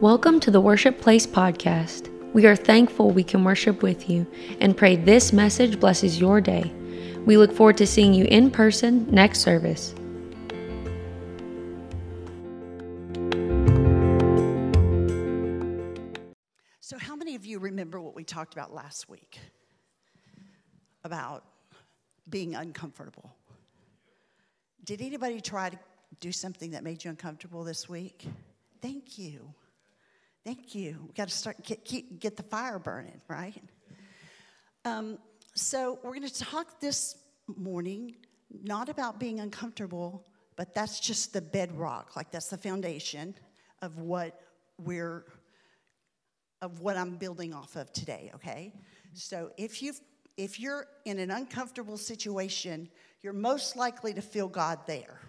Welcome 0.00 0.38
to 0.40 0.52
the 0.52 0.60
Worship 0.60 1.00
Place 1.00 1.26
podcast. 1.26 2.08
We 2.32 2.46
are 2.46 2.54
thankful 2.54 3.10
we 3.10 3.24
can 3.24 3.42
worship 3.42 3.82
with 3.82 4.08
you 4.08 4.28
and 4.60 4.76
pray 4.76 4.94
this 4.94 5.32
message 5.32 5.80
blesses 5.80 6.20
your 6.20 6.40
day. 6.40 6.72
We 7.26 7.36
look 7.36 7.52
forward 7.52 7.78
to 7.78 7.86
seeing 7.86 8.14
you 8.14 8.24
in 8.26 8.52
person 8.52 9.12
next 9.12 9.40
service. 9.40 9.96
So, 16.78 16.96
how 16.96 17.16
many 17.16 17.34
of 17.34 17.44
you 17.44 17.58
remember 17.58 18.00
what 18.00 18.14
we 18.14 18.22
talked 18.22 18.54
about 18.54 18.72
last 18.72 19.08
week 19.08 19.40
about 21.02 21.42
being 22.30 22.54
uncomfortable? 22.54 23.34
Did 24.84 25.02
anybody 25.02 25.40
try 25.40 25.70
to 25.70 25.78
do 26.20 26.30
something 26.30 26.70
that 26.70 26.84
made 26.84 27.02
you 27.02 27.10
uncomfortable 27.10 27.64
this 27.64 27.88
week? 27.88 28.28
Thank 28.80 29.18
you. 29.18 29.54
Thank 30.44 30.74
you. 30.74 31.04
We 31.06 31.12
got 31.14 31.28
to 31.28 31.34
start 31.34 31.62
get, 31.62 31.84
keep, 31.84 32.20
get 32.20 32.36
the 32.36 32.42
fire 32.42 32.78
burning, 32.78 33.20
right? 33.28 33.62
Um, 34.84 35.18
so 35.54 35.98
we're 36.02 36.14
going 36.14 36.28
to 36.28 36.38
talk 36.38 36.80
this 36.80 37.16
morning 37.56 38.16
not 38.62 38.88
about 38.88 39.20
being 39.20 39.40
uncomfortable, 39.40 40.26
but 40.56 40.74
that's 40.74 41.00
just 41.00 41.32
the 41.32 41.42
bedrock, 41.42 42.16
like 42.16 42.30
that's 42.30 42.48
the 42.48 42.56
foundation 42.56 43.34
of 43.82 43.98
what 43.98 44.40
we're 44.78 45.24
of 46.60 46.80
what 46.80 46.96
I'm 46.96 47.16
building 47.16 47.54
off 47.54 47.76
of 47.76 47.92
today, 47.92 48.32
okay? 48.34 48.72
So 49.12 49.50
if 49.56 49.82
you 49.82 49.92
if 50.36 50.58
you're 50.60 50.86
in 51.04 51.18
an 51.18 51.30
uncomfortable 51.30 51.98
situation, 51.98 52.88
you're 53.22 53.32
most 53.32 53.76
likely 53.76 54.14
to 54.14 54.22
feel 54.22 54.48
God 54.48 54.78
there. 54.86 55.20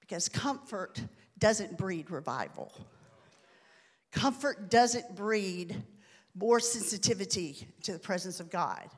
Because 0.00 0.28
comfort 0.28 1.02
doesn't 1.38 1.76
breed 1.76 2.10
revival. 2.10 2.72
Comfort 4.12 4.70
doesn't 4.70 5.14
breed 5.14 5.76
more 6.34 6.60
sensitivity 6.60 7.66
to 7.82 7.92
the 7.92 7.98
presence 7.98 8.40
of 8.40 8.50
God. 8.50 8.88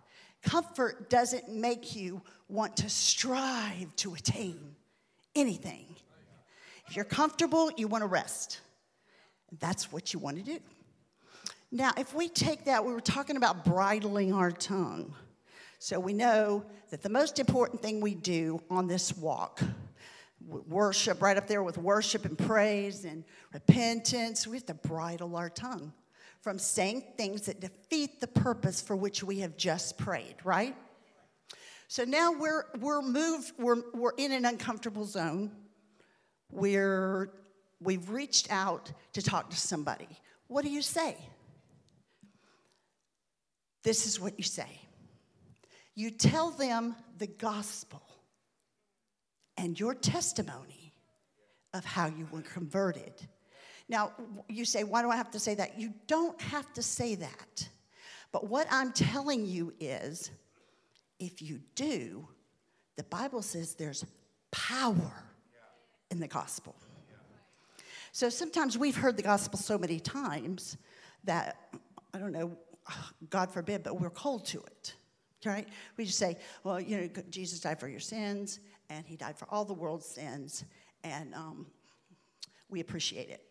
Comfort 0.42 1.08
doesn't 1.08 1.48
make 1.48 1.94
you 1.94 2.22
want 2.48 2.76
to 2.78 2.88
strive 2.88 3.94
to 3.96 4.14
attain 4.14 4.74
anything. 5.34 5.86
If 6.88 6.96
you're 6.96 7.04
comfortable, 7.04 7.70
you 7.76 7.88
want 7.88 8.02
to 8.02 8.08
rest. 8.08 8.60
That's 9.60 9.92
what 9.92 10.12
you 10.12 10.18
want 10.18 10.38
to 10.38 10.42
do. 10.42 10.58
Now, 11.70 11.92
if 11.96 12.14
we 12.14 12.28
take 12.28 12.64
that, 12.64 12.84
we 12.84 12.92
were 12.92 13.00
talking 13.00 13.36
about 13.36 13.64
bridling 13.64 14.34
our 14.34 14.50
tongue. 14.50 15.14
So 15.78 15.98
we 15.98 16.12
know 16.12 16.64
that 16.90 17.02
the 17.02 17.08
most 17.08 17.38
important 17.38 17.80
thing 17.80 18.00
we 18.00 18.14
do 18.14 18.62
on 18.68 18.86
this 18.86 19.16
walk 19.16 19.62
worship, 20.46 21.22
right 21.22 21.36
up 21.36 21.46
there 21.46 21.62
with 21.62 21.78
worship 21.78 22.24
and 22.24 22.36
praise 22.36 23.04
and 23.04 23.24
repentance. 23.52 24.46
We 24.46 24.56
have 24.56 24.66
to 24.66 24.74
bridle 24.74 25.36
our 25.36 25.50
tongue 25.50 25.92
from 26.40 26.58
saying 26.58 27.04
things 27.16 27.42
that 27.42 27.60
defeat 27.60 28.20
the 28.20 28.26
purpose 28.26 28.80
for 28.80 28.96
which 28.96 29.22
we 29.22 29.40
have 29.40 29.56
just 29.56 29.96
prayed, 29.96 30.36
right? 30.44 30.74
So 31.88 32.04
now 32.04 32.32
we're, 32.32 32.64
we're 32.80 33.02
moved, 33.02 33.52
we're, 33.58 33.82
we're 33.94 34.14
in 34.16 34.32
an 34.32 34.44
uncomfortable 34.44 35.04
zone. 35.04 35.52
We're, 36.50 37.32
we've 37.80 38.10
reached 38.10 38.50
out 38.50 38.92
to 39.12 39.22
talk 39.22 39.50
to 39.50 39.56
somebody. 39.56 40.08
What 40.48 40.64
do 40.64 40.70
you 40.70 40.82
say? 40.82 41.16
This 43.82 44.06
is 44.06 44.20
what 44.20 44.34
you 44.38 44.44
say 44.44 44.80
you 45.94 46.10
tell 46.10 46.50
them 46.50 46.96
the 47.18 47.26
gospel 47.26 48.02
and 49.56 49.78
your 49.78 49.94
testimony 49.94 50.94
of 51.74 51.84
how 51.84 52.06
you 52.06 52.26
were 52.30 52.42
converted. 52.42 53.12
Now, 53.88 54.12
you 54.48 54.64
say, 54.64 54.84
why 54.84 55.02
do 55.02 55.10
I 55.10 55.16
have 55.16 55.30
to 55.32 55.38
say 55.38 55.54
that? 55.54 55.78
You 55.78 55.92
don't 56.06 56.40
have 56.40 56.72
to 56.74 56.82
say 56.82 57.14
that. 57.16 57.68
But 58.30 58.48
what 58.48 58.66
I'm 58.70 58.92
telling 58.92 59.46
you 59.46 59.74
is 59.80 60.30
if 61.18 61.42
you 61.42 61.60
do, 61.74 62.26
the 62.96 63.04
Bible 63.04 63.42
says 63.42 63.74
there's 63.74 64.04
power 64.50 65.24
in 66.10 66.20
the 66.20 66.28
gospel. 66.28 66.74
So 68.12 68.28
sometimes 68.28 68.76
we've 68.76 68.96
heard 68.96 69.16
the 69.16 69.22
gospel 69.22 69.58
so 69.58 69.78
many 69.78 69.98
times 69.98 70.76
that, 71.24 71.56
I 72.12 72.18
don't 72.18 72.32
know, 72.32 72.56
God 73.30 73.50
forbid, 73.50 73.82
but 73.82 74.00
we're 74.00 74.10
cold 74.10 74.44
to 74.46 74.58
it. 74.60 74.94
Right? 75.44 75.66
We 75.96 76.04
just 76.04 76.18
say, 76.18 76.36
well, 76.62 76.80
you 76.80 76.96
know, 76.98 77.08
Jesus 77.30 77.60
died 77.60 77.80
for 77.80 77.88
your 77.88 78.00
sins, 78.00 78.60
and 78.92 79.06
he 79.06 79.16
died 79.16 79.38
for 79.38 79.46
all 79.50 79.64
the 79.64 79.74
world's 79.74 80.06
sins, 80.06 80.64
and 81.02 81.34
um, 81.34 81.66
we 82.68 82.80
appreciate 82.80 83.30
it. 83.30 83.42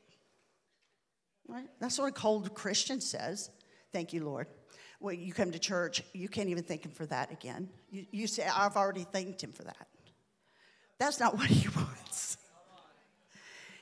Right? 1.47 1.67
That's 1.79 1.97
what 1.97 2.07
a 2.07 2.11
cold 2.11 2.53
Christian 2.53 3.01
says. 3.01 3.49
Thank 3.91 4.13
you, 4.13 4.23
Lord. 4.23 4.47
When 4.99 5.19
you 5.19 5.33
come 5.33 5.51
to 5.51 5.59
church, 5.59 6.03
you 6.13 6.29
can't 6.29 6.49
even 6.49 6.63
thank 6.63 6.85
him 6.85 6.91
for 6.91 7.05
that 7.07 7.31
again. 7.31 7.69
You, 7.89 8.05
you 8.11 8.27
say, 8.27 8.45
I've 8.45 8.77
already 8.77 9.03
thanked 9.03 9.43
him 9.43 9.51
for 9.51 9.63
that. 9.63 9.87
That's 10.99 11.19
not 11.19 11.33
what 11.37 11.47
he 11.47 11.67
wants. 11.69 12.37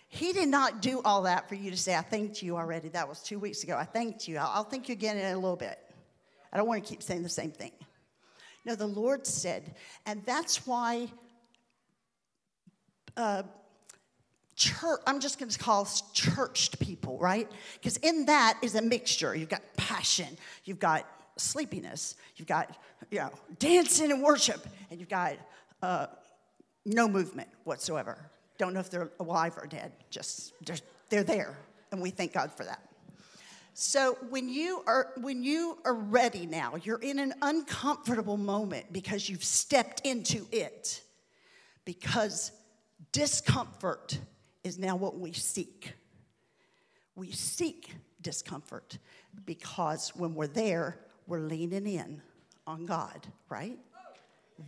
He 0.07 0.33
did 0.33 0.47
not 0.47 0.81
do 0.81 1.01
all 1.05 1.23
that 1.23 1.47
for 1.49 1.55
you 1.55 1.69
to 1.69 1.77
say, 1.77 1.95
I 1.95 2.01
thanked 2.01 2.41
you 2.41 2.57
already. 2.57 2.89
That 2.89 3.07
was 3.07 3.21
two 3.21 3.37
weeks 3.37 3.63
ago. 3.63 3.77
I 3.77 3.83
thanked 3.83 4.27
you. 4.27 4.37
I'll, 4.37 4.51
I'll 4.55 4.63
thank 4.63 4.89
you 4.89 4.93
again 4.93 5.17
in 5.17 5.25
a 5.25 5.35
little 5.35 5.57
bit. 5.57 5.77
I 6.51 6.57
don't 6.57 6.67
want 6.67 6.83
to 6.83 6.89
keep 6.89 7.03
saying 7.03 7.21
the 7.21 7.29
same 7.29 7.51
thing. 7.51 7.73
No, 8.65 8.75
the 8.75 8.87
Lord 8.87 9.27
said, 9.27 9.75
and 10.05 10.23
that's 10.25 10.65
why 10.65 11.09
uh, 13.19 13.43
church, 14.55 15.01
I'm 15.05 15.19
just 15.19 15.39
going 15.39 15.51
to 15.51 15.59
call 15.59 15.87
churched 16.13 16.79
people, 16.79 17.17
right? 17.19 17.51
Because 17.73 17.97
in 17.97 18.25
that 18.27 18.57
is 18.61 18.75
a 18.75 18.81
mixture. 18.81 19.35
You've 19.35 19.49
got 19.49 19.61
passion, 19.75 20.37
you've 20.63 20.79
got 20.79 21.05
sleepiness, 21.35 22.15
you've 22.37 22.47
got, 22.47 22.77
you 23.11 23.19
know, 23.19 23.31
dancing 23.59 24.11
and 24.11 24.23
worship, 24.23 24.65
and 24.89 24.99
you've 24.99 25.09
got 25.09 25.33
uh, 25.81 26.07
no 26.85 27.09
movement 27.09 27.49
whatsoever. 27.65 28.17
Don't 28.57 28.73
know 28.73 28.79
if 28.79 28.89
they're 28.89 29.11
alive 29.19 29.57
or 29.57 29.67
dead, 29.67 29.91
just 30.09 30.53
they're, 30.65 30.77
they're 31.09 31.23
there, 31.23 31.57
and 31.91 32.01
we 32.01 32.11
thank 32.11 32.33
God 32.33 32.51
for 32.53 32.63
that. 32.63 32.81
So 33.73 34.17
when 34.29 34.47
you 34.49 34.81
are 34.87 35.13
when 35.21 35.43
you 35.43 35.77
are 35.85 35.93
ready 35.93 36.45
now, 36.45 36.75
you're 36.83 36.99
in 36.99 37.19
an 37.19 37.33
uncomfortable 37.41 38.35
moment 38.35 38.91
because 38.91 39.29
you've 39.29 39.43
stepped 39.43 40.05
into 40.05 40.45
it. 40.51 41.01
Because 41.85 42.51
discomfort 43.11 44.19
is 44.63 44.77
now 44.77 44.95
what 44.95 45.17
we 45.17 45.33
seek. 45.33 45.93
We 47.15 47.31
seek 47.31 47.93
discomfort 48.21 48.97
because 49.45 50.15
when 50.15 50.35
we're 50.35 50.47
there, 50.47 50.97
we're 51.27 51.39
leaning 51.39 51.87
in 51.87 52.21
on 52.65 52.85
God, 52.85 53.27
right? 53.49 53.77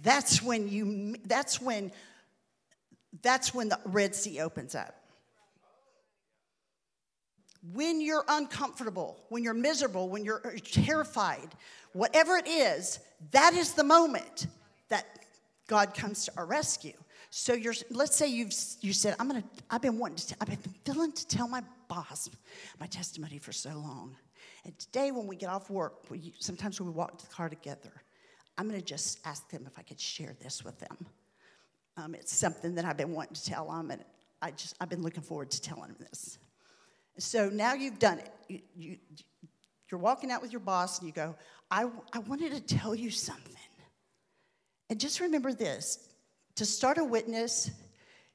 That's 0.04 0.42
when 0.42 0.70
you 0.70 1.16
that's 1.26 1.62
when 1.62 1.92
that's 3.22 3.54
when 3.54 3.70
the 3.70 3.80
Red 3.86 4.16
Sea 4.16 4.40
opens 4.40 4.74
up. 4.74 4.96
When 7.74 8.02
you're 8.02 8.26
uncomfortable, 8.28 9.20
when 9.30 9.44
you're 9.44 9.54
miserable, 9.54 10.10
when 10.10 10.26
you're 10.26 10.56
terrified, 10.64 11.50
whatever 11.94 12.38
it 12.38 12.48
is, 12.48 13.00
that 13.32 13.54
is 13.54 13.74
the 13.74 13.84
moment 13.84 14.48
that 14.90 15.06
God 15.68 15.94
comes 15.94 16.26
to 16.26 16.32
our 16.38 16.46
rescue. 16.46 16.94
So 17.34 17.54
you're, 17.54 17.74
let's 17.90 18.18
say 18.18 18.28
you've 18.28 18.54
you 18.82 18.92
said, 18.92 19.16
I'm 19.18 19.28
gonna, 19.28 19.44
I've 19.70 19.82
been 19.82 19.98
wanting 19.98 20.18
to, 20.18 20.36
I've 20.42 20.50
been 20.50 20.74
feeling 20.84 21.14
to 21.14 21.28
tell 21.28 21.48
my 21.48 21.64
boss 21.88 22.30
my 22.78 22.88
testimony 22.88 23.38
for 23.38 23.54
so 23.54 23.70
long. 23.70 24.18
And 24.66 24.78
today 24.78 25.12
when 25.12 25.28
we 25.28 25.38
get 25.38 25.50
off 25.50 25.70
work, 25.70 26.10
we, 26.10 26.34
sometimes 26.40 26.82
we 26.82 26.90
walk 26.90 27.18
to 27.18 27.26
the 27.26 27.34
car 27.34 27.48
together. 27.48 28.04
I'm 28.58 28.68
gonna 28.68 28.82
just 28.82 29.26
ask 29.26 29.50
them 29.50 29.64
if 29.66 29.80
I 29.80 29.82
could 29.82 30.00
share 30.00 30.36
this 30.42 30.66
with 30.66 30.78
them. 30.80 31.06
Um, 31.96 32.16
it's 32.16 32.36
something 32.36 32.76
that 32.76 32.84
I've 32.84 32.98
been 32.98 33.14
wanting 33.14 33.36
to 33.36 33.46
tell 33.46 33.72
them, 33.72 33.92
and 33.92 34.04
I 34.42 34.52
just, 34.52 34.76
I've 34.82 34.90
been 34.90 35.02
looking 35.02 35.24
forward 35.24 35.52
to 35.52 35.62
telling 35.62 35.88
them 35.88 35.98
this. 36.00 36.38
So 37.18 37.50
now 37.50 37.74
you've 37.76 38.00
done 38.00 38.20
it. 38.20 38.32
You, 38.50 38.60
you, 38.76 38.98
you're 39.90 40.00
walking 40.00 40.32
out 40.32 40.42
with 40.42 40.52
your 40.52 40.62
boss, 40.62 41.00
and 41.00 41.08
you 41.08 41.14
go, 41.14 41.36
I, 41.70 41.88
I 42.12 42.20
wanted 42.20 42.52
to 42.52 42.62
tell 42.62 42.94
you 42.94 43.10
something. 43.10 43.56
And 44.90 45.00
just 45.00 45.22
remember 45.22 45.54
this 45.54 46.10
to 46.62 46.66
start 46.68 47.00
a 47.00 47.04
witness, 47.04 47.72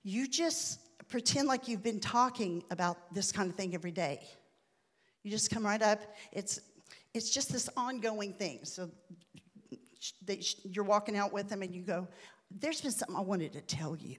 you 0.03 0.27
just 0.27 0.81
pretend 1.09 1.47
like 1.47 1.69
you've 1.69 1.85
been 1.85 2.01
talking 2.01 2.65
about 2.73 3.15
this 3.15 3.31
kind 3.31 3.49
of 3.49 3.55
thing 3.55 3.73
every 3.73 3.93
day. 3.93 4.19
You 5.23 5.31
just 5.31 5.49
come 5.49 5.65
right 5.65 5.81
up. 5.81 6.01
It's, 6.33 6.59
it's 7.15 7.31
just 7.31 7.53
this 7.53 7.69
ongoing 7.77 8.33
thing. 8.33 8.65
So 8.65 8.91
they, 10.25 10.43
you're 10.65 10.85
walking 10.85 11.17
out 11.17 11.33
with 11.33 11.49
them 11.49 11.63
and 11.63 11.73
you 11.73 11.83
go, 11.83 12.09
There's 12.51 12.81
been 12.81 12.91
something 12.91 13.15
I 13.15 13.21
wanted 13.21 13.53
to 13.53 13.61
tell 13.61 13.95
you. 13.95 14.17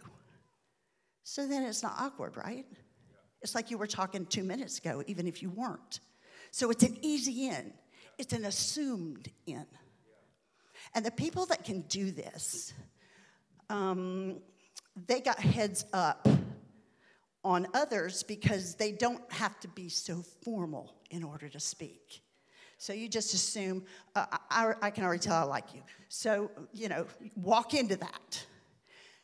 So 1.24 1.46
then 1.46 1.64
it's 1.64 1.84
not 1.84 1.96
awkward, 2.00 2.38
right? 2.38 2.66
It's 3.42 3.56
like 3.56 3.70
you 3.70 3.78
were 3.78 3.88
talking 3.88 4.26
two 4.26 4.44
minutes 4.44 4.80
ago, 4.80 5.04
even 5.08 5.28
if 5.28 5.42
you 5.42 5.50
weren't. 5.50 6.00
So 6.52 6.72
it's 6.72 6.84
an 6.84 6.98
easy 7.02 7.50
in, 7.50 7.74
it's 8.18 8.32
an 8.32 8.46
assumed 8.46 9.30
in. 9.46 9.66
And 10.96 11.06
the 11.06 11.12
people 11.12 11.46
that 11.48 11.66
can 11.66 11.82
do 11.90 12.10
this, 12.10 12.74
um, 13.70 14.38
they 15.08 15.22
got 15.22 15.40
heads 15.40 15.86
up 15.94 16.28
on 17.44 17.68
others 17.74 18.24
because 18.24 18.76
they 18.76 18.92
don't 18.92 19.32
have 19.32 19.60
to 19.60 19.68
be 19.70 19.90
so 19.90 20.24
formal 20.44 20.96
in 21.12 21.24
order 21.24 21.48
to 21.50 21.60
speak. 21.60 22.22
So 22.78 22.94
you 22.94 23.08
just 23.08 23.34
assume, 23.34 23.86
uh, 24.16 24.26
I, 24.52 24.74
I 24.82 24.90
can 24.92 25.04
already 25.04 25.22
tell 25.22 25.36
I 25.36 25.44
like 25.44 25.74
you. 25.74 25.82
So, 26.10 26.52
you 26.74 26.90
know, 26.90 27.06
walk 27.36 27.74
into 27.74 27.96
that. 27.96 28.46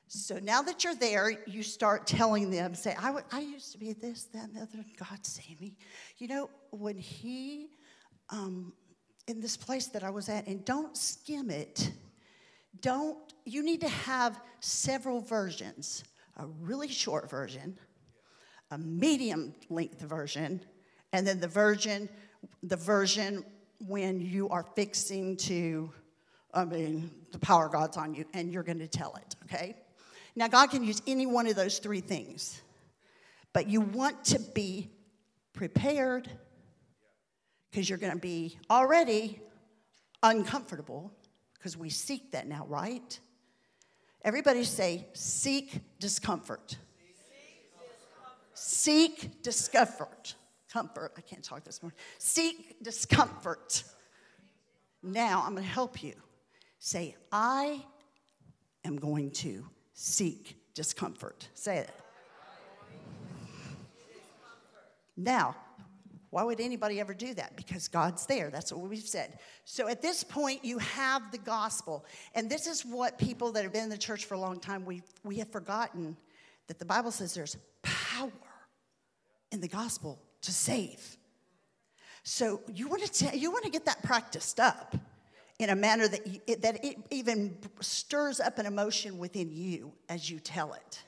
So 0.07 0.40
now 0.40 0.62
that 0.62 0.84
you're 0.84 0.96
there, 0.96 1.31
you 1.48 1.63
start 1.63 2.07
telling 2.07 2.51
them, 2.51 2.75
say, 2.75 2.96
I, 3.00 3.07
w- 3.07 3.25
I 3.31 3.42
used 3.42 3.72
to 3.72 3.78
be 3.78 3.94
this, 3.94 4.25
that, 4.34 4.44
and 4.46 4.56
the 4.56 4.62
other, 4.62 4.86
God 4.98 5.25
save 5.25 5.60
me. 5.60 5.75
You 6.18 6.28
know, 6.28 6.50
when 6.72 6.98
he, 6.98 7.69
um, 8.30 8.74
in 9.28 9.42
this 9.42 9.57
place 9.57 9.88
that 9.88 10.04
I 10.04 10.10
was 10.10 10.30
at, 10.30 10.48
and 10.48 10.63
don't 10.66 10.96
skim 10.96 11.50
it, 11.50 11.92
don't, 12.84 13.18
you 13.46 13.64
need 13.64 13.82
to 13.82 13.90
have 13.90 14.40
several 14.60 15.20
versions 15.20 16.04
a 16.38 16.48
really 16.62 16.88
short 16.88 17.30
version, 17.30 17.78
a 18.72 18.78
medium 18.78 19.54
length 19.70 20.02
version, 20.02 20.60
and 21.12 21.28
then 21.28 21.40
the 21.40 21.48
version, 21.48 22.10
the 22.64 22.76
version 22.76 23.46
when 23.88 24.20
you 24.20 24.50
are 24.50 24.66
fixing 24.76 25.38
to, 25.38 25.92
I 26.52 26.66
mean, 26.66 27.12
the 27.32 27.38
power 27.38 27.68
of 27.68 27.72
God's 27.72 27.98
on 27.98 28.16
you 28.16 28.26
and 28.34 28.52
you're 28.52 28.64
going 28.64 28.80
to 28.80 28.88
tell 28.88 29.16
it, 29.16 29.36
okay? 29.44 29.76
Now, 30.36 30.48
God 30.48 30.72
can 30.72 30.84
use 30.84 31.04
any 31.06 31.28
one 31.28 31.46
of 31.46 31.56
those 31.56 31.78
three 31.78 32.02
things, 32.02 32.62
but 33.54 33.68
you 33.68 33.82
want 33.82 34.26
to 34.26 34.40
be 34.40 34.90
prepared 35.54 36.28
because 37.70 37.88
you're 37.88 38.00
going 38.00 38.14
to 38.14 38.20
be 38.20 38.58
already 38.72 39.40
uncomfortable 40.24 41.12
because 41.63 41.77
we 41.77 41.89
seek 41.89 42.33
that 42.33 42.45
now, 42.45 42.65
right? 42.68 43.18
Everybody 44.21 44.65
say, 44.65 45.07
seek 45.13 45.80
discomfort. 45.98 46.75
Seek 48.54 49.42
discomfort. 49.42 50.36
Comfort. 50.69 51.13
I 51.18 51.21
can't 51.21 51.42
talk 51.42 51.63
this 51.63 51.81
morning. 51.81 51.98
Seek 52.18 52.83
discomfort. 52.83 53.81
Now 55.01 55.44
I'm 55.45 55.54
going 55.54 55.63
to 55.63 55.69
help 55.69 56.04
you. 56.04 56.15
Say, 56.80 57.15
I 57.31 57.81
am 58.83 58.98
going 58.98 59.31
to 59.31 59.65
seek 59.94 60.57
discomfort. 60.74 61.48
Say 61.54 61.77
it. 61.77 61.92
Now, 65.15 65.56
why 66.34 66.42
would 66.42 66.60
anybody 66.60 67.00
ever 67.00 67.14
do 67.14 67.36
that? 67.36 67.56
Because 67.56 67.88
God's 67.88 68.26
there. 68.26 68.50
That's 68.50 68.74
what 68.74 68.90
we've 68.90 69.00
said. 69.00 69.38
So 69.66 69.88
at 69.88 70.02
this 70.02 70.24
point, 70.24 70.66
you 70.66 70.80
have 70.80 71.32
the 71.32 71.38
gospel. 71.38 72.06
And 72.34 72.50
this 72.50 72.66
is 72.66 72.84
what 72.84 73.20
people 73.20 73.52
that 73.52 73.62
have 73.62 73.72
been 73.72 73.84
in 73.84 73.90
the 73.90 74.00
church 74.00 74.26
for 74.26 74.34
a 74.34 74.40
long 74.40 74.60
time, 74.60 74.84
we, 74.84 75.04
we 75.24 75.38
have 75.38 75.52
forgotten 75.52 76.18
that 76.66 76.80
the 76.80 76.86
Bible 76.86 77.12
says 77.12 77.36
there's 77.36 77.56
power 77.84 78.32
in 79.52 79.62
the 79.62 79.68
gospel 79.68 80.20
to 80.42 80.52
save. 80.52 81.18
So 82.24 82.62
you 82.74 82.88
want 82.88 83.04
to, 83.04 83.38
you 83.38 83.52
want 83.52 83.66
to 83.66 83.70
get 83.70 83.86
that 83.86 84.02
practiced 84.02 84.60
up 84.60 84.96
in 85.60 85.70
a 85.70 85.76
manner 85.76 86.08
that, 86.08 86.26
you, 86.26 86.56
that 86.62 86.84
it 86.84 86.98
even 87.12 87.56
stirs 87.80 88.40
up 88.40 88.58
an 88.58 88.66
emotion 88.66 89.20
within 89.20 89.52
you 89.52 89.94
as 90.10 90.32
you 90.32 90.40
tell 90.40 90.74
it. 90.74 91.00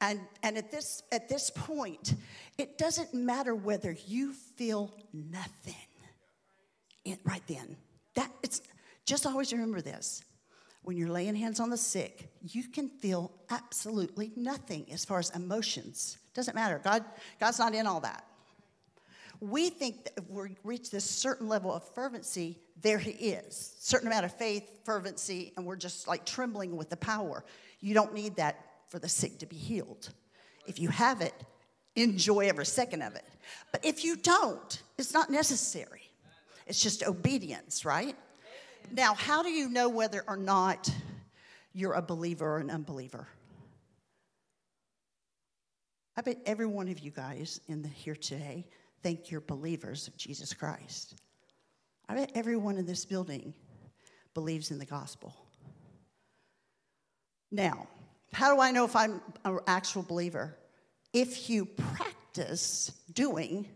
And, 0.00 0.20
and 0.42 0.58
at, 0.58 0.70
this, 0.70 1.02
at 1.12 1.28
this 1.28 1.50
point, 1.50 2.14
it 2.58 2.78
doesn't 2.78 3.14
matter 3.14 3.54
whether 3.54 3.96
you 4.06 4.32
feel 4.32 4.92
nothing 5.12 5.74
in, 7.04 7.18
right 7.24 7.42
then. 7.46 7.76
That, 8.14 8.30
it's, 8.42 8.60
just 9.06 9.26
always 9.26 9.52
remember 9.52 9.80
this. 9.80 10.24
When 10.82 10.96
you're 10.96 11.08
laying 11.08 11.34
hands 11.34 11.60
on 11.60 11.70
the 11.70 11.76
sick, 11.76 12.30
you 12.42 12.64
can 12.64 12.88
feel 12.88 13.32
absolutely 13.50 14.32
nothing 14.36 14.86
as 14.92 15.04
far 15.04 15.18
as 15.18 15.30
emotions. 15.30 16.18
Doesn't 16.34 16.54
matter. 16.54 16.80
God, 16.82 17.04
God's 17.40 17.58
not 17.58 17.74
in 17.74 17.86
all 17.86 18.00
that. 18.00 18.24
We 19.40 19.70
think 19.70 20.04
that 20.04 20.12
if 20.18 20.30
we 20.30 20.56
reach 20.62 20.90
this 20.90 21.04
certain 21.04 21.48
level 21.48 21.72
of 21.72 21.82
fervency, 21.94 22.58
there 22.80 22.98
he 22.98 23.10
is. 23.10 23.74
Certain 23.78 24.06
amount 24.06 24.26
of 24.26 24.36
faith, 24.36 24.68
fervency, 24.84 25.52
and 25.56 25.66
we're 25.66 25.76
just 25.76 26.06
like 26.06 26.24
trembling 26.24 26.76
with 26.76 26.90
the 26.90 26.96
power. 26.96 27.44
You 27.80 27.94
don't 27.94 28.14
need 28.14 28.36
that 28.36 28.73
for 28.94 29.00
the 29.00 29.08
sick 29.08 29.40
to 29.40 29.46
be 29.46 29.56
healed. 29.56 30.10
If 30.68 30.78
you 30.78 30.88
have 30.88 31.20
it, 31.20 31.34
enjoy 31.96 32.46
every 32.48 32.64
second 32.64 33.02
of 33.02 33.16
it. 33.16 33.24
But 33.72 33.84
if 33.84 34.04
you 34.04 34.14
don't, 34.14 34.82
it's 34.96 35.12
not 35.12 35.30
necessary. 35.30 36.02
It's 36.68 36.80
just 36.80 37.02
obedience, 37.02 37.84
right? 37.84 38.14
Now, 38.92 39.14
how 39.14 39.42
do 39.42 39.48
you 39.48 39.68
know 39.68 39.88
whether 39.88 40.22
or 40.28 40.36
not 40.36 40.88
you're 41.72 41.94
a 41.94 42.02
believer 42.02 42.46
or 42.46 42.58
an 42.58 42.70
unbeliever? 42.70 43.26
I 46.16 46.20
bet 46.20 46.38
every 46.46 46.66
one 46.66 46.86
of 46.86 47.00
you 47.00 47.10
guys 47.10 47.60
in 47.66 47.82
the 47.82 47.88
here 47.88 48.14
today 48.14 48.64
think 49.02 49.28
you're 49.28 49.40
believers 49.40 50.06
of 50.06 50.16
Jesus 50.16 50.54
Christ. 50.54 51.16
I 52.08 52.14
bet 52.14 52.30
everyone 52.36 52.78
in 52.78 52.86
this 52.86 53.04
building 53.04 53.54
believes 54.34 54.70
in 54.70 54.78
the 54.78 54.86
gospel. 54.86 55.34
Now, 57.50 57.88
how 58.34 58.54
do 58.54 58.60
I 58.60 58.70
know 58.70 58.84
if 58.84 58.96
I'm 58.96 59.20
an 59.44 59.60
actual 59.66 60.02
believer? 60.02 60.56
If 61.12 61.48
you 61.48 61.64
practice 61.64 62.92
doing 63.12 63.68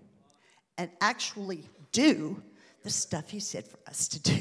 and 0.76 0.90
actually 1.00 1.64
do 1.92 2.42
the 2.82 2.90
stuff 2.90 3.30
He 3.30 3.40
said 3.40 3.66
for 3.66 3.78
us 3.86 4.08
to 4.08 4.20
do. 4.20 4.40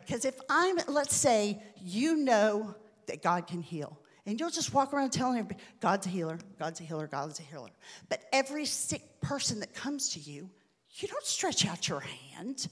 Because 0.00 0.24
if 0.24 0.38
I'm, 0.48 0.78
let's 0.88 1.14
say, 1.14 1.60
you 1.80 2.16
know 2.16 2.74
that 3.06 3.22
God 3.22 3.46
can 3.46 3.60
heal, 3.60 3.98
and 4.24 4.38
you'll 4.38 4.50
just 4.50 4.74
walk 4.74 4.92
around 4.92 5.10
telling 5.10 5.38
everybody, 5.38 5.60
God's 5.80 6.06
a 6.06 6.10
healer, 6.10 6.38
God's 6.58 6.80
a 6.80 6.84
healer, 6.84 7.06
God's 7.06 7.38
a 7.38 7.42
healer. 7.42 7.70
But 8.08 8.22
every 8.32 8.64
sick 8.64 9.20
person 9.20 9.60
that 9.60 9.74
comes 9.74 10.10
to 10.10 10.20
you, 10.20 10.50
you 10.94 11.08
don't 11.08 11.24
stretch 11.24 11.66
out 11.66 11.88
your 11.88 12.00
hand. 12.00 12.68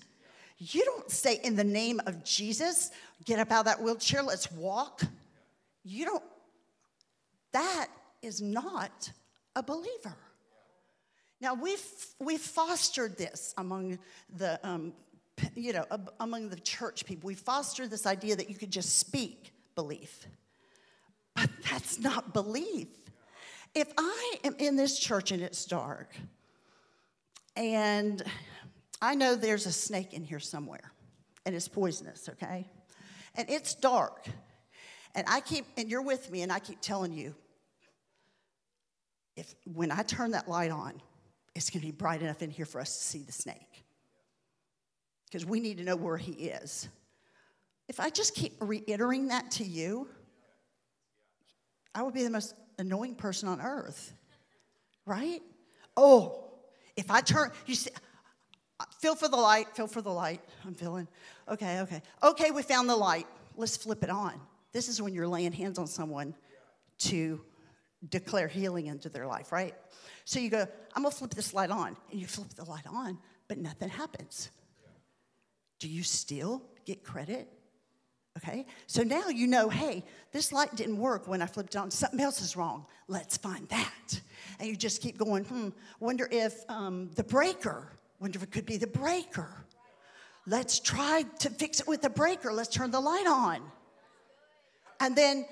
You 0.58 0.84
don't 0.84 1.10
say, 1.10 1.40
in 1.42 1.56
the 1.56 1.64
name 1.64 2.00
of 2.06 2.24
Jesus, 2.24 2.90
get 3.24 3.38
up 3.38 3.50
out 3.50 3.60
of 3.60 3.66
that 3.66 3.82
wheelchair, 3.82 4.22
let's 4.22 4.50
walk. 4.52 5.02
You 5.84 6.06
don't, 6.06 6.24
that 7.52 7.88
is 8.22 8.40
not 8.40 9.12
a 9.54 9.62
believer. 9.62 10.16
Now, 11.40 11.54
we've, 11.54 11.84
we've 12.18 12.40
fostered 12.40 13.18
this 13.18 13.54
among 13.58 13.98
the, 14.34 14.58
um, 14.66 14.94
you 15.54 15.72
know, 15.72 15.84
among 16.20 16.48
the 16.48 16.56
church 16.56 17.04
people. 17.04 17.26
We 17.26 17.34
fostered 17.34 17.90
this 17.90 18.06
idea 18.06 18.36
that 18.36 18.48
you 18.48 18.56
could 18.56 18.70
just 18.70 18.98
speak 18.98 19.52
belief. 19.74 20.26
But 21.34 21.50
that's 21.70 21.98
not 21.98 22.32
belief. 22.32 22.88
If 23.74 23.92
I 23.98 24.36
am 24.44 24.54
in 24.58 24.76
this 24.76 24.98
church 24.98 25.32
and 25.32 25.42
it's 25.42 25.64
dark, 25.64 26.14
and 27.56 28.22
I 29.02 29.14
know 29.14 29.34
there's 29.34 29.66
a 29.66 29.72
snake 29.72 30.14
in 30.14 30.24
here 30.24 30.40
somewhere, 30.40 30.92
and 31.44 31.54
it's 31.54 31.68
poisonous, 31.68 32.28
okay? 32.30 32.68
And 33.34 33.50
it's 33.50 33.74
dark, 33.74 34.26
and 35.14 35.26
I 35.28 35.40
keep, 35.40 35.66
and 35.76 35.90
you're 35.90 36.02
with 36.02 36.30
me, 36.30 36.42
and 36.42 36.50
I 36.52 36.58
keep 36.58 36.80
telling 36.80 37.12
you, 37.12 37.34
if 39.36 39.54
when 39.72 39.90
I 39.90 40.02
turn 40.02 40.32
that 40.32 40.48
light 40.48 40.70
on, 40.70 41.00
it's 41.54 41.70
going 41.70 41.80
to 41.80 41.86
be 41.86 41.92
bright 41.92 42.22
enough 42.22 42.42
in 42.42 42.50
here 42.50 42.66
for 42.66 42.80
us 42.80 42.96
to 42.96 43.02
see 43.04 43.22
the 43.22 43.32
snake. 43.32 43.84
Because 45.26 45.46
we 45.46 45.60
need 45.60 45.78
to 45.78 45.84
know 45.84 45.96
where 45.96 46.16
he 46.16 46.32
is. 46.32 46.88
If 47.88 48.00
I 48.00 48.10
just 48.10 48.34
keep 48.34 48.54
reiterating 48.60 49.28
that 49.28 49.50
to 49.52 49.64
you, 49.64 50.08
I 51.94 52.02
would 52.02 52.14
be 52.14 52.24
the 52.24 52.30
most 52.30 52.54
annoying 52.78 53.14
person 53.14 53.48
on 53.48 53.60
earth, 53.60 54.12
right? 55.06 55.42
Oh, 55.96 56.50
if 56.96 57.10
I 57.10 57.20
turn, 57.20 57.50
you 57.66 57.74
see, 57.74 57.90
feel 59.00 59.14
for 59.14 59.28
the 59.28 59.36
light, 59.36 59.68
feel 59.74 59.86
for 59.86 60.02
the 60.02 60.10
light. 60.10 60.40
I'm 60.64 60.74
feeling, 60.74 61.06
okay, 61.48 61.80
okay. 61.80 62.02
Okay, 62.22 62.50
we 62.50 62.62
found 62.62 62.88
the 62.88 62.96
light. 62.96 63.26
Let's 63.56 63.76
flip 63.76 64.02
it 64.02 64.10
on. 64.10 64.40
This 64.74 64.88
is 64.88 65.00
when 65.00 65.14
you're 65.14 65.28
laying 65.28 65.52
hands 65.52 65.78
on 65.78 65.86
someone 65.86 66.34
to 66.98 67.40
declare 68.10 68.48
healing 68.48 68.86
into 68.86 69.08
their 69.08 69.26
life, 69.26 69.52
right? 69.52 69.74
So 70.24 70.40
you 70.40 70.50
go, 70.50 70.66
I'm 70.94 71.02
gonna 71.04 71.14
flip 71.14 71.30
this 71.30 71.54
light 71.54 71.70
on. 71.70 71.96
And 72.10 72.20
you 72.20 72.26
flip 72.26 72.48
the 72.54 72.64
light 72.64 72.86
on, 72.90 73.18
but 73.48 73.56
nothing 73.56 73.88
happens. 73.88 74.50
Do 75.78 75.88
you 75.88 76.02
still 76.02 76.62
get 76.84 77.04
credit? 77.04 77.48
Okay, 78.36 78.66
so 78.88 79.04
now 79.04 79.28
you 79.28 79.46
know, 79.46 79.68
hey, 79.68 80.02
this 80.32 80.52
light 80.52 80.74
didn't 80.74 80.98
work 80.98 81.28
when 81.28 81.40
I 81.40 81.46
flipped 81.46 81.76
it 81.76 81.78
on. 81.78 81.92
Something 81.92 82.18
else 82.20 82.42
is 82.42 82.56
wrong. 82.56 82.84
Let's 83.06 83.36
find 83.36 83.68
that. 83.68 84.20
And 84.58 84.68
you 84.68 84.74
just 84.74 85.00
keep 85.00 85.16
going, 85.16 85.44
hmm, 85.44 85.68
wonder 86.00 86.28
if 86.32 86.68
um, 86.68 87.10
the 87.14 87.22
breaker, 87.22 87.92
wonder 88.18 88.38
if 88.38 88.42
it 88.42 88.50
could 88.50 88.66
be 88.66 88.76
the 88.76 88.88
breaker. 88.88 89.64
Let's 90.48 90.80
try 90.80 91.24
to 91.38 91.50
fix 91.50 91.78
it 91.80 91.86
with 91.86 92.02
the 92.02 92.10
breaker. 92.10 92.52
Let's 92.52 92.70
turn 92.70 92.90
the 92.90 93.00
light 93.00 93.26
on. 93.28 93.62
And 95.00 95.16
then 95.16 95.46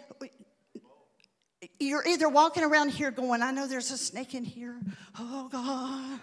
you're 1.78 2.06
either 2.06 2.28
walking 2.28 2.64
around 2.64 2.90
here 2.90 3.10
going, 3.10 3.42
I 3.42 3.50
know 3.50 3.66
there's 3.66 3.90
a 3.90 3.98
snake 3.98 4.34
in 4.34 4.44
here. 4.44 4.80
Oh, 5.18 5.48
God. 5.48 6.20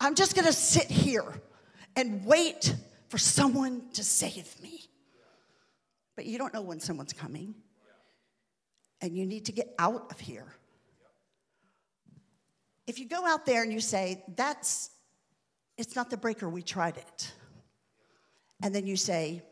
I'm 0.00 0.14
just 0.14 0.34
going 0.34 0.46
to 0.46 0.52
sit 0.52 0.86
here 0.86 1.40
and 1.96 2.24
wait 2.24 2.74
for 3.08 3.18
someone 3.18 3.82
to 3.92 4.02
save 4.02 4.60
me 4.62 4.88
but 6.16 6.26
you 6.26 6.38
don't 6.38 6.54
know 6.54 6.62
when 6.62 6.80
someone's 6.80 7.12
coming. 7.12 7.54
And 9.00 9.16
you 9.16 9.26
need 9.26 9.46
to 9.46 9.52
get 9.52 9.74
out 9.78 10.10
of 10.10 10.20
here. 10.20 10.46
if 12.86 12.98
you 12.98 13.08
go 13.08 13.26
out 13.26 13.46
there 13.46 13.62
and 13.62 13.72
you 13.72 13.80
say, 13.80 14.22
that's, 14.36 14.90
it's 15.78 15.96
not 15.96 16.10
the 16.10 16.16
breaker, 16.16 16.48
we 16.48 16.62
tried 16.62 16.96
it. 16.96 17.32
And 18.62 18.74
then 18.74 18.86
you 18.86 18.96
say, 18.96 19.42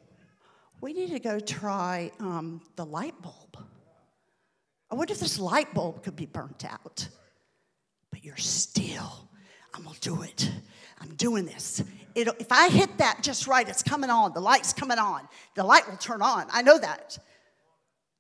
we 0.82 0.92
need 0.92 1.12
to 1.12 1.20
go 1.20 1.38
try 1.38 2.10
um, 2.18 2.60
the 2.76 2.84
light 2.84 3.14
bulb. 3.22 3.56
I 4.90 4.96
wonder 4.96 5.14
if 5.14 5.20
this 5.20 5.38
light 5.38 5.72
bulb 5.72 6.02
could 6.02 6.16
be 6.16 6.26
burnt 6.26 6.66
out. 6.66 7.08
But 8.10 8.24
you're 8.24 8.36
still, 8.36 9.30
I'm 9.72 9.84
gonna 9.84 9.96
do 10.00 10.22
it. 10.22 10.50
I'm 11.00 11.14
doing 11.14 11.46
this. 11.46 11.82
It'll, 12.14 12.34
if 12.38 12.50
I 12.50 12.68
hit 12.68 12.98
that 12.98 13.20
just 13.22 13.46
right, 13.46 13.66
it's 13.66 13.82
coming 13.82 14.10
on. 14.10 14.34
The 14.34 14.40
light's 14.40 14.72
coming 14.72 14.98
on. 14.98 15.26
The 15.54 15.64
light 15.64 15.88
will 15.88 15.96
turn 15.96 16.20
on. 16.20 16.46
I 16.52 16.62
know 16.62 16.78
that. 16.78 17.16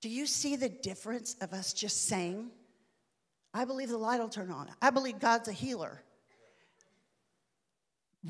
Do 0.00 0.08
you 0.08 0.24
see 0.24 0.56
the 0.56 0.68
difference 0.68 1.36
of 1.40 1.52
us 1.52 1.72
just 1.72 2.06
saying, 2.06 2.50
I 3.52 3.64
believe 3.64 3.88
the 3.88 3.98
light 3.98 4.20
will 4.20 4.28
turn 4.28 4.50
on. 4.50 4.68
I 4.80 4.90
believe 4.90 5.18
God's 5.18 5.48
a 5.48 5.52
healer. 5.52 6.00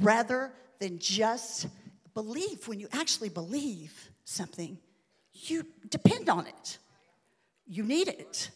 Rather 0.01 0.53
than 0.81 0.99
just 0.99 1.69
believe, 2.15 2.67
when 2.67 2.81
you 2.81 2.89
actually 2.93 3.29
believe 3.29 4.11
something, 4.25 4.79
you 5.33 5.67
depend 5.89 6.29
on 6.29 6.47
it. 6.47 6.79
You 7.67 7.85
need 7.85 8.09
it. 8.09 8.51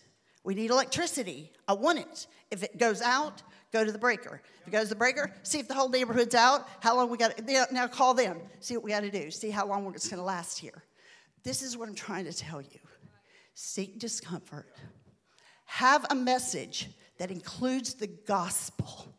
We 0.44 0.54
need 0.54 0.70
electricity. 0.70 1.52
I 1.66 1.72
want 1.72 1.98
it. 1.98 2.26
If 2.50 2.62
it 2.62 2.78
goes 2.78 3.02
out, 3.02 3.42
go 3.72 3.84
to 3.84 3.90
the 3.90 3.98
breaker. 3.98 4.40
If 4.62 4.68
it 4.68 4.70
goes 4.70 4.84
to 4.84 4.88
the 4.90 4.96
breaker, 4.96 5.32
see 5.42 5.58
if 5.58 5.68
the 5.68 5.74
whole 5.74 5.88
neighborhood's 5.88 6.34
out. 6.34 6.68
How 6.80 6.94
long 6.96 7.10
we 7.10 7.18
got? 7.18 7.34
Now 7.72 7.88
call 7.88 8.14
them. 8.14 8.38
See 8.60 8.76
what 8.76 8.84
we 8.84 8.90
got 8.90 9.00
to 9.00 9.10
do. 9.10 9.30
See 9.30 9.50
how 9.50 9.66
long 9.66 9.92
it's 9.94 10.08
going 10.08 10.18
to 10.18 10.24
last 10.24 10.58
here. 10.58 10.84
This 11.42 11.62
is 11.62 11.76
what 11.76 11.88
I'm 11.88 11.94
trying 11.94 12.24
to 12.26 12.32
tell 12.32 12.60
you. 12.60 12.78
Seek 13.54 13.98
discomfort. 13.98 14.72
Have 15.64 16.06
a 16.10 16.14
message 16.14 16.90
that 17.18 17.30
includes 17.30 17.94
the 17.94 18.06
gospel. 18.06 19.15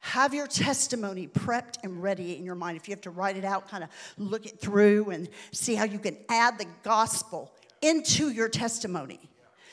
Have 0.00 0.32
your 0.32 0.46
testimony 0.46 1.26
prepped 1.26 1.78
and 1.82 2.02
ready 2.02 2.36
in 2.36 2.44
your 2.44 2.54
mind. 2.54 2.76
If 2.76 2.88
you 2.88 2.92
have 2.92 3.00
to 3.02 3.10
write 3.10 3.36
it 3.36 3.44
out, 3.44 3.68
kind 3.68 3.84
of 3.84 3.90
look 4.16 4.46
it 4.46 4.60
through 4.60 5.10
and 5.10 5.28
see 5.52 5.74
how 5.74 5.84
you 5.84 5.98
can 5.98 6.16
add 6.28 6.58
the 6.58 6.66
gospel 6.82 7.52
into 7.82 8.30
your 8.30 8.48
testimony. 8.48 9.20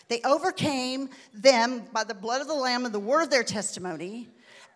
They 0.08 0.22
overcame 0.24 1.10
them 1.34 1.84
by 1.92 2.04
the 2.04 2.14
blood 2.14 2.42
of 2.42 2.48
the 2.48 2.54
Lamb 2.54 2.86
and 2.86 2.94
the 2.94 3.00
word 3.00 3.24
of 3.24 3.30
their 3.30 3.44
testimony. 3.44 4.28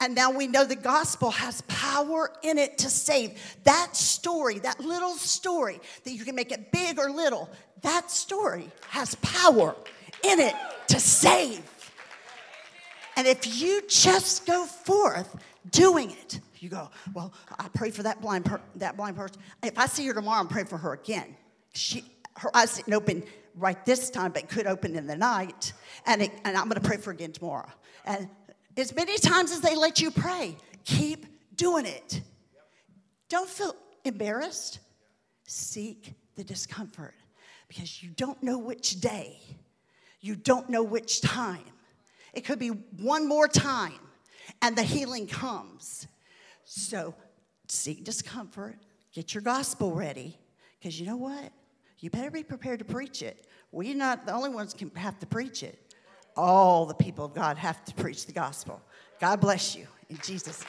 And 0.01 0.15
now 0.15 0.31
we 0.31 0.47
know 0.47 0.63
the 0.63 0.75
gospel 0.75 1.29
has 1.29 1.61
power 1.61 2.31
in 2.41 2.57
it 2.57 2.77
to 2.79 2.89
save. 2.89 3.39
That 3.65 3.95
story, 3.95 4.59
that 4.59 4.79
little 4.79 5.15
story, 5.15 5.79
that 6.03 6.11
you 6.11 6.23
can 6.23 6.35
make 6.35 6.51
it 6.51 6.71
big 6.71 6.97
or 6.97 7.11
little, 7.11 7.49
that 7.81 8.09
story 8.09 8.71
has 8.89 9.15
power 9.15 9.75
in 10.23 10.39
it 10.39 10.55
to 10.87 10.99
save. 10.99 11.61
And 13.19 13.27
if 13.27 13.59
you 13.61 13.81
just 13.89 14.45
go 14.45 14.65
forth 14.65 15.35
doing 15.71 16.11
it, 16.11 16.39
you 16.59 16.69
go, 16.69 16.89
well, 17.13 17.33
I 17.59 17.67
pray 17.67 17.91
for 17.91 18.01
that 18.03 18.21
blind 18.21 18.45
per- 18.45 18.61
that 18.77 18.95
blind 18.95 19.17
person. 19.17 19.41
If 19.61 19.77
I 19.77 19.87
see 19.87 20.07
her 20.07 20.13
tomorrow, 20.13 20.39
I'm 20.39 20.47
praying 20.47 20.67
for 20.67 20.77
her 20.77 20.93
again. 20.93 21.35
She, 21.73 22.05
her 22.37 22.49
eyes 22.55 22.77
didn't 22.77 22.93
open 22.93 23.23
right 23.55 23.83
this 23.85 24.09
time, 24.09 24.31
but 24.31 24.47
could 24.47 24.67
open 24.67 24.95
in 24.95 25.05
the 25.05 25.17
night. 25.17 25.73
And, 26.05 26.21
it, 26.21 26.31
and 26.45 26.55
I'm 26.55 26.69
going 26.69 26.81
to 26.81 26.87
pray 26.87 26.95
for 26.95 27.07
her 27.07 27.11
again 27.11 27.33
tomorrow. 27.33 27.67
And 28.05 28.29
as 28.77 28.95
many 28.95 29.17
times 29.17 29.51
as 29.51 29.59
they 29.59 29.75
let 29.75 29.99
you 29.99 30.11
pray, 30.11 30.55
keep 30.85 31.25
doing 31.57 31.85
it. 31.85 32.21
Don't 33.27 33.49
feel 33.49 33.75
embarrassed. 34.05 34.79
Seek 35.45 36.13
the 36.35 36.45
discomfort 36.45 37.15
because 37.67 38.01
you 38.01 38.11
don't 38.11 38.41
know 38.41 38.59
which 38.59 39.01
day, 39.01 39.41
you 40.21 40.37
don't 40.37 40.69
know 40.69 40.83
which 40.83 41.19
time. 41.19 41.65
It 42.33 42.45
could 42.45 42.59
be 42.59 42.69
one 42.69 43.27
more 43.27 43.47
time 43.47 43.99
and 44.61 44.75
the 44.75 44.83
healing 44.83 45.27
comes. 45.27 46.07
So 46.65 47.15
seek 47.67 48.03
discomfort, 48.03 48.77
get 49.13 49.33
your 49.33 49.41
gospel 49.41 49.93
ready 49.93 50.37
because 50.79 50.99
you 50.99 51.05
know 51.05 51.17
what? 51.17 51.51
You 51.99 52.09
better 52.09 52.31
be 52.31 52.43
prepared 52.43 52.79
to 52.79 52.85
preach 52.85 53.21
it. 53.21 53.47
We're 53.71 53.95
not 53.95 54.25
the 54.25 54.33
only 54.33 54.49
ones 54.49 54.73
can 54.73 54.89
have 54.95 55.19
to 55.19 55.25
preach 55.25 55.63
it. 55.63 55.93
All 56.37 56.85
the 56.85 56.93
people 56.93 57.25
of 57.25 57.33
God 57.33 57.57
have 57.57 57.83
to 57.85 57.93
preach 57.93 58.25
the 58.25 58.31
gospel. 58.31 58.81
God 59.19 59.41
bless 59.41 59.75
you 59.75 59.87
in 60.09 60.17
Jesus'. 60.23 60.63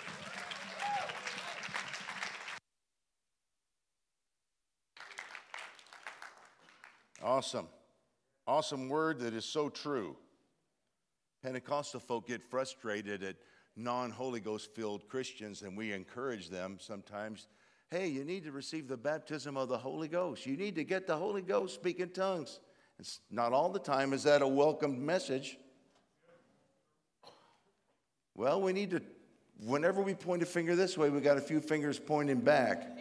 Awesome. 7.23 7.69
Awesome 8.47 8.89
word 8.89 9.21
that 9.21 9.35
is 9.35 9.45
so 9.45 9.69
true. 9.69 10.17
Pentecostal 11.43 12.01
folk 12.01 12.29
get 12.29 12.43
frustrated 12.43 13.23
at 13.23 13.37
non 13.77 14.11
Holy 14.11 14.41
Ghost 14.41 14.75
filled 14.75 15.09
Christians, 15.09 15.63
and 15.63 15.77
we 15.77 15.93
encourage 15.93 16.49
them 16.49 16.79
sometimes 16.81 17.49
hey, 17.91 18.07
you 18.07 18.25
need 18.25 18.45
to 18.45 18.53
receive 18.53 18.87
the 18.87 18.97
baptism 18.97 19.57
of 19.57 19.69
the 19.69 19.77
Holy 19.77 20.07
Ghost. 20.07 20.47
You 20.47 20.57
need 20.57 20.77
to 20.77 20.85
get 20.85 21.09
the 21.09 21.17
Holy 21.17 21.43
Ghost, 21.43 21.75
speak 21.75 21.99
in 21.99 22.11
tongues. 22.11 22.61
It's 23.01 23.21
not 23.31 23.53
all 23.53 23.71
the 23.71 23.81
time 23.81 24.13
is 24.13 24.23
that 24.25 24.43
a 24.43 24.49
welcomed 24.49 25.01
message. 25.01 25.59
Well, 28.37 28.61
we 28.61 28.73
need 28.73 28.91
to, 28.91 29.03
whenever 29.65 30.01
we 30.03 30.15
point 30.15 30.43
a 30.43 30.47
finger 30.47 30.77
this 30.77 30.97
way, 30.97 31.11
we 31.11 31.21
got 31.21 31.37
a 31.37 31.41
few 31.41 31.61
fingers 31.61 31.99
pointing 31.99 32.41
back. 32.41 32.97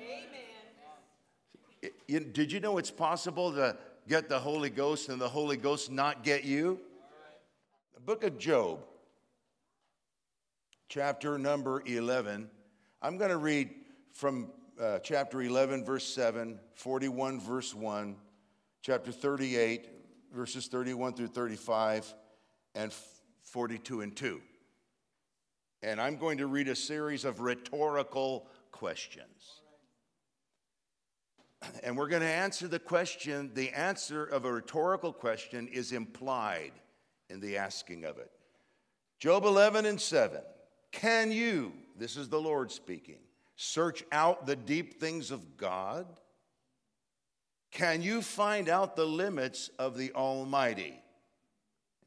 Amen. 2.07 2.33
Did 2.33 2.51
you 2.51 2.59
know 2.59 2.77
it's 2.77 2.91
possible 2.91 3.53
to 3.53 3.77
get 4.07 4.27
the 4.27 4.39
Holy 4.39 4.71
Ghost 4.71 5.09
and 5.09 5.21
the 5.21 5.29
Holy 5.29 5.55
Ghost 5.55 5.91
not 5.91 6.23
get 6.23 6.43
you? 6.43 6.79
The 7.99 8.15
book 8.15 8.23
of 8.23 8.37
Job, 8.37 8.79
chapter 10.87 11.37
number 11.37 11.83
11. 11.85 12.49
I'm 13.01 13.17
going 13.17 13.29
to 13.29 13.37
read 13.37 13.71
from 14.13 14.51
uh, 14.79 14.99
chapter 14.99 15.41
11, 15.41 15.83
verse 15.83 16.05
7, 16.05 16.57
41, 16.75 17.41
verse 17.41 17.75
1, 17.75 18.15
chapter 18.81 19.11
38, 19.11 19.89
verses 20.33 20.67
31 20.67 21.13
through 21.13 21.27
35, 21.27 22.13
and 22.73 22.93
42 23.43 23.99
and 23.99 24.15
2. 24.15 24.41
And 25.83 25.99
I'm 25.99 26.15
going 26.15 26.37
to 26.37 26.47
read 26.47 26.69
a 26.69 26.77
series 26.77 27.25
of 27.25 27.41
rhetorical 27.41 28.47
questions. 28.71 29.61
And 31.83 31.97
we're 31.97 32.07
going 32.07 32.21
to 32.21 32.29
answer 32.29 32.69
the 32.69 32.79
question. 32.79 33.51
The 33.53 33.71
answer 33.71 34.23
of 34.23 34.45
a 34.45 34.53
rhetorical 34.53 35.11
question 35.11 35.67
is 35.67 35.91
implied 35.91 36.71
in 37.29 37.39
the 37.39 37.57
asking 37.57 38.05
of 38.05 38.17
it. 38.17 38.31
Job 39.19 39.45
11 39.45 39.85
and 39.85 39.99
7. 39.99 40.41
Can 40.91 41.31
you, 41.31 41.73
this 41.97 42.17
is 42.17 42.29
the 42.29 42.39
Lord 42.39 42.71
speaking, 42.71 43.19
search 43.55 44.03
out 44.11 44.45
the 44.45 44.55
deep 44.55 44.99
things 44.99 45.31
of 45.31 45.57
God? 45.57 46.07
Can 47.71 48.01
you 48.01 48.21
find 48.21 48.67
out 48.69 48.95
the 48.95 49.05
limits 49.05 49.69
of 49.77 49.97
the 49.97 50.11
Almighty? 50.13 50.99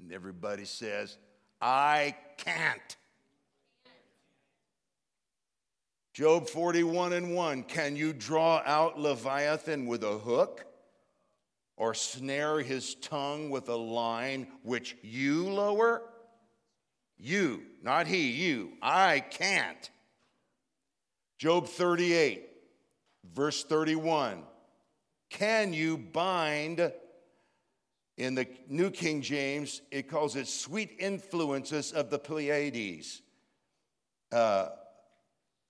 And 0.01 0.13
everybody 0.13 0.65
says, 0.65 1.17
I 1.61 2.17
can't. 2.39 2.97
Job 6.13 6.49
41 6.49 7.13
and 7.13 7.35
1 7.35 7.63
Can 7.65 7.97
you 7.97 8.13
draw 8.13 8.63
out 8.67 8.99
Leviathan 8.99 9.87
with 9.87 10.03
a 10.03 10.19
hook 10.19 10.67
or 11.77 11.95
snare 11.95 12.61
his 12.61 12.95
tongue 12.97 13.51
with 13.51 13.69
a 13.69 13.77
line 13.77 14.47
which 14.63 14.97
you 15.03 15.49
lower? 15.49 16.03
You, 17.19 17.63
not 17.83 18.07
he, 18.07 18.31
you. 18.31 18.73
I 18.83 19.21
can't. 19.21 19.91
Job 21.39 21.67
38, 21.67 22.49
verse 23.35 23.65
31. 23.65 24.43
Can 25.31 25.73
you 25.73 25.97
bind, 25.97 26.93
in 28.17 28.35
the 28.35 28.47
New 28.69 28.91
King 28.91 29.23
James, 29.23 29.83
it 29.91 30.09
calls 30.09 30.37
it 30.37 30.47
sweet 30.47 30.97
influences 30.99 31.93
of 31.93 32.11
the 32.11 32.19
Pleiades. 32.19 33.23
Uh, 34.31 34.69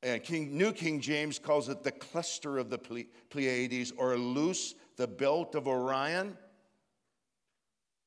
and 0.03 0.23
King, 0.23 0.57
New 0.57 0.73
King 0.73 1.01
James 1.01 1.39
calls 1.39 1.69
it 1.69 1.85
the 1.85 1.93
cluster 1.93 2.59
of 2.59 2.71
the 2.71 3.07
Pleiades 3.31 3.93
or 3.97 4.17
loose 4.17 4.75
the 4.97 5.07
belt 5.07 5.55
of 5.55 5.67
Orion. 5.67 6.37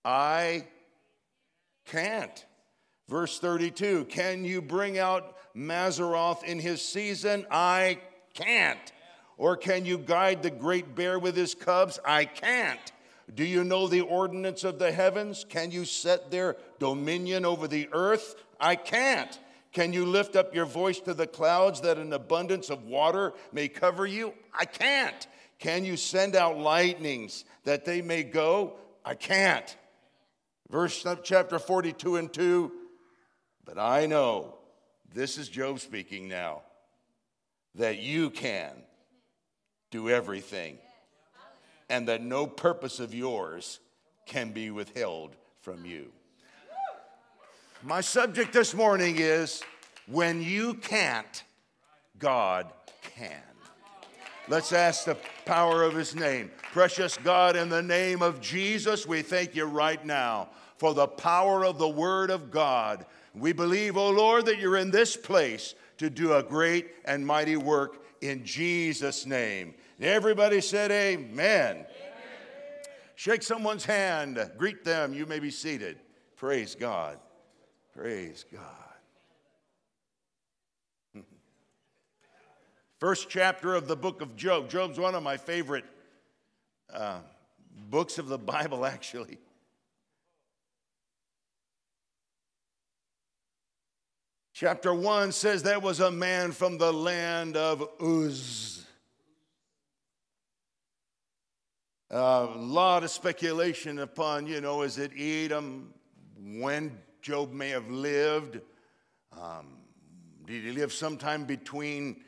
I 0.03 0.67
can't. 1.85 2.45
Verse 3.07 3.39
32 3.39 4.05
Can 4.05 4.43
you 4.43 4.61
bring 4.61 4.97
out 4.97 5.35
Mazzaroth 5.55 6.43
in 6.43 6.59
his 6.59 6.81
season? 6.81 7.45
I 7.49 7.99
can't. 8.33 8.91
Or 9.37 9.57
can 9.57 9.85
you 9.85 9.97
guide 9.97 10.43
the 10.43 10.49
great 10.49 10.95
bear 10.95 11.19
with 11.19 11.35
his 11.35 11.55
cubs? 11.55 11.99
I 12.05 12.25
can't. 12.25 12.79
Do 13.33 13.43
you 13.43 13.63
know 13.63 13.87
the 13.87 14.01
ordinance 14.01 14.63
of 14.63 14.79
the 14.79 14.91
heavens? 14.91 15.45
Can 15.47 15.71
you 15.71 15.83
set 15.83 16.31
their 16.31 16.57
dominion 16.79 17.43
over 17.43 17.67
the 17.67 17.89
earth? 17.91 18.35
I 18.59 18.75
can't. 18.75 19.39
Can 19.73 19.91
you 19.91 20.05
lift 20.05 20.37
up 20.37 20.55
your 20.55 20.65
voice 20.65 20.99
to 21.01 21.13
the 21.13 21.27
clouds 21.27 21.81
that 21.81 21.97
an 21.97 22.13
abundance 22.13 22.69
of 22.69 22.85
water 22.85 23.33
may 23.51 23.67
cover 23.67 24.05
you? 24.05 24.33
I 24.57 24.63
can't. 24.63 25.27
Can 25.59 25.85
you 25.85 25.97
send 25.97 26.35
out 26.35 26.57
lightnings 26.57 27.45
that 27.63 27.85
they 27.85 28.01
may 28.01 28.23
go? 28.23 28.73
I 29.03 29.15
can't. 29.15 29.75
Verse 30.69 31.05
chapter 31.23 31.59
42 31.59 32.17
and 32.17 32.33
2 32.33 32.71
But 33.63 33.77
I 33.77 34.05
know, 34.05 34.55
this 35.13 35.37
is 35.37 35.47
Job 35.47 35.79
speaking 35.79 36.27
now, 36.27 36.61
that 37.75 37.99
you 37.99 38.29
can 38.29 38.71
do 39.91 40.09
everything 40.09 40.77
and 41.89 42.07
that 42.07 42.21
no 42.21 42.47
purpose 42.47 42.99
of 42.99 43.13
yours 43.13 43.79
can 44.25 44.51
be 44.51 44.71
withheld 44.71 45.35
from 45.61 45.85
you. 45.85 46.11
My 47.83 48.01
subject 48.01 48.51
this 48.51 48.73
morning 48.73 49.17
is 49.19 49.61
when 50.07 50.41
you 50.41 50.73
can't, 50.75 51.43
God 52.17 52.71
can. 53.15 53.54
Let's 54.47 54.73
ask 54.73 55.05
the 55.05 55.17
power 55.45 55.81
of 55.81 55.95
his 55.95 56.15
name. 56.15 56.51
Precious 56.71 57.17
God, 57.17 57.55
in 57.55 57.67
the 57.67 57.81
name 57.81 58.21
of 58.21 58.41
Jesus, 58.41 59.07
we 59.07 59.23
thank 59.23 59.55
you 59.55 59.65
right 59.65 60.03
now 60.05 60.49
for 60.77 60.93
the 60.93 61.07
power 61.07 61.65
of 61.65 61.79
the 61.79 61.89
word 61.89 62.29
of 62.29 62.51
God. 62.51 63.05
We 63.33 63.53
believe, 63.53 63.97
oh 63.97 64.11
Lord, 64.11 64.45
that 64.45 64.59
you're 64.59 64.77
in 64.77 64.91
this 64.91 65.17
place 65.17 65.73
to 65.97 66.09
do 66.09 66.33
a 66.33 66.43
great 66.43 66.91
and 67.05 67.25
mighty 67.25 67.57
work 67.57 68.03
in 68.21 68.45
Jesus' 68.45 69.25
name. 69.25 69.73
Everybody 69.99 70.61
said, 70.61 70.91
Amen. 70.91 71.77
amen. 71.77 71.85
Shake 73.15 73.41
someone's 73.41 73.85
hand, 73.85 74.39
greet 74.57 74.83
them. 74.83 75.13
You 75.13 75.25
may 75.25 75.39
be 75.39 75.49
seated. 75.49 75.97
Praise 76.35 76.75
God. 76.75 77.17
Praise 77.95 78.45
God. 78.51 78.84
First 83.05 83.29
chapter 83.29 83.75
of 83.75 83.87
the 83.87 83.95
book 83.95 84.23
of 84.23 84.35
Job. 84.35 84.67
Job's 84.67 84.99
one 84.99 85.13
of 85.13 85.21
my 85.21 85.37
favorite 85.37 85.85
uh, 86.91 87.19
books 87.91 88.17
of 88.17 88.27
the 88.27 88.37
Bible, 88.55 88.83
actually. 88.83 89.37
Chapter 94.55 94.91
1 94.91 95.33
says 95.33 95.61
there 95.61 95.79
was 95.79 95.99
a 95.99 96.09
man 96.09 96.51
from 96.51 96.79
the 96.79 96.91
land 96.91 97.55
of 97.55 97.87
Uz. 98.01 98.87
A 102.09 102.45
lot 102.55 103.03
of 103.03 103.11
speculation 103.11 103.99
upon, 103.99 104.47
you 104.47 104.61
know, 104.61 104.81
is 104.81 104.97
it 104.97 105.11
Edom? 105.15 105.93
When 106.39 106.97
Job 107.21 107.53
may 107.53 107.69
have 107.69 107.87
lived? 107.87 108.61
Um, 109.31 109.77
did 110.47 110.63
he 110.63 110.71
live 110.71 110.91
sometime 110.91 111.45
between 111.45 112.23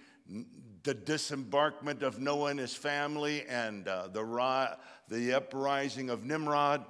the 0.87 0.95
disembarkment 0.95 2.01
of 2.01 2.21
Noah 2.21 2.51
and 2.51 2.59
his 2.61 2.73
family 2.73 3.43
and 3.49 3.85
uh, 3.89 4.07
the, 4.07 4.77
the 5.09 5.33
uprising 5.33 6.09
of 6.09 6.23
Nimrod? 6.23 6.85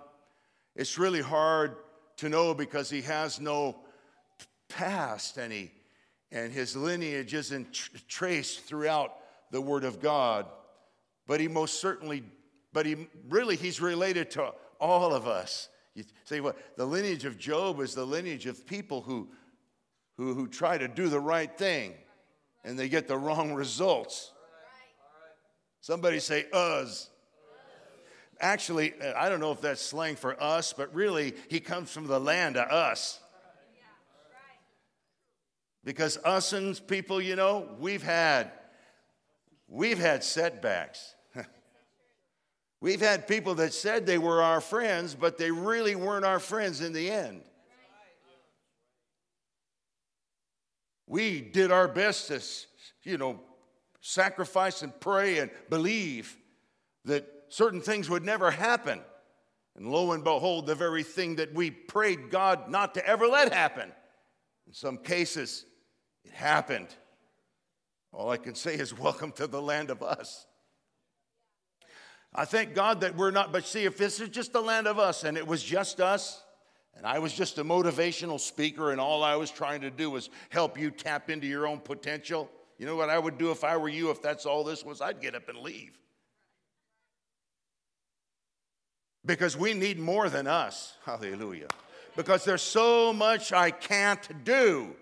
It's 0.76 1.00
really 1.00 1.20
hard 1.20 1.76
to 2.18 2.30
know 2.30 2.54
because 2.54 2.92
he 2.92 3.02
has 3.02 3.42
no 3.42 3.76
past 4.70 5.38
and, 5.38 5.52
he, 5.52 5.72
and 6.32 6.52
his 6.52 6.76
lineage 6.76 7.34
isn't 7.34 7.74
tr- 7.74 7.90
traced 8.08 8.66
throughout 8.66 9.16
the 9.50 9.62
Word 9.62 9.84
of 9.84 10.00
God. 10.00 10.46
But 11.26 11.40
he 11.40 11.48
most 11.48 11.82
certainly, 11.82 12.22
but 12.74 12.86
he 12.86 13.08
really, 13.30 13.56
he's 13.56 13.82
related 13.82 14.30
to 14.32 14.54
all 14.80 15.12
of 15.12 15.28
us. 15.28 15.70
You 15.96 16.04
say, 16.26 16.40
what? 16.40 16.54
Well, 16.54 16.64
the 16.78 16.86
lineage 16.86 17.26
of 17.26 17.40
Job 17.40 17.80
is 17.80 17.96
the 17.96 18.06
lineage 18.06 18.46
of 18.46 18.64
people 18.68 19.02
who, 19.02 19.30
who, 20.18 20.36
who 20.36 20.48
try 20.48 20.78
to 20.78 20.88
do 20.88 21.10
the 21.10 21.20
right 21.20 21.58
thing 21.58 21.96
and 22.68 22.78
they 22.78 22.90
get 22.90 23.08
the 23.08 23.18
wrong 23.18 23.54
results. 23.54 24.34
Somebody 25.80 26.20
say, 26.20 26.46
us. 26.52 27.10
Actually, 28.42 28.94
I 29.02 29.30
don't 29.30 29.40
know 29.40 29.54
if 29.54 29.62
that's 29.62 29.82
slang 29.82 30.18
for 30.18 30.42
us, 30.44 30.74
but 30.74 30.94
really, 30.94 31.34
he 31.48 31.62
comes 31.62 31.90
from 31.90 32.08
the 32.08 32.20
land 32.20 32.58
of 32.58 32.70
us. 32.70 33.22
Because 35.86 36.18
us 36.26 36.52
and 36.52 36.80
people, 36.88 37.22
you 37.22 37.38
know, 37.38 37.70
we've 37.80 38.04
had 38.04 38.52
we've 39.70 39.98
had 39.98 40.22
setbacks. 40.22 41.16
we've 42.82 43.00
had 43.00 43.30
people 43.30 43.56
that 43.56 43.74
said 43.74 44.06
they 44.06 44.18
were 44.18 44.42
our 44.42 44.60
friends, 44.60 45.16
but 45.16 45.38
they 45.38 45.52
really 45.52 45.96
weren't 45.96 46.26
our 46.26 46.40
friends 46.40 46.82
in 46.82 46.92
the 46.92 47.10
end. 47.10 47.44
We 51.08 51.42
did 51.42 51.72
our 51.72 51.88
best 51.88 52.28
to, 52.28 52.42
you 53.10 53.18
know, 53.18 53.40
sacrifice 54.02 54.82
and 54.82 54.98
pray 55.00 55.40
and 55.40 55.50
believe 55.70 56.38
that 57.06 57.26
certain 57.50 57.82
things 57.82 58.10
would 58.10 58.24
never 58.24 58.52
happen. 58.52 59.02
And 59.76 59.88
lo 59.88 60.12
and 60.12 60.24
behold, 60.24 60.68
the 60.68 60.76
very 60.76 61.04
thing 61.04 61.38
that 61.38 61.54
we 61.54 61.72
prayed 61.72 62.30
God 62.30 62.70
not 62.70 62.94
to 62.96 63.08
ever 63.08 63.28
let 63.28 63.54
happen, 63.54 63.92
in 64.68 64.74
some 64.74 64.98
cases, 64.98 65.66
it 66.26 66.32
happened. 66.32 66.88
All 68.12 68.30
I 68.30 68.38
can 68.38 68.56
say 68.56 68.76
is, 68.76 68.98
welcome 68.98 69.32
to 69.34 69.48
the 69.48 69.62
land 69.62 69.90
of 69.90 70.04
us. 70.04 70.46
I 72.36 72.46
thank 72.46 72.76
God 72.76 73.02
that 73.02 73.16
we're 73.16 73.32
not, 73.32 73.54
but 73.54 73.66
see, 73.66 73.86
if 73.86 73.98
this 73.98 74.20
is 74.20 74.30
just 74.30 74.52
the 74.52 74.62
land 74.62 74.88
of 74.88 75.00
us 75.00 75.24
and 75.24 75.38
it 75.38 75.48
was 75.48 75.64
just 75.64 76.02
us, 76.02 76.44
and 76.98 77.06
I 77.06 77.20
was 77.20 77.32
just 77.34 77.58
a 77.60 77.64
motivational 77.64 78.40
speaker, 78.40 78.92
and 78.92 79.00
all 79.00 79.24
I 79.24 79.36
was 79.36 79.52
trying 79.52 79.82
to 79.82 79.92
do 79.92 80.10
was 80.10 80.30
help 80.50 80.80
you 80.80 80.92
tap 80.92 81.30
into 81.30 81.48
your 81.48 81.68
own 81.68 81.80
potential, 81.80 82.50
you 82.78 82.86
know 82.86 82.96
what 82.96 83.10
I 83.10 83.18
would 83.18 83.38
do 83.38 83.52
if 83.52 83.64
I 83.64 83.78
were 83.78 83.90
you, 83.90 84.12
if 84.12 84.22
that's 84.22 84.46
all 84.46 84.64
this 84.64 84.84
was? 84.84 85.02
I'd 85.02 85.22
get 85.22 85.36
up 85.36 85.50
and 85.50 85.60
leave. 85.60 85.98
Because 89.26 89.58
we 89.58 89.74
need 89.74 90.00
more 90.00 90.30
than 90.30 90.48
us. 90.48 90.94
Hallelujah. 91.04 91.68
Because 92.16 92.46
there's 92.46 92.62
so 92.62 93.12
much 93.14 93.52
I 93.52 93.72
can't 93.72 94.44
do. 94.44 94.96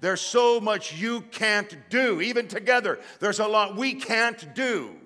There's 0.00 0.20
so 0.20 0.60
much 0.60 0.94
you 0.94 1.20
can't 1.20 1.76
do, 1.90 2.20
even 2.22 2.48
together. 2.48 2.98
There's 3.18 3.38
a 3.38 3.46
lot 3.46 3.76
we 3.76 3.94
can't 3.94 4.54
do. 4.54 4.96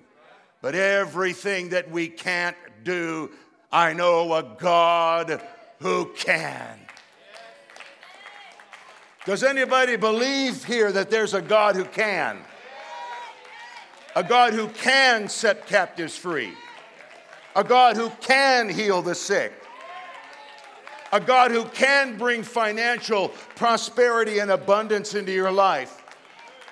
But 0.61 0.73
everything 0.73 1.69
that 1.69 1.91
we 1.91 2.07
can't 2.07 2.55
do, 2.83 3.29
I 3.71 3.93
know 3.93 4.33
a 4.33 4.55
God 4.57 5.41
who 5.85 6.11
can. 6.15 6.79
Does 9.25 9.43
anybody 9.43 9.95
believe 9.95 10.65
here 10.65 10.91
that 10.91 11.11
there's 11.11 11.33
a 11.35 11.41
God 11.41 11.75
who 11.75 11.85
can? 11.85 12.39
A 14.15 14.23
God 14.23 14.53
who 14.53 14.67
can 14.69 15.29
set 15.29 15.67
captives 15.67 16.17
free. 16.17 16.53
A 17.55 17.63
God 17.63 17.97
who 17.97 18.09
can 18.21 18.67
heal 18.67 19.01
the 19.03 19.13
sick 19.13 19.53
a 21.11 21.19
God 21.19 21.51
who 21.51 21.63
can 21.65 22.17
bring 22.17 22.43
financial 22.43 23.29
prosperity 23.55 24.39
and 24.39 24.51
abundance 24.51 25.13
into 25.13 25.31
your 25.31 25.51
life, 25.51 26.03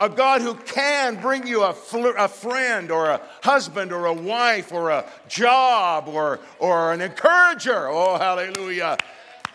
a 0.02 0.10
God 0.10 0.42
who 0.42 0.56
can 0.56 1.22
bring 1.22 1.48
you 1.48 1.64
a, 1.64 1.74
fl- 1.74 2.18
a 2.18 2.28
friend 2.28 2.92
or 2.92 3.10
a 3.10 3.22
husband 3.44 3.92
or 3.92 4.06
a 4.06 4.14
wife 4.14 4.72
or 4.72 4.90
a 4.90 5.06
job 5.28 6.08
or, 6.08 6.40
or 6.60 6.94
an 6.94 7.02
encourager. 7.02 7.88
Oh, 7.88 8.18
hallelujah. 8.18 8.98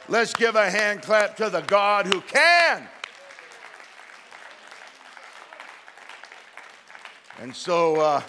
Let's 0.09 0.33
give 0.33 0.55
a 0.57 0.71
hand 0.71 1.03
clap 1.03 1.37
to 1.37 1.51
the 1.51 1.61
God 1.61 2.07
who 2.07 2.21
can. 2.23 2.89
And 7.41 7.55
so 7.55 8.01
uh, 8.01 8.23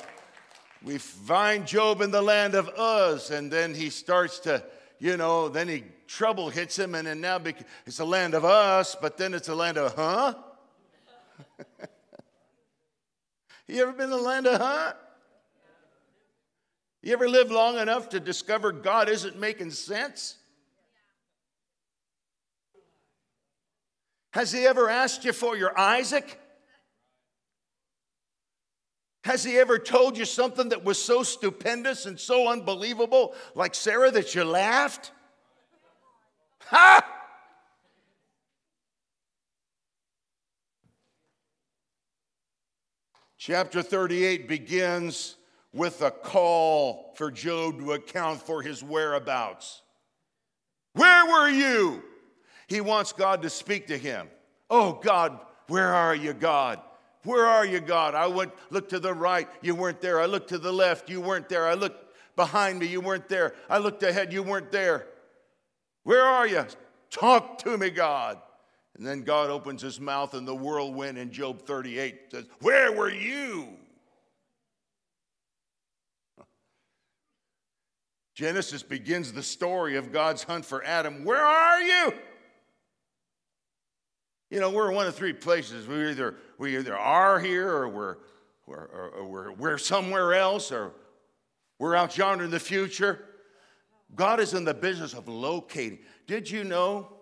we 0.84 0.98
find 0.98 1.66
Job 1.66 2.02
in 2.02 2.12
the 2.12 2.22
land 2.22 2.54
of 2.54 2.70
Uz, 2.78 3.32
and 3.32 3.52
then 3.52 3.74
he 3.74 3.90
starts 3.90 4.40
to, 4.40 4.64
you 5.00 5.18
know, 5.18 5.50
then 5.50 5.68
he 5.68 5.84
trouble 6.08 6.50
hits 6.50 6.78
him, 6.78 6.96
and 6.96 7.08
then 7.08 7.22
now 7.22 7.42
it's 7.86 8.00
a 8.00 8.06
land 8.06 8.34
of 8.34 8.46
us, 8.46 8.96
but 9.00 9.18
then 9.18 9.34
it's 9.34 9.48
a 9.48 9.56
land 9.56 9.78
of 9.78 9.96
huh? 9.96 10.36
you 13.70 13.82
ever 13.84 13.92
been 13.92 14.06
in 14.06 14.10
the 14.12 14.18
land 14.18 14.48
of 14.48 14.60
huh? 14.60 14.94
You 17.02 17.14
ever 17.14 17.30
lived 17.30 17.52
long 17.52 17.78
enough 17.78 18.10
to 18.10 18.20
discover 18.20 18.72
God 18.72 19.10
isn't 19.10 19.40
making 19.40 19.72
sense? 19.72 20.38
Has 24.32 24.52
he 24.52 24.66
ever 24.66 24.90
asked 24.90 25.26
you 25.26 25.34
for 25.34 25.56
your 25.56 25.78
Isaac? 25.80 26.40
Has 29.24 29.44
he 29.44 29.58
ever 29.58 29.78
told 29.78 30.18
you 30.18 30.26
something 30.26 30.70
that 30.70 30.84
was 30.84 31.02
so 31.02 31.24
stupendous 31.24 32.06
and 32.06 32.20
so 32.20 32.50
unbelievable, 32.50 33.34
like 33.56 33.76
Sarah, 33.76 34.12
that 34.12 34.34
you 34.36 34.44
laughed? 34.44 35.12
Ha! 36.68 37.19
Chapter 43.40 43.82
38 43.82 44.50
begins 44.50 45.38
with 45.72 46.02
a 46.02 46.12
call 46.12 47.14
for 47.16 47.32
Job 47.32 47.80
to 47.80 47.94
account 47.94 48.42
for 48.42 48.62
his 48.62 48.84
whereabouts. 48.84 49.82
Where 50.92 51.26
were 51.26 51.50
you? 51.50 52.04
He 52.68 52.82
wants 52.82 53.14
God 53.14 53.44
to 53.44 53.50
speak 53.50 53.88
to 53.88 53.98
him. 53.98 54.28
Oh, 54.70 54.92
God, 54.92 55.40
where 55.70 55.94
are 55.94 56.14
you, 56.14 56.34
God? 56.34 56.82
Where 57.24 57.46
are 57.46 57.66
you, 57.66 57.80
God? 57.80 58.14
I 58.14 58.28
went, 58.28 58.52
looked 58.72 58.90
to 58.90 59.00
the 59.00 59.14
right, 59.14 59.48
you 59.62 59.74
weren't 59.74 60.02
there. 60.02 60.20
I 60.20 60.26
looked 60.26 60.50
to 60.50 60.58
the 60.58 60.74
left, 60.74 61.10
you 61.10 61.22
weren't 61.22 61.48
there. 61.48 61.66
I 61.66 61.76
looked 61.76 62.14
behind 62.36 62.80
me, 62.80 62.88
you 62.88 63.00
weren't 63.00 63.30
there. 63.30 63.56
I 63.70 63.78
looked 63.78 64.04
ahead, 64.04 64.34
you 64.34 64.44
weren't 64.44 64.70
there. 64.70 65.08
Where 66.04 66.26
are 66.26 66.46
you? 66.46 66.66
Talk 67.10 67.60
to 67.60 67.78
me, 67.78 67.90
God. 67.90 68.38
And 69.00 69.08
then 69.08 69.22
God 69.22 69.50
opens 69.50 69.82
his 69.82 69.98
mouth 69.98 70.34
in 70.34 70.44
the 70.44 70.54
whirlwind 70.54 71.18
in 71.18 71.32
Job 71.32 71.62
38 71.62 72.32
says, 72.32 72.46
Where 72.60 72.92
were 72.92 73.10
you? 73.10 73.70
Genesis 78.36 78.84
begins 78.84 79.32
the 79.32 79.42
story 79.42 79.96
of 79.96 80.12
God's 80.12 80.44
hunt 80.44 80.66
for 80.66 80.84
Adam. 80.84 81.24
Where 81.24 81.46
are 81.46 81.82
you? 81.82 82.14
You 84.52 84.60
know, 84.60 84.70
we're 84.70 84.92
one 84.92 85.08
of 85.08 85.16
three 85.16 85.32
places. 85.32 85.88
We 85.88 86.10
either, 86.10 86.36
we 86.58 86.78
either 86.78 86.98
are 86.98 87.40
here 87.40 87.70
or 87.70 87.88
we're, 87.88 88.18
we're, 88.66 88.84
or 88.84 89.26
we're, 89.26 89.52
we're 89.54 89.78
somewhere 89.78 90.34
else 90.34 90.74
or 90.74 90.92
we're 91.80 91.96
out 91.96 92.18
yonder 92.18 92.44
in 92.44 92.52
the 92.52 92.60
future. 92.60 93.24
God 94.14 94.42
is 94.42 94.54
in 94.54 94.66
the 94.66 94.74
business 94.74 95.14
of 95.14 95.30
locating. 95.30 96.00
Did 96.28 96.52
you 96.52 96.66
know 96.66 97.14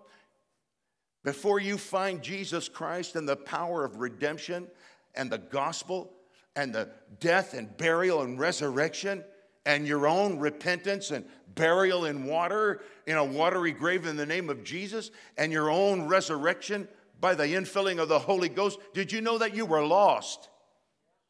before 1.24 1.60
you 1.60 1.78
find 1.78 2.22
Jesus 2.22 2.68
Christ 2.68 3.16
and 3.16 3.28
the 3.28 3.36
power 3.36 3.84
of 3.84 3.96
redemption 3.96 4.66
and 5.14 5.30
the 5.30 5.38
gospel 5.38 6.12
and 6.56 6.74
the 6.74 6.88
death 7.20 7.54
and 7.54 7.76
burial 7.76 8.22
and 8.22 8.38
resurrection 8.38 9.24
and 9.66 9.86
your 9.86 10.06
own 10.06 10.38
repentance 10.38 11.10
and 11.10 11.24
burial 11.54 12.04
in 12.04 12.24
water 12.24 12.80
in 13.06 13.16
a 13.16 13.24
watery 13.24 13.72
grave 13.72 14.06
in 14.06 14.16
the 14.16 14.26
name 14.26 14.48
of 14.48 14.64
Jesus 14.64 15.10
and 15.36 15.52
your 15.52 15.70
own 15.70 16.06
resurrection 16.08 16.88
by 17.20 17.34
the 17.34 17.44
infilling 17.44 17.98
of 17.98 18.08
the 18.08 18.18
Holy 18.18 18.48
Ghost, 18.48 18.78
did 18.94 19.10
you 19.10 19.20
know 19.20 19.38
that 19.38 19.54
you 19.54 19.66
were 19.66 19.84
lost? 19.84 20.48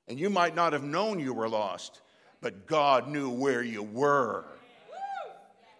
And 0.06 0.18
you 0.18 0.30
might 0.30 0.54
not 0.54 0.72
have 0.72 0.84
known 0.84 1.18
you 1.18 1.32
were 1.32 1.48
lost, 1.48 2.02
but 2.40 2.66
God 2.66 3.08
knew 3.08 3.30
where 3.30 3.62
you 3.62 3.82
were. 3.82 4.44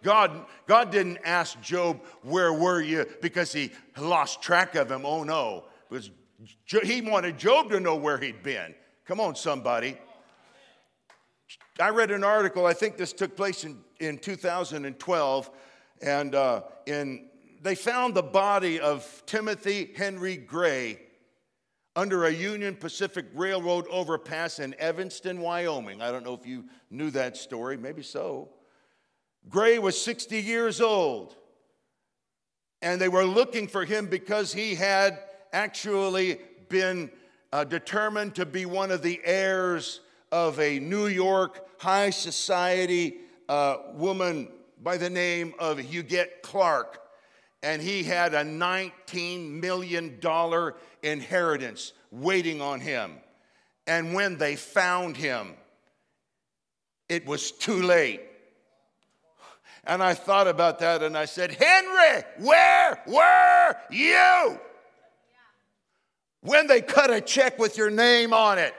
God, 0.03 0.47
God 0.67 0.91
didn't 0.91 1.19
ask 1.25 1.61
Job, 1.61 2.01
Where 2.23 2.53
were 2.53 2.81
you? 2.81 3.07
because 3.21 3.53
he 3.53 3.73
lost 3.99 4.43
track 4.43 4.75
of 4.75 4.91
him. 4.91 5.05
Oh 5.05 5.25
no. 5.25 5.65
Because 5.91 6.11
he 6.85 7.01
wanted 7.01 7.39
Job 7.39 7.71
to 7.71 7.81
know 7.81 7.97
where 7.97 8.19
he'd 8.19 8.43
been. 8.43 8.75
Come 9.07 9.21
on, 9.21 9.35
somebody. 9.35 9.99
I 11.81 11.91
read 11.91 12.11
an 12.11 12.25
article, 12.25 12.67
I 12.67 12.73
think 12.75 12.97
this 12.97 13.13
took 13.13 13.37
place 13.37 13.65
in, 13.65 13.79
in 14.01 14.19
2012, 14.19 15.51
and 16.03 16.35
uh, 16.35 16.63
in, 16.87 17.29
they 17.63 17.75
found 17.75 18.15
the 18.15 18.23
body 18.23 18.81
of 18.81 19.23
Timothy 19.27 19.93
Henry 19.97 20.37
Gray 20.37 21.01
under 21.95 22.27
a 22.27 22.31
Union 22.31 22.75
Pacific 22.75 23.27
Railroad 23.35 23.87
overpass 23.89 24.59
in 24.59 24.75
Evanston, 24.79 25.41
Wyoming. 25.41 26.03
I 26.03 26.11
don't 26.11 26.25
know 26.25 26.35
if 26.35 26.47
you 26.47 26.65
knew 26.91 27.11
that 27.11 27.37
story, 27.37 27.77
maybe 27.77 28.03
so. 28.03 28.51
Gray 29.49 29.79
was 29.79 30.01
60 30.01 30.41
years 30.41 30.81
old, 30.81 31.35
and 32.83 33.01
they 33.01 33.09
were 33.09 33.25
looking 33.25 33.67
for 33.67 33.85
him 33.85 34.07
because 34.07 34.53
he 34.53 34.75
had 34.75 35.19
actually 35.53 36.39
been 36.69 37.11
uh, 37.53 37.65
determined 37.65 38.35
to 38.35 38.45
be 38.45 38.67
one 38.67 38.91
of 38.91 39.03
the 39.03 39.21
heirs 39.25 40.01
of 40.31 40.61
a 40.61 40.79
New 40.79 41.07
York 41.07 41.67
high 41.79 42.11
society 42.11 43.17
uh, 43.49 43.77
woman 43.95 44.49
by 44.83 44.97
the 44.97 45.11
name 45.11 45.55
of 45.59 45.79
Huguette 45.79 46.43
Clark. 46.43 47.01
And 47.63 47.83
he 47.83 48.03
had 48.05 48.35
a 48.35 48.45
$19 48.45 49.61
million 49.61 50.21
inheritance 51.03 51.93
waiting 52.11 52.61
on 52.61 52.81
him. 52.81 53.17
And 53.87 54.15
when 54.15 54.37
they 54.37 54.55
found 54.55 55.17
him, 55.17 55.55
it 57.09 57.27
was 57.27 57.51
too 57.51 57.83
late. 57.83 58.21
And 59.88 60.03
I 60.03 60.12
thought 60.12 60.46
about 60.46 60.81
that 60.81 61.03
and 61.03 61.16
I 61.16 61.24
said, 61.24 61.51
Henry, 61.51 62.22
where 62.40 63.01
were 63.07 63.74
you? 63.90 64.61
When 66.42 66.66
they 66.66 66.83
cut 66.83 67.11
a 67.11 67.22
check 67.22 67.59
with 67.59 67.79
your 67.79 67.88
name 67.88 68.35
on 68.35 68.59
it 68.59 68.74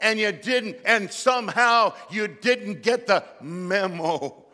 and 0.00 0.18
you 0.18 0.32
didn't, 0.32 0.78
and 0.84 1.12
somehow 1.12 1.94
you 2.10 2.26
didn't 2.26 2.82
get 2.82 3.06
the 3.06 3.22
memo. 3.40 4.44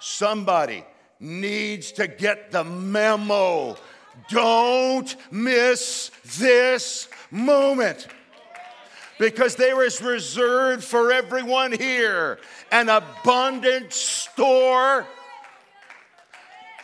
Somebody 0.00 0.84
needs 1.20 1.92
to 1.92 2.08
get 2.08 2.50
the 2.50 2.64
memo. 2.64 3.76
Don't 4.28 5.14
miss 5.30 6.10
this 6.38 7.08
moment 7.30 8.08
because 9.18 9.56
there 9.56 9.84
is 9.84 10.02
reserved 10.02 10.84
for 10.84 11.12
everyone 11.12 11.72
here 11.72 12.38
an 12.72 12.88
abundant 12.88 13.92
store 13.92 15.06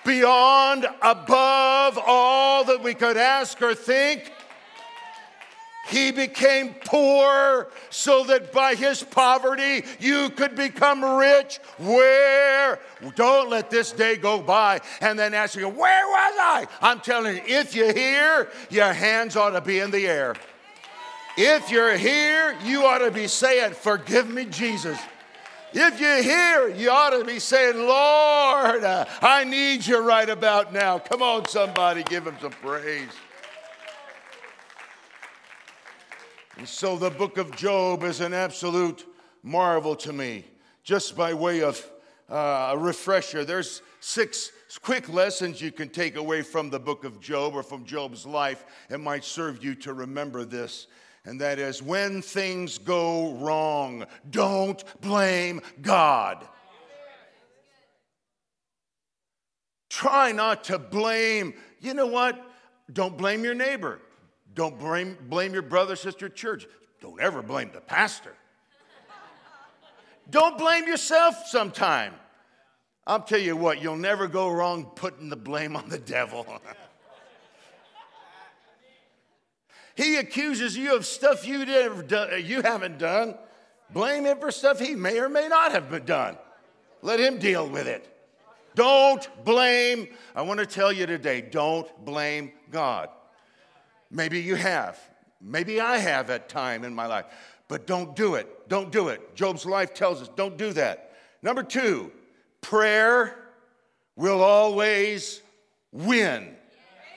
beyond, 0.05 0.87
above 1.03 1.99
all 2.07 2.65
that 2.65 2.83
we 2.83 2.95
could 2.95 3.17
ask 3.17 3.61
or 3.63 3.75
think. 3.75 4.33
He 5.89 6.13
became 6.13 6.75
poor 6.85 7.69
so 7.89 8.23
that 8.25 8.53
by 8.53 8.77
his 8.77 9.03
poverty 9.03 9.85
you 9.99 10.31
could 10.31 10.55
become 10.55 11.05
rich. 11.05 11.59
Where? 11.79 12.79
Don't 13.17 13.51
let 13.51 13.71
this 13.71 13.91
day 13.91 14.17
go 14.17 14.41
by 14.41 14.81
and 15.01 15.19
then 15.19 15.35
ask 15.35 15.57
you, 15.57 15.69
Where 15.69 16.07
was 16.07 16.35
I? 16.39 16.67
I'm 16.81 17.01
telling 17.01 17.37
you, 17.37 17.43
if 17.45 17.75
you're 17.75 17.93
here, 17.93 18.49
your 18.69 18.93
hands 18.93 19.35
ought 19.35 19.51
to 19.51 19.61
be 19.61 19.81
in 19.81 19.91
the 19.91 20.07
air. 20.07 20.37
If 21.43 21.71
you're 21.71 21.97
here, 21.97 22.55
you 22.67 22.85
ought 22.85 22.99
to 22.99 23.11
be 23.11 23.27
saying, 23.27 23.73
Forgive 23.73 24.29
me, 24.29 24.45
Jesus. 24.45 24.99
If 25.73 25.99
you're 25.99 26.23
here, 26.23 26.69
you 26.69 26.91
ought 26.91 27.19
to 27.19 27.25
be 27.25 27.39
saying, 27.39 27.79
Lord, 27.79 28.85
I 28.85 29.45
need 29.45 29.87
you 29.87 30.01
right 30.01 30.29
about 30.29 30.75
now. 30.75 30.99
Come 30.99 31.23
on, 31.23 31.49
somebody, 31.49 32.03
give 32.03 32.27
him 32.27 32.37
some 32.43 32.51
praise. 32.51 33.09
And 36.59 36.69
so 36.69 36.99
the 36.99 37.09
book 37.09 37.39
of 37.39 37.57
Job 37.57 38.03
is 38.03 38.21
an 38.21 38.35
absolute 38.35 39.07
marvel 39.43 39.97
to 39.97 40.13
me. 40.13 40.45
Just 40.85 41.17
by 41.17 41.33
way 41.33 41.63
of 41.63 41.83
uh, 42.29 42.73
a 42.73 42.77
refresher, 42.77 43.47
there's 43.47 43.81
six 44.01 44.53
quick 44.83 45.09
lessons 45.09 45.63
you 45.63 45.73
can 45.73 45.89
take 45.89 46.17
away 46.17 46.43
from 46.43 46.69
the 46.69 46.79
book 46.79 47.05
of 47.05 47.19
Job 47.19 47.55
or 47.55 47.63
from 47.63 47.87
Job's 47.87 48.27
life. 48.27 48.67
It 48.91 49.01
might 49.01 49.25
serve 49.25 49.65
you 49.65 49.75
to 49.77 49.95
remember 49.95 50.45
this 50.45 50.87
and 51.25 51.41
that 51.41 51.59
is 51.59 51.83
when 51.83 52.23
things 52.23 52.79
go 52.79 53.35
wrong, 53.35 54.07
don't 54.31 54.83
blame 55.01 55.61
God. 55.83 56.47
Try 59.89 60.33
not 60.33 60.65
to 60.65 60.79
blame, 60.79 61.55
you 61.81 61.95
know 61.95 62.07
what? 62.07 62.41
Don't 62.93 63.19
blame 63.19 63.45
your 63.45 63.55
neighbor. 63.55 64.01
Don't 64.55 64.79
blame, 64.79 65.17
blame 65.29 65.53
your 65.53 65.63
brother, 65.63 65.95
sister, 65.97 66.29
church. 66.29 66.67
Don't 67.01 67.21
ever 67.21 67.43
blame 67.43 67.71
the 67.73 67.81
pastor. 67.81 68.35
Don't 70.31 70.57
blame 70.59 70.87
yourself 70.87 71.47
sometime. 71.47 72.15
I'll 73.07 73.23
tell 73.23 73.41
you 73.41 73.57
what, 73.57 73.83
you'll 73.83 73.97
never 73.97 74.29
go 74.29 74.49
wrong 74.49 74.85
putting 74.95 75.29
the 75.29 75.37
blame 75.37 75.77
on 75.77 75.89
the 75.89 75.99
devil. 75.99 76.47
He 79.95 80.17
accuses 80.17 80.77
you 80.77 80.97
of 80.97 81.07
stuff 81.07 81.47
you, 81.47 81.65
done, 81.65 82.45
you 82.45 82.63
haven't 82.63 82.99
done. 82.99 83.35
Blame 83.93 84.25
him 84.25 84.39
for 84.39 84.51
stuff 84.51 84.79
he 84.79 84.95
may 84.95 85.19
or 85.19 85.29
may 85.29 85.49
not 85.49 85.73
have 85.73 86.05
done. 86.07 86.39
Let 87.03 87.19
him 87.19 87.39
deal 87.39 87.69
with 87.69 87.87
it. 87.87 88.07
Don't 88.75 89.29
blame, 89.45 90.09
I 90.35 90.43
want 90.43 90.61
to 90.61 90.67
tell 90.67 90.93
you 90.93 91.07
today, 91.07 91.41
don't 91.41 91.89
blame 92.05 92.53
God. 92.71 93.09
Maybe 94.11 94.41
you 94.41 94.55
have. 94.55 94.99
Maybe 95.41 95.81
I 95.81 95.99
have 95.99 96.31
at 96.31 96.49
time 96.49 96.85
in 96.85 96.95
my 96.95 97.07
life. 97.07 97.27
But 97.69 97.87
don't 97.87 98.15
do 98.15 98.35
it. 98.35 98.69
Don't 98.69 98.91
do 98.91 99.09
it. 99.09 99.35
Job's 99.35 99.65
life 99.65 99.95
tells 99.95 100.21
us 100.21 100.29
don't 100.37 100.57
do 100.57 100.73
that. 100.73 101.13
Number 101.43 101.63
two, 101.63 102.13
prayer 102.61 103.37
will 104.17 104.43
always 104.43 105.41
win 105.93 106.57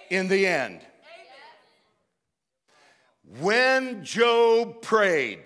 in 0.10 0.28
the 0.28 0.46
end. 0.46 0.82
When 3.40 4.04
Job 4.04 4.82
prayed, 4.82 5.40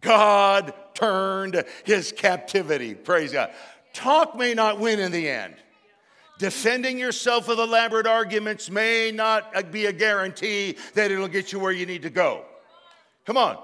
God 0.00 0.74
turned 0.94 1.64
his 1.84 2.12
captivity. 2.12 2.94
Praise 2.94 3.32
God. 3.32 3.52
Talk 3.92 4.36
may 4.36 4.54
not 4.54 4.78
win 4.78 5.00
in 5.00 5.12
the 5.12 5.28
end. 5.28 5.54
Defending 6.38 6.98
yourself 6.98 7.48
with 7.48 7.58
elaborate 7.58 8.06
arguments 8.06 8.70
may 8.70 9.12
not 9.12 9.70
be 9.70 9.86
a 9.86 9.92
guarantee 9.92 10.76
that 10.94 11.10
it'll 11.10 11.28
get 11.28 11.52
you 11.52 11.60
where 11.60 11.72
you 11.72 11.86
need 11.86 12.02
to 12.02 12.10
go. 12.10 12.44
Come 13.24 13.36
on. 13.36 13.58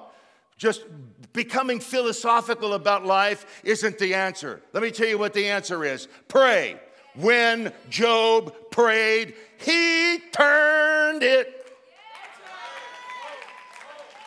Just 0.57 0.85
becoming 1.33 1.81
philosophical 1.81 2.75
about 2.75 3.05
life 3.05 3.63
isn't 3.65 3.99
the 3.99 4.15
answer. 4.15 4.61
Let 4.73 4.83
me 4.83 4.91
tell 4.91 5.09
you 5.09 5.19
what 5.19 5.33
the 5.33 5.49
answer 5.49 5.85
is 5.85 6.09
pray. 6.29 6.81
When 7.15 7.73
Job 7.91 8.55
prayed, 8.71 9.35
he 9.57 10.19
turned 10.33 11.23
it 11.23 11.58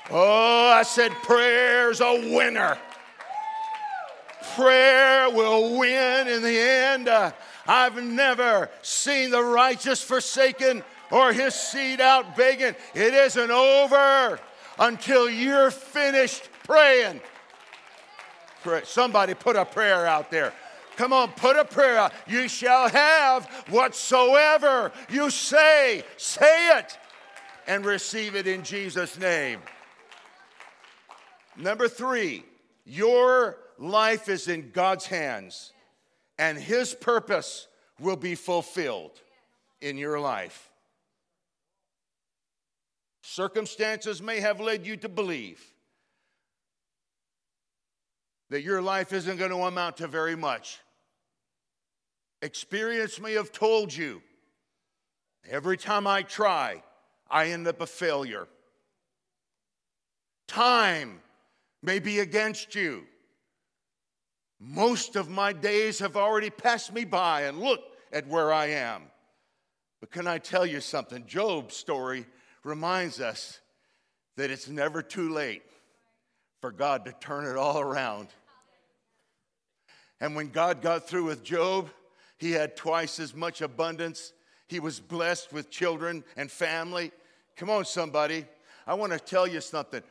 Oh, 0.10 0.70
I 0.70 0.84
said, 0.84 1.12
prayer's 1.24 2.02
a 2.02 2.34
winner. 2.34 2.78
Prayer 4.56 5.30
will 5.30 5.78
win 5.78 6.28
in 6.28 6.42
the 6.42 6.60
end. 6.60 7.08
Uh, 7.08 7.32
I've 7.68 8.04
never 8.04 8.70
seen 8.82 9.30
the 9.32 9.44
righteous 9.44 10.02
forsaken 10.02 10.84
or 11.12 11.32
his 11.32 11.54
seed 11.54 12.02
out 12.02 12.36
begging. 12.36 12.76
It 12.94 13.14
isn't 13.14 13.52
over 13.52 14.40
until 14.80 15.30
you're 15.30 15.72
finished 15.72 16.50
praying. 16.66 17.22
Pray. 18.64 18.82
Somebody 18.84 19.34
put 19.34 19.56
a 19.56 19.66
prayer 19.66 20.06
out 20.06 20.30
there. 20.32 20.54
Come 20.98 21.14
on, 21.14 21.30
put 21.30 21.56
a 21.56 21.66
prayer 21.66 21.98
out. 21.98 22.14
You 22.28 22.48
shall 22.48 22.90
have 22.90 23.46
whatsoever 23.70 24.92
you 25.10 25.30
say. 25.30 26.04
Say 26.18 26.78
it 26.78 26.98
and 27.68 27.86
receive 27.86 28.36
it 28.36 28.48
in 28.48 28.64
Jesus' 28.64 29.18
name. 29.18 29.60
Number 31.58 31.88
three, 31.88 32.46
your 32.86 33.58
life 33.78 34.30
is 34.30 34.48
in 34.48 34.72
God's 34.72 35.06
hands, 35.06 35.74
and 36.38 36.58
His 36.58 36.94
purpose 36.94 37.68
will 38.00 38.16
be 38.16 38.36
fulfilled 38.36 39.20
in 39.82 39.98
your 39.98 40.20
life. 40.20 40.70
Circumstances 43.22 44.22
may 44.22 44.40
have 44.40 44.60
led 44.60 44.86
you 44.86 44.98
to 44.98 45.10
believe 45.10 45.64
that 48.50 48.64
your 48.64 48.82
life 48.82 49.14
isn't 49.14 49.38
going 49.38 49.52
to 49.52 49.58
amount 49.58 49.98
to 49.98 50.08
very 50.08 50.36
much. 50.36 50.80
Experience 52.42 53.20
may 53.20 53.34
have 53.34 53.52
told 53.52 53.94
you 53.94 54.22
every 55.50 55.78
time 55.78 56.08
I 56.08 56.24
try, 56.24 56.84
I 57.30 57.48
end 57.48 57.68
up 57.68 57.80
a 57.82 57.88
failure. 57.88 58.48
Time 60.48 61.22
may 61.82 62.00
be 62.00 62.20
against 62.20 62.76
you. 62.76 63.04
Most 64.60 65.16
of 65.16 65.30
my 65.30 65.54
days 65.54 66.00
have 66.00 66.16
already 66.16 66.50
passed 66.50 66.94
me 66.94 67.04
by, 67.04 67.42
and 67.44 67.60
look 67.60 67.82
at 68.12 68.28
where 68.28 68.54
I 68.54 68.68
am. 68.68 69.04
But 70.00 70.12
can 70.12 70.28
I 70.28 70.38
tell 70.38 70.66
you 70.66 70.82
something? 70.82 71.26
Job's 71.26 71.76
story 71.76 72.26
reminds 72.64 73.20
us 73.20 73.60
that 74.38 74.52
it's 74.52 74.70
never 74.70 75.02
too 75.02 75.30
late 75.32 75.64
for 76.60 76.72
God 76.72 77.06
to 77.06 77.12
turn 77.14 77.46
it 77.46 77.58
all 77.58 77.80
around. 77.80 78.28
And 80.20 80.36
when 80.36 80.50
God 80.50 80.82
got 80.82 81.08
through 81.08 81.26
with 81.26 81.44
Job, 81.44 81.90
he 82.38 82.52
had 82.52 82.76
twice 82.76 83.20
as 83.20 83.36
much 83.36 83.62
abundance. 83.62 84.34
He 84.68 84.80
was 84.80 85.00
blessed 85.00 85.52
with 85.52 85.72
children 85.72 86.24
and 86.38 86.50
family. 86.52 87.12
Come 87.56 87.72
on, 87.72 87.86
somebody. 87.86 88.46
I 88.86 88.94
want 88.94 89.12
to 89.12 89.20
tell 89.20 89.48
you 89.48 89.62
something. 89.62 90.04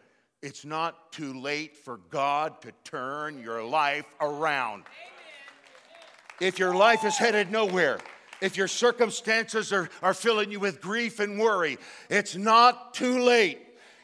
It's 0.43 0.65
not 0.65 1.13
too 1.13 1.39
late 1.39 1.77
for 1.77 1.99
God 2.11 2.63
to 2.63 2.73
turn 2.85 3.43
your 3.43 3.63
life 3.63 4.07
around. 4.21 4.85
If 6.41 6.59
your 6.59 6.75
life 6.75 7.05
is 7.05 7.19
headed 7.19 7.51
nowhere, 7.51 7.99
if 8.41 8.57
your 8.57 8.69
circumstances 8.69 9.71
are, 9.71 9.91
are 10.03 10.15
filling 10.15 10.51
you 10.51 10.59
with 10.59 10.81
grief 10.81 11.21
and 11.21 11.39
worry, 11.39 11.77
it's 12.09 12.37
not 12.37 12.95
too 12.95 13.23
late. 13.23 13.59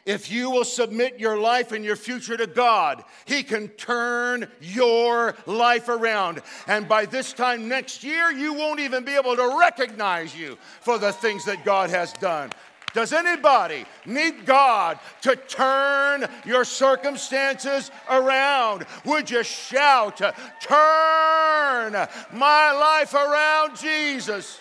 If 0.05 0.31
you 0.31 0.51
will 0.51 0.63
submit 0.63 1.19
your 1.19 1.37
life 1.37 1.73
and 1.73 1.83
your 1.83 1.97
future 1.97 2.37
to 2.37 2.47
God, 2.47 3.03
He 3.25 3.43
can 3.43 3.67
turn 3.69 4.47
your 4.61 5.35
life 5.47 5.89
around. 5.89 6.41
And 6.67 6.87
by 6.87 7.05
this 7.05 7.33
time 7.33 7.67
next 7.67 8.03
year, 8.03 8.31
you 8.31 8.53
won't 8.53 8.79
even 8.79 9.03
be 9.03 9.15
able 9.15 9.35
to 9.35 9.57
recognize 9.59 10.37
you 10.37 10.57
for 10.79 10.97
the 10.97 11.11
things 11.11 11.43
that 11.45 11.65
God 11.65 11.89
has 11.89 12.13
done. 12.13 12.51
Does 12.93 13.13
anybody 13.13 13.85
need 14.05 14.45
God 14.45 14.99
to 15.21 15.35
turn 15.35 16.25
your 16.45 16.65
circumstances 16.65 17.91
around? 18.09 18.85
Would 19.05 19.29
you 19.29 19.43
shout, 19.43 20.17
Turn 20.61 22.07
my 22.33 22.71
life 22.71 23.13
around, 23.13 23.77
Jesus? 23.77 24.59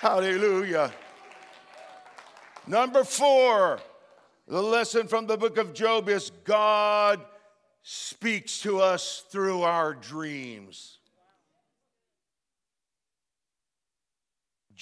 Hallelujah. 0.00 0.92
Number 2.66 3.04
four, 3.04 3.78
the 4.48 4.62
lesson 4.62 5.06
from 5.06 5.26
the 5.26 5.36
book 5.36 5.58
of 5.58 5.74
Job 5.74 6.08
is 6.08 6.30
God 6.44 7.20
speaks 7.82 8.60
to 8.62 8.80
us 8.80 9.24
through 9.30 9.62
our 9.62 9.94
dreams. 9.94 10.98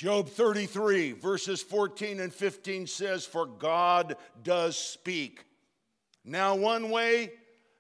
Job 0.00 0.30
33, 0.30 1.12
verses 1.12 1.60
14 1.60 2.20
and 2.20 2.32
15 2.32 2.86
says, 2.86 3.26
For 3.26 3.44
God 3.44 4.16
does 4.42 4.74
speak, 4.74 5.44
now 6.24 6.54
one 6.54 6.88
way, 6.88 7.32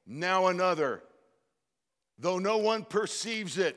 now 0.06 0.48
another, 0.48 1.02
though 2.18 2.38
no 2.38 2.58
one 2.58 2.84
perceives 2.84 3.56
it, 3.56 3.74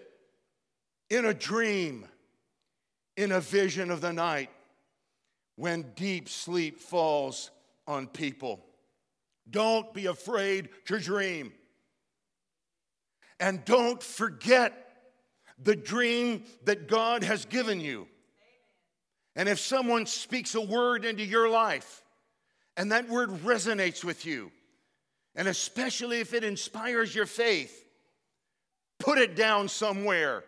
in 1.10 1.23
a 1.23 1.34
dream, 1.34 2.06
in 3.15 3.32
a 3.32 3.39
vision 3.39 3.89
of 3.89 4.01
the 4.01 4.12
night, 4.12 4.49
when 5.56 5.93
deep 5.95 6.27
sleep 6.27 6.82
falls 6.82 7.49
on 7.88 8.08
people. 8.08 8.65
Don't 9.49 9.93
be 9.93 10.08
afraid 10.08 10.67
to 10.88 10.99
dream. 10.99 11.53
And 13.39 13.63
don't 13.63 14.03
forget 14.03 14.73
the 15.63 15.77
dream 15.77 16.43
that 16.65 16.89
God 16.89 17.23
has 17.23 17.45
given 17.45 17.79
you. 17.79 18.10
And 19.36 19.50
if 19.50 19.60
someone 19.60 20.06
speaks 20.06 20.56
a 20.56 20.62
word 20.62 21.06
into 21.06 21.24
your 21.24 21.50
life 21.50 22.04
and 22.78 22.91
that 22.91 23.10
word 23.10 23.30
resonates 23.43 24.04
with 24.04 24.26
you, 24.26 24.52
and 25.36 25.48
especially 25.48 26.19
if 26.19 26.34
it 26.34 26.43
inspires 26.43 27.13
your 27.13 27.26
faith, 27.26 27.86
put 29.00 29.17
it 29.17 29.36
down 29.36 29.67
somewhere. 29.67 30.43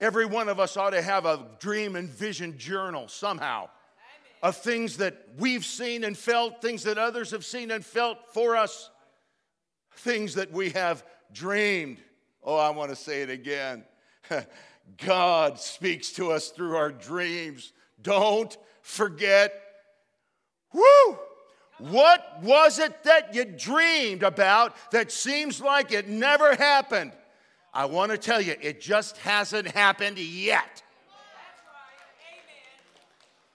Every 0.00 0.26
one 0.26 0.48
of 0.48 0.58
us 0.58 0.76
ought 0.76 0.90
to 0.90 1.02
have 1.02 1.26
a 1.26 1.46
dream 1.60 1.94
and 1.94 2.08
vision 2.08 2.58
journal 2.58 3.06
somehow 3.06 3.68
of 4.42 4.56
things 4.56 4.96
that 4.96 5.28
we've 5.38 5.64
seen 5.64 6.02
and 6.02 6.18
felt, 6.18 6.60
things 6.60 6.82
that 6.82 6.98
others 6.98 7.30
have 7.30 7.44
seen 7.44 7.70
and 7.70 7.84
felt 7.84 8.18
for 8.34 8.56
us, 8.56 8.90
things 9.98 10.34
that 10.34 10.50
we 10.50 10.70
have 10.70 11.04
dreamed. 11.32 11.98
Oh, 12.42 12.56
I 12.56 12.70
want 12.70 12.90
to 12.90 12.96
say 12.96 13.22
it 13.22 13.30
again. 13.30 13.84
God 15.04 15.58
speaks 15.58 16.12
to 16.12 16.32
us 16.32 16.48
through 16.48 16.76
our 16.76 16.90
dreams. 16.90 17.72
Don't 18.00 18.56
forget. 18.82 19.54
Woo! 20.72 21.18
What 21.78 22.42
was 22.42 22.78
it 22.78 23.02
that 23.04 23.34
you 23.34 23.44
dreamed 23.44 24.22
about 24.22 24.76
that 24.92 25.10
seems 25.10 25.60
like 25.60 25.92
it 25.92 26.08
never 26.08 26.54
happened? 26.54 27.12
I 27.74 27.86
want 27.86 28.12
to 28.12 28.18
tell 28.18 28.40
you, 28.40 28.54
it 28.60 28.80
just 28.80 29.16
hasn't 29.18 29.68
happened 29.68 30.18
yet. 30.18 30.82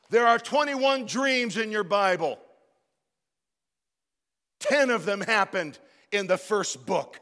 There 0.09 0.25
are 0.25 0.39
21 0.39 1.05
dreams 1.05 1.57
in 1.57 1.71
your 1.71 1.83
Bible. 1.83 2.39
10 4.59 4.89
of 4.89 5.05
them 5.05 5.21
happened 5.21 5.77
in 6.11 6.27
the 6.27 6.37
first 6.37 6.85
book. 6.85 7.19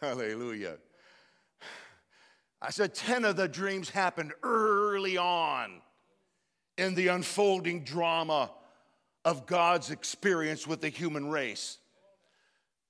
Hallelujah. 0.00 0.76
I 2.60 2.70
said 2.70 2.94
10 2.94 3.24
of 3.24 3.36
the 3.36 3.48
dreams 3.48 3.90
happened 3.90 4.32
early 4.42 5.16
on 5.16 5.82
in 6.78 6.94
the 6.94 7.08
unfolding 7.08 7.84
drama 7.84 8.50
of 9.24 9.46
God's 9.46 9.90
experience 9.90 10.66
with 10.66 10.80
the 10.80 10.88
human 10.88 11.28
race. 11.30 11.78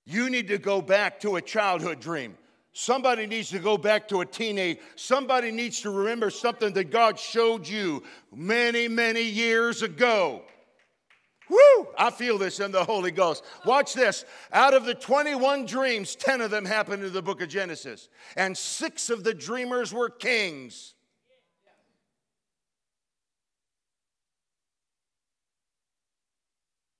You 0.04 0.30
need 0.30 0.48
to 0.48 0.58
go 0.58 0.80
back 0.80 1.20
to 1.20 1.36
a 1.36 1.42
childhood 1.42 2.00
dream. 2.00 2.36
Somebody 2.72 3.26
needs 3.26 3.48
to 3.50 3.58
go 3.58 3.78
back 3.78 4.06
to 4.08 4.20
a 4.20 4.26
teenage. 4.26 4.78
Somebody 4.96 5.50
needs 5.50 5.80
to 5.80 5.90
remember 5.90 6.28
something 6.30 6.74
that 6.74 6.90
God 6.90 7.18
showed 7.18 7.66
you 7.66 8.02
many, 8.34 8.86
many 8.86 9.22
years 9.22 9.82
ago. 9.82 10.42
Woo! 11.48 11.88
I 11.98 12.10
feel 12.10 12.38
this 12.38 12.60
in 12.60 12.72
the 12.72 12.84
Holy 12.84 13.10
Ghost. 13.10 13.44
Watch 13.64 13.94
this. 13.94 14.24
Out 14.52 14.74
of 14.74 14.84
the 14.84 14.94
21 14.94 15.66
dreams, 15.66 16.16
10 16.16 16.40
of 16.40 16.50
them 16.50 16.64
happened 16.64 17.04
in 17.04 17.12
the 17.12 17.22
book 17.22 17.40
of 17.40 17.48
Genesis, 17.48 18.08
and 18.36 18.56
six 18.56 19.10
of 19.10 19.22
the 19.22 19.34
dreamers 19.34 19.92
were 19.92 20.10
kings. 20.10 20.94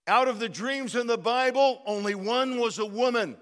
Out 0.09 0.29
of 0.29 0.39
the 0.39 0.49
dreams 0.49 0.95
in 0.95 1.09
the 1.09 1.19
Bible, 1.19 1.83
only 1.85 2.15
one 2.15 2.61
was 2.61 2.79
a 2.79 2.87
woman. 2.87 3.37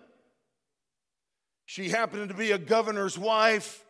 She 1.66 1.90
happened 1.90 2.30
to 2.30 2.34
be 2.34 2.52
a 2.52 2.58
governor's 2.58 3.18
wife, 3.18 3.84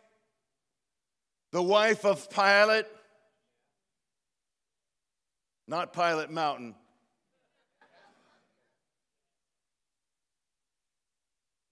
the 1.51 1.61
wife 1.61 2.03
of 2.05 2.29
Pilate, 2.29 2.85
not 5.67 5.93
Pilot 5.93 6.29
Mountain. 6.29 6.75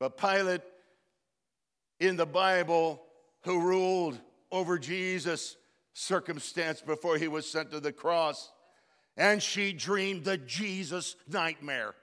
But 0.04 0.18
Pilate 0.18 0.60
in 2.02 2.18
the 2.18 2.26
Bible, 2.26 3.02
who 3.46 3.62
ruled 3.62 4.20
over 4.52 4.78
Jesus' 4.78 5.56
circumstance 5.94 6.82
before 6.82 7.18
he 7.18 7.30
was 7.30 7.50
sent 7.50 7.72
to 7.72 7.80
the 7.80 7.94
cross, 7.94 8.52
and 9.16 9.42
she 9.42 9.72
dreamed 9.72 10.26
the 10.26 10.38
Jesus 10.38 11.16
nightmare. 11.30 11.96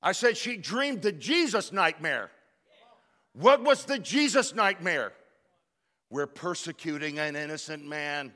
I 0.00 0.12
said 0.12 0.36
she 0.36 0.56
dreamed 0.56 1.02
the 1.02 1.10
Jesus 1.10 1.72
nightmare. 1.72 2.30
What 3.32 3.64
was 3.64 3.86
the 3.86 3.98
Jesus 3.98 4.54
nightmare? 4.54 5.12
We're 6.08 6.28
persecuting 6.28 7.18
an 7.18 7.34
innocent 7.34 7.84
man. 7.84 8.32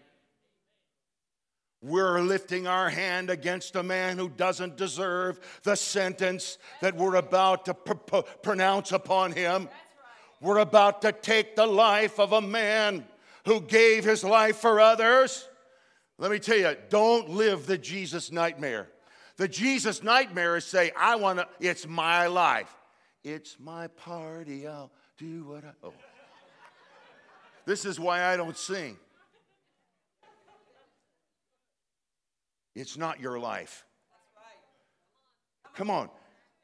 We're 1.85 2.21
lifting 2.21 2.67
our 2.67 2.89
hand 2.89 3.29
against 3.29 3.77
a 3.77 3.83
man 3.83 4.17
who 4.17 4.31
doesn't 4.31 4.79
deserve 4.79 5.39
the 5.65 5.77
sentence 5.77 6.57
that 6.81 6.97
we're 6.97 7.17
about 7.17 7.67
to 7.67 7.75
pr- 7.75 7.93
pr- 7.93 8.21
pronounce 8.43 8.91
upon 8.91 9.33
him. 9.33 9.69
We're 10.41 10.61
about 10.61 11.03
to 11.03 11.13
take 11.13 11.57
the 11.57 11.67
life 11.67 12.19
of 12.19 12.33
a 12.33 12.41
man 12.41 13.05
who 13.45 13.61
gave 13.61 14.03
his 14.03 14.25
life 14.25 14.57
for 14.57 14.81
others. 14.81 15.47
Let 16.17 16.31
me 16.31 16.39
tell 16.39 16.57
you, 16.57 16.75
don't 16.89 17.29
live 17.29 17.67
the 17.67 17.77
Jesus 17.77 18.33
nightmare. 18.33 18.89
The 19.37 19.47
Jesus 19.47 20.03
nightmare 20.03 20.57
is 20.57 20.65
say, 20.65 20.91
I 20.97 21.17
want 21.17 21.41
to, 21.41 21.49
it's 21.61 21.87
my 21.87 22.29
life. 22.29 22.75
It's 23.23 23.57
my 23.61 23.89
party, 23.89 24.67
I'll 24.67 24.91
do 25.19 25.45
what 25.45 25.65
I. 25.65 25.73
Oh. 25.83 25.93
This 27.67 27.85
is 27.85 28.01
why 28.01 28.25
I 28.25 28.39
don't 28.39 28.57
sing. 28.57 28.97
It's 32.75 32.97
not 32.97 33.21
your 33.21 33.39
life. 33.39 33.85
Come 35.75 35.91
on. 35.91 36.09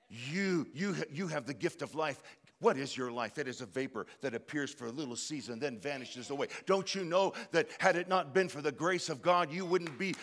You, 0.09 0.66
you, 0.73 0.96
you 1.12 1.29
have 1.29 1.46
the 1.46 1.55
gift 1.55 1.83
of 1.83 1.94
life. 1.94 2.23
What 2.61 2.77
is 2.77 2.96
your 2.96 3.11
life? 3.11 3.38
It 3.38 3.49
is 3.49 3.61
a 3.61 3.66
vapor 3.66 4.07
that 4.20 4.35
appears 4.35 4.73
for 4.73 4.87
a 4.87 4.90
little 4.90 5.16
season, 5.16 5.59
then 5.59 5.79
vanishes 5.79 6.31
away. 6.31 6.49
Don't 6.66 6.94
you 6.94 7.05
know 7.05 7.33
that 7.53 7.68
had 7.79 7.96
it 7.96 8.09
not 8.09 8.35
been 8.35 8.49
for 8.49 8.61
the 8.61 8.73
grace 8.73 9.09
of 9.09 9.23
God, 9.23 9.51
you 9.51 9.64
wouldn't 9.64 9.99
be 9.99 10.14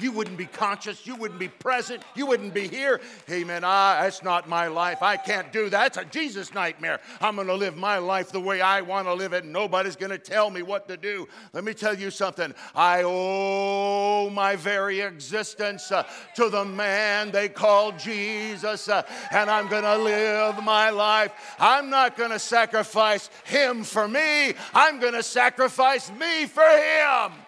you 0.00 0.12
wouldn't 0.12 0.36
be 0.36 0.46
conscious, 0.46 1.06
you 1.06 1.16
wouldn't 1.16 1.40
be 1.40 1.48
present, 1.48 2.02
you 2.14 2.26
wouldn't 2.26 2.54
be 2.54 2.68
here. 2.68 3.00
Amen. 3.30 3.62
ah, 3.64 3.98
that's 4.00 4.22
not 4.22 4.48
my 4.48 4.66
life. 4.66 5.02
I 5.02 5.16
can't 5.16 5.52
do 5.52 5.68
that. 5.70 5.94
That's 5.94 5.98
a 5.98 6.04
Jesus 6.10 6.52
nightmare. 6.54 7.00
I'm 7.20 7.36
going 7.36 7.46
to 7.46 7.54
live 7.54 7.76
my 7.76 7.98
life 7.98 8.32
the 8.32 8.40
way 8.40 8.60
I 8.60 8.80
want 8.80 9.06
to 9.06 9.14
live 9.14 9.32
it. 9.32 9.44
Nobody's 9.44 9.96
going 9.96 10.10
to 10.10 10.18
tell 10.18 10.50
me 10.50 10.62
what 10.62 10.88
to 10.88 10.96
do. 10.96 11.28
Let 11.52 11.64
me 11.64 11.74
tell 11.74 11.94
you 11.94 12.10
something. 12.10 12.54
I 12.74 13.02
owe 13.04 14.30
my 14.30 14.56
very 14.56 15.00
existence 15.00 15.92
uh, 15.92 16.04
to 16.34 16.48
the 16.48 16.64
man 16.64 17.30
they 17.30 17.48
call 17.48 17.92
Jesus, 17.92 18.88
uh, 18.88 19.02
and 19.30 19.50
I'm 19.50 19.68
going 19.68 19.84
to 19.84 19.96
live 19.96 20.62
my 20.62 20.90
life. 20.90 21.32
I'm 21.58 21.90
not 21.90 22.16
going 22.16 22.30
to 22.30 22.38
sacrifice 22.38 23.30
him 23.44 23.84
for 23.84 24.08
me. 24.08 24.54
I'm 24.74 25.00
going 25.00 25.14
to 25.14 25.22
sacrifice 25.22 26.10
me 26.10 26.46
for 26.46 26.62
him. 26.62 27.45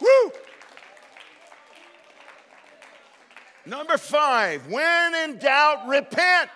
Woo! 0.00 0.32
Number 3.64 3.98
five, 3.98 4.66
when 4.68 5.14
in 5.14 5.38
doubt, 5.38 5.88
repent. 5.88 6.50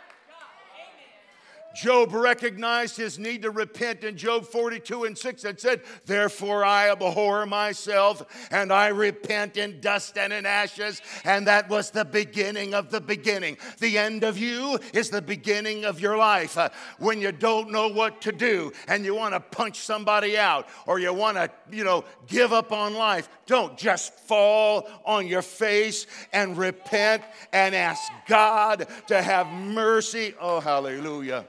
Job 1.81 2.13
recognized 2.13 2.99
his 2.99 3.19
need 3.19 3.41
to 3.41 3.51
repent 3.51 4.05
in 4.05 4.15
Job 4.15 4.45
42 4.45 5.05
and 5.05 5.17
6 5.17 5.45
and 5.45 5.59
said, 5.59 5.81
Therefore 6.05 6.63
I 6.63 6.91
abhor 6.91 7.47
myself 7.47 8.23
and 8.51 8.71
I 8.71 8.89
repent 8.89 9.57
in 9.57 9.81
dust 9.81 10.19
and 10.19 10.31
in 10.31 10.45
ashes. 10.45 11.01
And 11.25 11.47
that 11.47 11.71
was 11.71 11.91
the 11.91 12.05
beginning 12.05 12.75
of 12.75 12.91
the 12.91 13.01
beginning. 13.01 13.57
The 13.79 13.97
end 13.97 14.25
of 14.25 14.37
you 14.37 14.79
is 14.93 15.09
the 15.09 15.23
beginning 15.23 15.87
of 15.87 16.01
your 16.01 16.19
life. 16.19 16.59
Uh, 16.59 16.69
when 16.99 17.19
you 17.19 17.33
don't 17.33 17.71
know 17.71 17.89
what 17.89 18.21
to 18.23 18.33
do 18.33 18.73
and 18.87 19.03
you 19.03 19.15
want 19.15 19.33
to 19.33 19.41
punch 19.41 19.79
somebody 19.79 20.37
out 20.37 20.69
or 20.87 20.99
you 20.99 21.15
want 21.15 21.39
to, 21.39 21.51
you 21.75 21.85
know, 21.85 22.05
give 22.27 22.53
up 22.53 22.73
on 22.73 22.93
life, 22.93 23.31
don't 23.47 23.79
just 23.79 24.13
fall 24.21 24.87
on 25.07 25.27
your 25.27 25.41
face 25.41 26.07
and 26.35 26.59
repent 26.59 27.23
and 27.55 27.75
ask 27.75 28.03
God 28.29 28.87
to 29.07 29.23
have 29.23 29.47
mercy. 29.47 30.35
Oh, 30.39 30.61
hallelujah. 30.61 31.47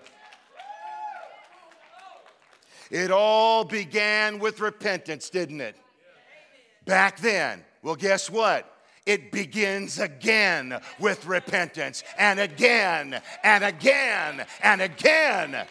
It 2.92 3.10
all 3.10 3.64
began 3.64 4.38
with 4.40 4.60
repentance, 4.60 5.30
didn't 5.30 5.62
it? 5.62 5.78
Back 6.86 7.20
then. 7.20 7.64
Well, 7.82 7.96
guess 7.96 8.30
what? 8.30 8.68
It 9.06 9.32
begins 9.32 9.98
again 9.98 10.78
with 11.00 11.26
repentance, 11.26 12.04
and 12.18 12.38
again, 12.40 13.20
and 13.44 13.64
again, 13.64 14.46
and 14.62 14.82
again. 14.82 15.66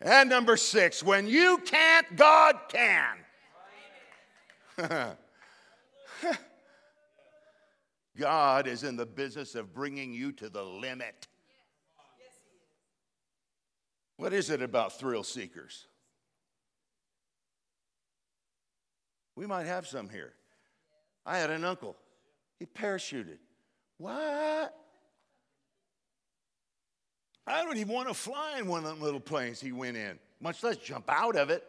And 0.00 0.30
number 0.30 0.56
six, 0.56 1.02
when 1.02 1.26
you 1.26 1.58
can't, 1.66 2.06
God 2.16 2.56
can. 2.68 3.16
God 8.16 8.68
is 8.68 8.84
in 8.84 8.96
the 8.96 9.06
business 9.06 9.56
of 9.56 9.74
bringing 9.74 10.12
you 10.12 10.30
to 10.32 10.48
the 10.48 10.62
limit. 10.62 11.26
What 14.18 14.32
is 14.32 14.50
it 14.50 14.60
about 14.62 14.98
thrill 14.98 15.22
seekers? 15.22 15.86
We 19.36 19.46
might 19.46 19.66
have 19.66 19.86
some 19.86 20.08
here. 20.08 20.32
I 21.24 21.38
had 21.38 21.50
an 21.50 21.64
uncle, 21.64 21.96
he 22.58 22.66
parachuted. 22.66 23.38
What? 23.96 24.74
I 27.46 27.62
don't 27.62 27.76
even 27.76 27.94
want 27.94 28.08
to 28.08 28.14
fly 28.14 28.58
in 28.58 28.66
one 28.66 28.84
of 28.84 28.90
them 28.90 29.00
little 29.00 29.20
planes 29.20 29.60
he 29.60 29.70
went 29.70 29.96
in, 29.96 30.18
much 30.40 30.64
less 30.64 30.76
jump 30.76 31.04
out 31.08 31.36
of 31.36 31.50
it. 31.50 31.64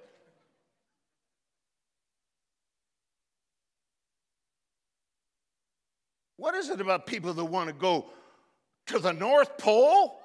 What 6.37 6.55
is 6.55 6.69
it 6.69 6.81
about 6.81 7.05
people 7.05 7.31
that 7.33 7.45
want 7.45 7.67
to 7.67 7.73
go 7.73 8.07
to 8.87 8.97
the 8.97 9.11
North 9.11 9.57
Pole? 9.59 10.18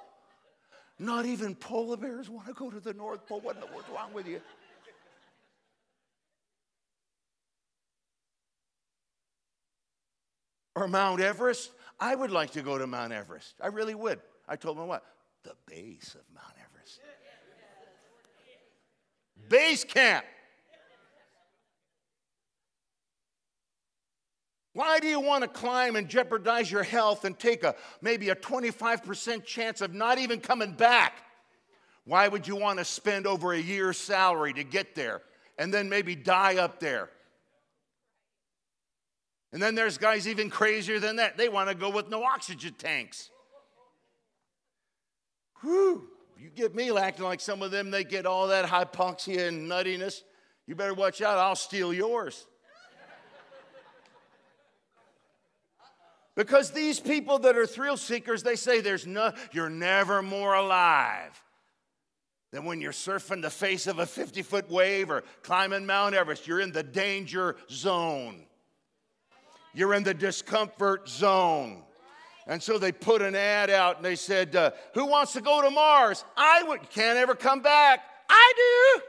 Not 0.98 1.26
even 1.26 1.54
polar 1.54 1.96
bears 1.96 2.30
want 2.30 2.46
to 2.46 2.52
go 2.52 2.70
to 2.70 2.78
the 2.78 2.94
North 2.94 3.26
Pole. 3.26 3.40
What, 3.40 3.56
in 3.56 3.60
the 3.60 3.66
what's 3.68 3.88
wrong 3.88 4.12
with 4.12 4.26
you? 4.26 4.40
Or 10.76 10.88
Mount 10.88 11.20
Everest. 11.20 11.70
I 12.00 12.14
would 12.14 12.30
like 12.30 12.50
to 12.52 12.62
go 12.62 12.78
to 12.78 12.86
Mount 12.86 13.12
Everest. 13.12 13.54
I 13.60 13.68
really 13.68 13.94
would. 13.94 14.20
I 14.48 14.56
told 14.56 14.78
him 14.78 14.88
what? 14.88 15.04
The 15.44 15.54
base 15.66 16.14
of 16.14 16.22
Mount 16.34 16.54
Everest. 16.70 17.00
Base 19.48 19.84
camp. 19.84 20.24
Why 24.74 24.98
do 24.98 25.06
you 25.06 25.20
want 25.20 25.42
to 25.42 25.48
climb 25.48 25.94
and 25.94 26.08
jeopardize 26.08 26.70
your 26.70 26.82
health 26.82 27.24
and 27.24 27.38
take 27.38 27.62
a 27.62 27.76
maybe 28.02 28.28
a 28.30 28.36
25% 28.36 29.44
chance 29.44 29.80
of 29.80 29.94
not 29.94 30.18
even 30.18 30.40
coming 30.40 30.72
back? 30.72 31.22
Why 32.04 32.26
would 32.28 32.46
you 32.46 32.56
want 32.56 32.80
to 32.80 32.84
spend 32.84 33.26
over 33.26 33.52
a 33.52 33.58
year's 33.58 33.96
salary 33.96 34.52
to 34.52 34.64
get 34.64 34.96
there 34.96 35.22
and 35.58 35.72
then 35.72 35.88
maybe 35.88 36.16
die 36.16 36.56
up 36.56 36.80
there? 36.80 37.08
And 39.52 39.62
then 39.62 39.76
there's 39.76 39.96
guys 39.96 40.26
even 40.26 40.50
crazier 40.50 40.98
than 40.98 41.16
that. 41.16 41.36
They 41.36 41.48
want 41.48 41.68
to 41.68 41.76
go 41.76 41.88
with 41.88 42.08
no 42.08 42.24
oxygen 42.24 42.74
tanks. 42.76 43.30
Whew. 45.60 46.08
You 46.36 46.50
get 46.50 46.74
me 46.74 46.90
acting 46.94 47.24
like 47.24 47.40
some 47.40 47.62
of 47.62 47.70
them, 47.70 47.92
they 47.92 48.02
get 48.02 48.26
all 48.26 48.48
that 48.48 48.66
hypoxia 48.66 49.46
and 49.46 49.70
nuttiness. 49.70 50.22
You 50.66 50.74
better 50.74 50.92
watch 50.92 51.22
out, 51.22 51.38
I'll 51.38 51.54
steal 51.54 51.94
yours. 51.94 52.44
Because 56.36 56.72
these 56.72 56.98
people 56.98 57.38
that 57.40 57.56
are 57.56 57.66
thrill 57.66 57.96
seekers, 57.96 58.42
they 58.42 58.56
say 58.56 58.80
there's 58.80 59.06
no, 59.06 59.32
you're 59.52 59.70
never 59.70 60.20
more 60.20 60.54
alive 60.54 61.40
than 62.50 62.64
when 62.64 62.80
you're 62.80 62.92
surfing 62.92 63.42
the 63.42 63.50
face 63.50 63.86
of 63.86 64.00
a 64.00 64.06
50 64.06 64.42
foot 64.42 64.70
wave 64.70 65.10
or 65.10 65.22
climbing 65.42 65.86
Mount 65.86 66.14
Everest. 66.14 66.46
You're 66.46 66.60
in 66.60 66.72
the 66.72 66.82
danger 66.82 67.56
zone, 67.70 68.46
you're 69.74 69.94
in 69.94 70.02
the 70.02 70.14
discomfort 70.14 71.08
zone. 71.08 71.82
And 72.46 72.62
so 72.62 72.76
they 72.76 72.92
put 72.92 73.22
an 73.22 73.34
ad 73.34 73.70
out 73.70 73.96
and 73.96 74.04
they 74.04 74.16
said, 74.16 74.54
uh, 74.54 74.72
Who 74.92 75.06
wants 75.06 75.32
to 75.32 75.40
go 75.40 75.62
to 75.62 75.70
Mars? 75.70 76.26
I 76.36 76.62
would, 76.64 76.90
can't 76.90 77.16
ever 77.16 77.34
come 77.34 77.62
back. 77.62 78.00
I 78.28 78.52
do. 78.56 79.02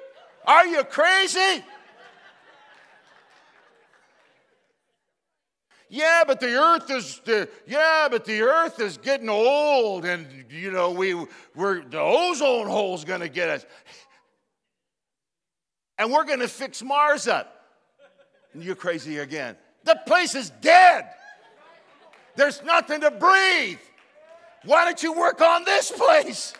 Are 0.47 0.67
you 0.67 0.84
crazy? 0.86 1.63
Yeah, 5.89 6.23
but 6.25 6.39
the 6.39 6.55
earth 6.55 6.89
is 6.89 7.21
the, 7.25 7.47
yeah, 7.67 8.07
but 8.09 8.25
the 8.25 8.41
earth 8.41 8.79
is 8.79 8.97
getting 8.97 9.29
old, 9.29 10.03
and 10.03 10.27
you 10.49 10.71
know 10.71 10.91
we 10.91 11.13
we're 11.53 11.83
the 11.83 11.99
ozone 11.99 12.67
hole's 12.67 13.05
going 13.05 13.21
to 13.21 13.29
get 13.29 13.49
us, 13.49 13.65
and 15.97 16.11
we're 16.11 16.25
going 16.25 16.39
to 16.39 16.47
fix 16.47 16.81
Mars 16.81 17.27
up. 17.27 17.51
And 18.53 18.63
you're 18.63 18.75
crazy 18.75 19.19
again. 19.19 19.55
The 19.83 19.99
place 20.07 20.33
is 20.33 20.49
dead. 20.61 21.09
There's 22.36 22.63
nothing 22.63 23.01
to 23.01 23.11
breathe. 23.11 23.79
Why 24.63 24.86
don't 24.86 25.01
you 25.03 25.13
work 25.13 25.41
on 25.41 25.63
this 25.63 25.91
place? 25.91 26.53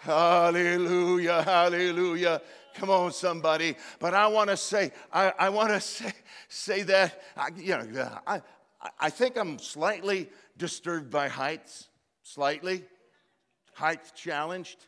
Hallelujah, 0.00 1.42
hallelujah. 1.42 2.42
Come 2.74 2.90
on, 2.90 3.12
somebody. 3.12 3.76
But 4.00 4.14
I 4.14 4.26
want 4.26 4.50
to 4.50 4.56
say, 4.56 4.92
I, 5.12 5.32
I 5.38 5.48
want 5.48 5.70
to 5.70 5.80
say, 5.80 6.12
say 6.48 6.82
that, 6.82 7.22
I, 7.36 7.48
you 7.56 7.78
know, 7.78 8.00
uh, 8.02 8.18
I, 8.26 8.42
I 9.00 9.10
think 9.10 9.36
I'm 9.36 9.58
slightly 9.58 10.28
disturbed 10.56 11.10
by 11.10 11.28
heights, 11.28 11.88
slightly, 12.22 12.84
height 13.72 14.00
challenged. 14.14 14.86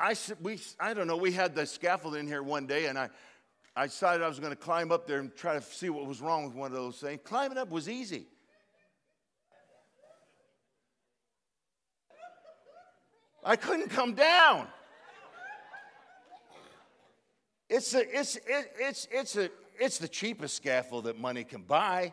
I, 0.00 0.14
we, 0.40 0.58
I 0.80 0.92
don't 0.92 1.06
know, 1.06 1.16
we 1.16 1.32
had 1.32 1.54
the 1.54 1.64
scaffold 1.64 2.16
in 2.16 2.26
here 2.26 2.42
one 2.42 2.66
day, 2.66 2.86
and 2.86 2.98
I, 2.98 3.10
I 3.76 3.86
decided 3.86 4.22
I 4.24 4.28
was 4.28 4.40
going 4.40 4.50
to 4.50 4.56
climb 4.56 4.90
up 4.90 5.06
there 5.06 5.20
and 5.20 5.34
try 5.34 5.54
to 5.54 5.62
see 5.62 5.88
what 5.88 6.06
was 6.06 6.20
wrong 6.20 6.46
with 6.46 6.54
one 6.54 6.72
of 6.72 6.76
those 6.76 6.96
things. 6.96 7.20
Climbing 7.24 7.58
up 7.58 7.70
was 7.70 7.88
easy. 7.88 8.26
I 13.44 13.56
couldn't 13.56 13.88
come 13.90 14.14
down. 14.14 14.66
It's, 17.68 17.94
a, 17.94 18.18
it's, 18.18 18.36
it, 18.36 18.72
it's, 18.78 19.08
it's, 19.10 19.36
a, 19.36 19.50
it's 19.78 19.98
the 19.98 20.08
cheapest 20.08 20.56
scaffold 20.56 21.04
that 21.04 21.18
money 21.18 21.44
can 21.44 21.62
buy. 21.62 22.12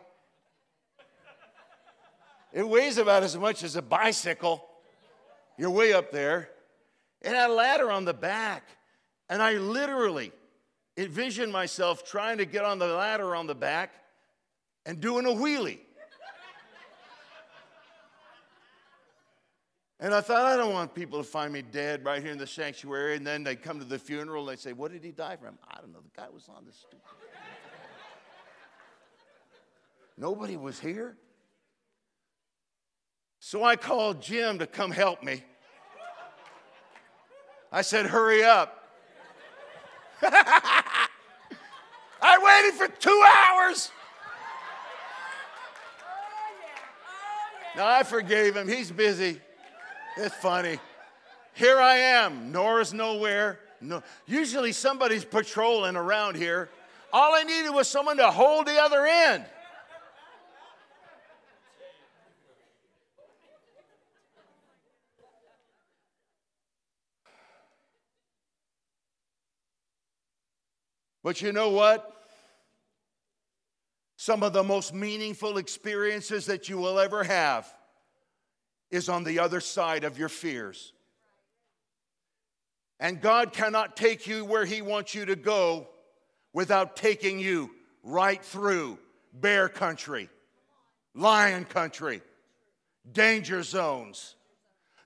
It 2.52 2.66
weighs 2.66 2.98
about 2.98 3.22
as 3.22 3.36
much 3.36 3.62
as 3.62 3.76
a 3.76 3.82
bicycle. 3.82 4.64
You're 5.58 5.70
way 5.70 5.92
up 5.92 6.10
there. 6.10 6.50
It 7.22 7.28
had 7.28 7.50
a 7.50 7.52
ladder 7.52 7.90
on 7.90 8.04
the 8.04 8.14
back. 8.14 8.68
And 9.28 9.42
I 9.42 9.54
literally 9.54 10.32
envisioned 10.96 11.52
myself 11.52 12.04
trying 12.04 12.38
to 12.38 12.44
get 12.44 12.64
on 12.64 12.78
the 12.78 12.86
ladder 12.86 13.34
on 13.34 13.46
the 13.46 13.54
back 13.54 13.92
and 14.84 15.00
doing 15.00 15.26
a 15.26 15.30
wheelie. 15.30 15.80
And 19.98 20.14
I 20.14 20.20
thought, 20.20 20.44
I 20.44 20.56
don't 20.56 20.74
want 20.74 20.94
people 20.94 21.18
to 21.18 21.24
find 21.24 21.52
me 21.52 21.62
dead 21.62 22.04
right 22.04 22.22
here 22.22 22.30
in 22.30 22.36
the 22.36 22.46
sanctuary. 22.46 23.16
And 23.16 23.26
then 23.26 23.42
they 23.42 23.56
come 23.56 23.78
to 23.78 23.84
the 23.84 23.98
funeral 23.98 24.46
and 24.48 24.56
they 24.56 24.60
say, 24.60 24.74
What 24.74 24.92
did 24.92 25.02
he 25.02 25.10
die 25.10 25.36
from? 25.36 25.58
I 25.70 25.80
don't 25.80 25.92
know. 25.92 26.00
The 26.00 26.20
guy 26.20 26.28
was 26.32 26.48
on 26.54 26.66
the 26.66 26.72
stoop. 26.72 27.00
Nobody 30.18 30.56
was 30.56 30.78
here. 30.78 31.16
So 33.38 33.64
I 33.64 33.76
called 33.76 34.20
Jim 34.20 34.58
to 34.58 34.66
come 34.66 34.90
help 34.90 35.22
me. 35.22 35.42
I 37.72 37.82
said, 37.82 38.06
Hurry 38.06 38.44
up. 38.44 38.82
I 40.22 41.08
waited 42.22 42.74
for 42.78 42.88
two 43.00 43.22
hours. 43.26 43.90
Oh, 46.00 46.12
oh, 47.74 47.76
now 47.76 47.86
I 47.86 48.02
forgave 48.02 48.56
him. 48.56 48.68
He's 48.68 48.90
busy. 48.90 49.40
It's 50.16 50.34
funny. 50.36 50.78
Here 51.52 51.78
I 51.78 51.96
am. 51.96 52.50
Nora's 52.50 52.94
nowhere. 52.94 53.60
No. 53.80 54.02
Usually 54.26 54.72
somebody's 54.72 55.24
patrolling 55.24 55.96
around 55.96 56.36
here. 56.36 56.70
All 57.12 57.34
I 57.34 57.42
needed 57.42 57.70
was 57.70 57.86
someone 57.88 58.16
to 58.16 58.30
hold 58.30 58.66
the 58.66 58.80
other 58.80 59.06
end. 59.06 59.44
But 71.22 71.42
you 71.42 71.52
know 71.52 71.70
what? 71.70 72.12
Some 74.16 74.42
of 74.42 74.52
the 74.52 74.62
most 74.62 74.94
meaningful 74.94 75.58
experiences 75.58 76.46
that 76.46 76.68
you 76.68 76.78
will 76.78 76.98
ever 76.98 77.24
have 77.24 77.75
is 78.90 79.08
on 79.08 79.24
the 79.24 79.38
other 79.38 79.60
side 79.60 80.04
of 80.04 80.18
your 80.18 80.28
fears. 80.28 80.92
And 82.98 83.20
God 83.20 83.52
cannot 83.52 83.96
take 83.96 84.26
you 84.26 84.44
where 84.44 84.64
He 84.64 84.82
wants 84.82 85.14
you 85.14 85.26
to 85.26 85.36
go 85.36 85.88
without 86.52 86.96
taking 86.96 87.38
you 87.38 87.70
right 88.02 88.42
through 88.42 88.98
bear 89.32 89.68
country, 89.68 90.30
lion 91.14 91.64
country, 91.64 92.22
danger 93.12 93.62
zones. 93.62 94.36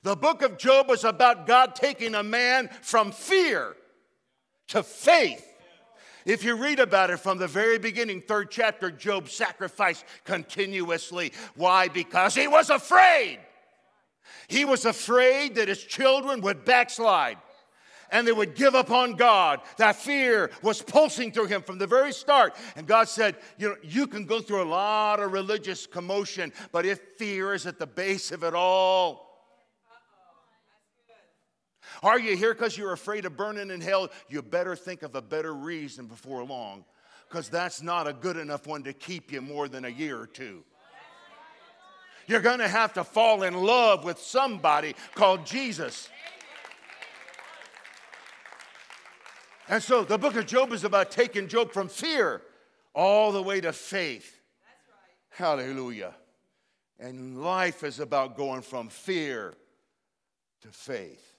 The 0.03 0.17
book 0.17 0.43
of 0.43 0.57
Job 0.57 0.89
was 0.89 1.05
about 1.05 1.47
God 1.47 1.75
taking 1.75 2.15
a 2.15 2.23
man 2.23 2.71
from 2.83 3.13
fear 3.13 3.75
to 4.69 4.83
faith. 4.83 5.47
If 6.25 6.45
you 6.45 6.55
read 6.55 6.79
about 6.79 7.11
it 7.11 7.19
from 7.19 7.39
the 7.39 7.49
very 7.49 7.79
beginning, 7.79 8.23
third 8.23 8.51
chapter, 8.51 8.91
Job 8.91 9.29
sacrificed 9.29 10.05
continuously. 10.25 11.33
Why? 11.57 11.89
Because 11.89 12.35
he 12.35 12.47
was 12.47 12.71
afraid. 12.71 13.41
He 14.49 14.65
was 14.65 14.85
afraid 14.85 15.55
that 15.57 15.69
his 15.69 15.83
children 15.83 16.41
would 16.43 16.65
backslide 16.65 17.39
and 18.11 18.27
they 18.27 18.33
would 18.33 18.55
give 18.55 18.75
up 18.75 18.91
on 18.91 19.15
God. 19.15 19.61
That 19.77 19.97
fear 19.97 20.51
was 20.63 20.83
pulsing 20.83 21.33
through 21.33 21.47
him 21.47 21.63
from 21.63 21.79
the 21.79 21.87
very 21.87 22.13
start. 22.13 22.57
And 22.77 22.87
God 22.87 23.09
said, 23.09 23.37
You 23.59 23.71
know, 23.71 23.77
you 23.83 24.07
can 24.07 24.27
go 24.27 24.41
through 24.41 24.63
a 24.63 24.65
lot 24.65 25.21
of 25.21 25.33
religious 25.33 25.87
commotion, 25.87 26.53
but 26.73 26.85
if 26.85 27.01
fear 27.17 27.55
is 27.55 27.67
at 27.67 27.79
the 27.79 27.87
base 27.87 28.33
of 28.33 28.43
it 28.43 28.55
all, 28.55 29.31
are 32.03 32.19
you 32.19 32.37
here 32.37 32.55
because 32.55 32.79
you're 32.79 32.93
afraid 32.93 33.25
of 33.27 33.37
burning 33.37 33.71
in 33.71 33.81
hell? 33.81 34.09
You 34.29 34.43
better 34.43 34.75
think 34.75 35.03
of 35.03 35.15
a 35.15 35.23
better 35.23 35.53
reason 35.53 36.07
before 36.07 36.45
long, 36.45 36.85
because 37.29 37.49
that's 37.49 37.83
not 37.83 38.07
a 38.07 38.13
good 38.13 38.37
enough 38.37 38.67
one 38.67 38.83
to 38.85 38.93
keep 38.93 39.33
you 39.33 39.43
more 39.43 39.69
than 39.69 39.85
a 39.85 39.89
year 39.89 40.19
or 40.19 40.27
two. 40.27 40.65
You're 42.31 42.41
going 42.41 42.61
to 42.61 42.69
have 42.69 42.93
to 42.93 43.03
fall 43.03 43.43
in 43.43 43.55
love 43.55 44.05
with 44.05 44.21
somebody 44.21 44.95
called 45.17 45.45
Jesus. 45.45 46.09
And 49.69 49.83
so 49.83 50.05
the 50.05 50.17
book 50.17 50.37
of 50.37 50.47
Job 50.47 50.73
is 50.73 50.85
about 50.85 51.11
taking 51.11 51.49
Job 51.49 51.73
from 51.73 51.89
fear 51.89 52.41
all 52.95 53.33
the 53.33 53.43
way 53.43 53.61
to 53.61 53.73
faith. 53.73 54.39
Right. 55.33 55.45
Hallelujah. 55.45 56.15
And 57.01 57.43
life 57.43 57.83
is 57.83 57.99
about 57.99 58.37
going 58.37 58.63
from 58.63 58.91
fear 58.91 59.55
to 60.63 60.69
faith. 60.69 61.35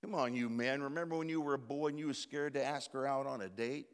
Come 0.00 0.14
on, 0.14 0.34
you 0.34 0.48
men. 0.48 0.82
Remember 0.82 1.18
when 1.18 1.28
you 1.28 1.42
were 1.42 1.54
a 1.54 1.58
boy 1.58 1.88
and 1.88 1.98
you 1.98 2.06
were 2.06 2.14
scared 2.14 2.54
to 2.54 2.64
ask 2.64 2.90
her 2.92 3.06
out 3.06 3.26
on 3.26 3.42
a 3.42 3.50
date? 3.50 3.88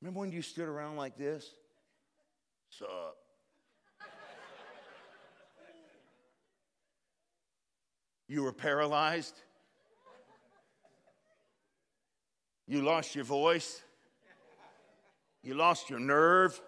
Remember 0.00 0.20
when 0.20 0.30
you 0.30 0.40
stood 0.40 0.68
around 0.68 0.94
like 0.94 1.16
this? 1.16 1.50
Sup? 2.70 3.16
you 8.28 8.42
were 8.42 8.52
paralyzed? 8.52 9.40
You 12.66 12.82
lost 12.82 13.14
your 13.14 13.24
voice? 13.24 13.82
You 15.42 15.54
lost 15.54 15.88
your 15.88 16.00
nerve? 16.00 16.60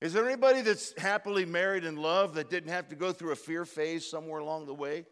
Is 0.00 0.12
there 0.12 0.26
anybody 0.26 0.60
that's 0.60 0.92
happily 0.98 1.44
married 1.44 1.84
and 1.84 1.98
loved 1.98 2.34
that 2.34 2.50
didn't 2.50 2.70
have 2.70 2.88
to 2.88 2.94
go 2.94 3.12
through 3.12 3.32
a 3.32 3.36
fear 3.36 3.64
phase 3.64 4.08
somewhere 4.08 4.40
along 4.40 4.66
the 4.66 4.74
way? 4.74 5.06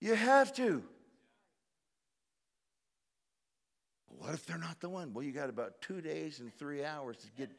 You 0.00 0.14
have 0.14 0.54
to. 0.54 0.84
What 4.24 4.32
if 4.32 4.46
they're 4.46 4.56
not 4.56 4.80
the 4.80 4.88
one? 4.88 5.12
Well, 5.12 5.22
you 5.22 5.32
got 5.32 5.50
about 5.50 5.82
two 5.82 6.00
days 6.00 6.40
and 6.40 6.50
three 6.54 6.82
hours 6.82 7.18
to 7.18 7.26
get. 7.36 7.50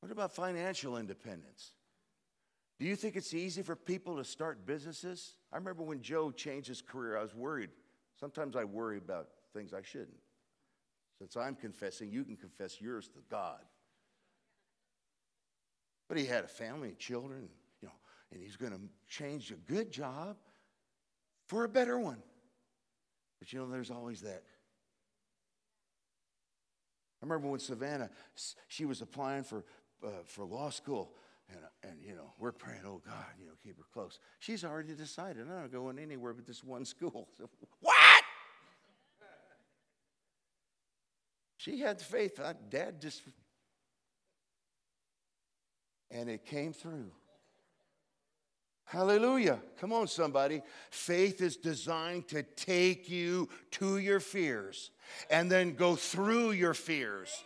What 0.00 0.10
about 0.10 0.32
financial 0.34 0.96
independence? 0.96 1.72
Do 2.80 2.86
you 2.86 2.96
think 2.96 3.16
it's 3.16 3.34
easy 3.34 3.60
for 3.60 3.76
people 3.76 4.16
to 4.16 4.24
start 4.24 4.64
businesses? 4.64 5.34
I 5.52 5.58
remember 5.58 5.82
when 5.82 6.00
Joe 6.00 6.30
changed 6.30 6.68
his 6.68 6.80
career, 6.80 7.18
I 7.18 7.22
was 7.22 7.34
worried. 7.34 7.68
Sometimes 8.18 8.56
I 8.56 8.64
worry 8.64 8.96
about 8.96 9.28
things 9.52 9.74
I 9.74 9.82
shouldn't. 9.82 10.16
Since 11.18 11.36
I'm 11.36 11.56
confessing, 11.56 12.10
you 12.10 12.24
can 12.24 12.36
confess 12.36 12.80
yours 12.80 13.08
to 13.08 13.18
God. 13.30 13.60
But 16.08 16.16
he 16.16 16.24
had 16.24 16.44
a 16.44 16.48
family 16.48 16.88
and 16.88 16.98
children, 16.98 17.50
and 18.32 18.42
he's 18.42 18.56
going 18.56 18.72
to 18.72 18.80
change 19.08 19.50
a 19.50 19.72
good 19.72 19.90
job 19.90 20.36
for 21.46 21.64
a 21.64 21.68
better 21.68 21.98
one. 21.98 22.22
But 23.38 23.52
you 23.52 23.60
know, 23.60 23.68
there's 23.68 23.90
always 23.90 24.20
that. 24.22 24.42
I 27.20 27.26
remember 27.26 27.48
when 27.48 27.60
Savannah, 27.60 28.10
she 28.68 28.84
was 28.84 29.00
applying 29.00 29.42
for, 29.42 29.64
uh, 30.04 30.08
for 30.24 30.44
law 30.44 30.70
school, 30.70 31.14
and, 31.50 31.60
and, 31.82 32.00
you 32.02 32.14
know, 32.14 32.32
we're 32.38 32.52
praying, 32.52 32.82
oh 32.86 33.00
God, 33.04 33.24
you 33.40 33.46
know, 33.46 33.54
keep 33.62 33.76
her 33.78 33.84
close. 33.92 34.20
She's 34.38 34.64
already 34.64 34.94
decided, 34.94 35.42
I'm 35.42 35.48
not 35.48 35.72
going 35.72 35.98
anywhere 35.98 36.32
but 36.32 36.46
this 36.46 36.62
one 36.62 36.84
school. 36.84 37.28
So, 37.36 37.48
what? 37.80 38.24
she 41.56 41.80
had 41.80 42.00
faith. 42.00 42.36
That 42.36 42.70
dad 42.70 43.00
just 43.00 43.22
and 46.10 46.28
it 46.30 46.44
came 46.46 46.72
through. 46.72 47.10
Hallelujah. 48.88 49.60
Come 49.78 49.92
on, 49.92 50.08
somebody. 50.08 50.62
Faith 50.90 51.42
is 51.42 51.56
designed 51.56 52.26
to 52.28 52.42
take 52.42 53.10
you 53.10 53.50
to 53.72 53.98
your 53.98 54.18
fears 54.18 54.90
and 55.30 55.52
then 55.52 55.74
go 55.74 55.94
through 55.94 56.52
your 56.52 56.72
fears 56.72 57.44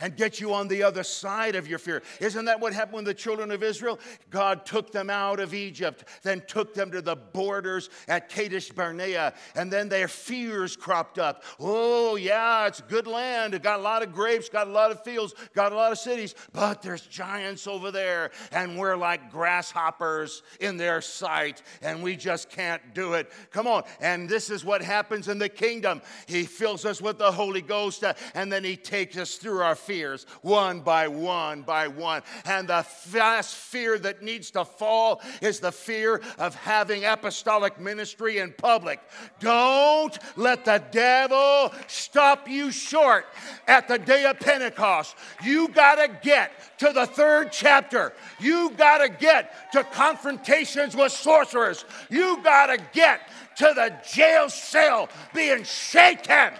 and 0.00 0.16
get 0.16 0.40
you 0.40 0.52
on 0.54 0.68
the 0.68 0.82
other 0.82 1.02
side 1.02 1.54
of 1.54 1.68
your 1.68 1.78
fear. 1.78 2.02
Isn't 2.20 2.44
that 2.46 2.60
what 2.60 2.72
happened 2.72 2.96
with 2.96 3.04
the 3.06 3.14
children 3.14 3.50
of 3.50 3.62
Israel? 3.62 3.98
God 4.30 4.66
took 4.66 4.92
them 4.92 5.10
out 5.10 5.40
of 5.40 5.54
Egypt, 5.54 6.04
then 6.22 6.42
took 6.46 6.74
them 6.74 6.90
to 6.92 7.02
the 7.02 7.16
borders 7.16 7.90
at 8.08 8.28
Kadesh 8.28 8.70
Barnea, 8.70 9.34
and 9.54 9.72
then 9.72 9.88
their 9.88 10.08
fears 10.08 10.76
cropped 10.76 11.18
up. 11.18 11.44
Oh, 11.58 12.16
yeah, 12.16 12.66
it's 12.66 12.80
good 12.80 13.06
land. 13.06 13.54
It 13.54 13.62
got 13.62 13.80
a 13.80 13.82
lot 13.82 14.02
of 14.02 14.12
grapes, 14.12 14.48
got 14.48 14.66
a 14.66 14.70
lot 14.70 14.90
of 14.90 15.02
fields, 15.04 15.34
got 15.54 15.72
a 15.72 15.74
lot 15.74 15.92
of 15.92 15.98
cities, 15.98 16.34
but 16.52 16.82
there's 16.82 17.02
giants 17.06 17.66
over 17.66 17.90
there, 17.90 18.30
and 18.52 18.78
we're 18.78 18.96
like 18.96 19.30
grasshoppers 19.30 20.42
in 20.60 20.76
their 20.76 21.00
sight, 21.00 21.62
and 21.82 22.02
we 22.02 22.16
just 22.16 22.50
can't 22.50 22.94
do 22.94 23.14
it. 23.14 23.30
Come 23.50 23.66
on. 23.66 23.82
And 24.00 24.28
this 24.28 24.50
is 24.50 24.64
what 24.64 24.82
happens 24.82 25.28
in 25.28 25.38
the 25.38 25.48
kingdom. 25.48 26.02
He 26.26 26.44
fills 26.44 26.84
us 26.84 27.00
with 27.00 27.18
the 27.18 27.32
Holy 27.32 27.62
Ghost, 27.62 28.04
uh, 28.04 28.14
and 28.34 28.52
then 28.52 28.64
He 28.64 28.76
takes 28.76 29.16
us 29.16 29.36
through 29.36 29.60
our 29.60 29.69
fears 29.74 30.26
one 30.42 30.80
by 30.80 31.08
one 31.08 31.62
by 31.62 31.88
one. 31.88 32.22
And 32.44 32.68
the 32.68 32.86
last 33.14 33.54
fear 33.54 33.98
that 33.98 34.22
needs 34.22 34.50
to 34.52 34.64
fall 34.64 35.22
is 35.40 35.60
the 35.60 35.72
fear 35.72 36.20
of 36.38 36.54
having 36.54 37.04
apostolic 37.04 37.78
ministry 37.80 38.38
in 38.38 38.52
public. 38.52 39.00
Don't 39.38 40.18
let 40.36 40.64
the 40.64 40.82
devil 40.90 41.72
stop 41.86 42.48
you 42.48 42.70
short 42.70 43.26
at 43.66 43.88
the 43.88 43.98
day 43.98 44.24
of 44.24 44.40
Pentecost. 44.40 45.16
You 45.42 45.68
got 45.68 45.96
to 45.96 46.08
get 46.22 46.52
to 46.78 46.92
the 46.92 47.06
third 47.06 47.52
chapter. 47.52 48.12
You 48.38 48.70
got 48.70 48.98
to 48.98 49.08
get 49.08 49.72
to 49.72 49.84
confrontations 49.84 50.96
with 50.96 51.12
sorcerers. 51.12 51.84
You 52.08 52.42
got 52.42 52.66
to 52.66 52.78
get 52.92 53.28
to 53.56 53.72
the 53.74 53.94
jail 54.10 54.48
cell 54.48 55.08
being 55.34 55.64
shaken. 55.64 56.52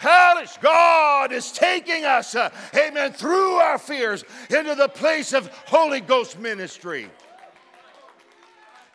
Hellish 0.00 0.56
God 0.62 1.30
is 1.30 1.52
taking 1.52 2.06
us, 2.06 2.34
uh, 2.34 2.48
amen, 2.74 3.12
through 3.12 3.56
our 3.56 3.76
fears 3.76 4.24
into 4.48 4.74
the 4.74 4.88
place 4.88 5.34
of 5.34 5.48
Holy 5.66 6.00
Ghost 6.00 6.38
ministry. 6.38 7.10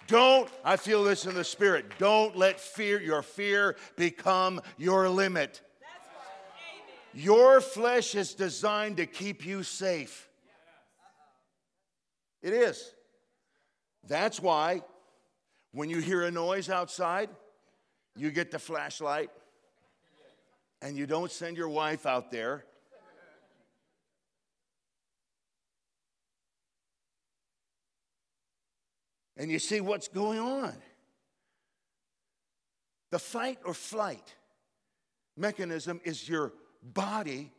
Don't, 0.08 0.50
I 0.64 0.78
feel 0.78 1.04
this 1.04 1.28
in 1.28 1.36
the 1.36 1.44
spirit, 1.44 1.86
don't 2.00 2.36
let 2.36 2.60
fear, 2.60 3.00
your 3.00 3.22
fear 3.22 3.76
become 3.96 4.60
your 4.78 5.08
limit. 5.08 5.62
Your 7.14 7.62
flesh 7.62 8.16
is 8.16 8.34
designed 8.34 8.98
to 8.98 9.06
keep 9.06 9.46
you 9.46 9.62
safe. 9.62 10.28
It 12.42 12.54
is. 12.54 12.96
That's 14.08 14.40
why 14.40 14.82
when 15.72 15.92
you 15.92 16.00
hear 16.00 16.24
a 16.24 16.32
noise 16.32 16.68
outside, 16.68 17.30
you 18.16 18.32
get 18.32 18.50
the 18.50 18.58
flashlight 18.58 19.30
and 20.82 20.98
you 20.98 21.06
don't 21.06 21.32
send 21.32 21.58
your 21.58 21.70
wife 21.70 22.06
out 22.06 22.32
there. 22.32 22.66
And 29.38 29.52
you 29.52 29.60
see 29.60 29.82
what's 29.82 30.08
going 30.08 30.40
on. 30.40 30.74
The 33.12 33.20
fight 33.20 33.60
or 33.66 33.74
flight 33.74 34.36
mechanism 35.38 36.00
is 36.04 36.28
your 36.28 36.54
body 36.82 37.52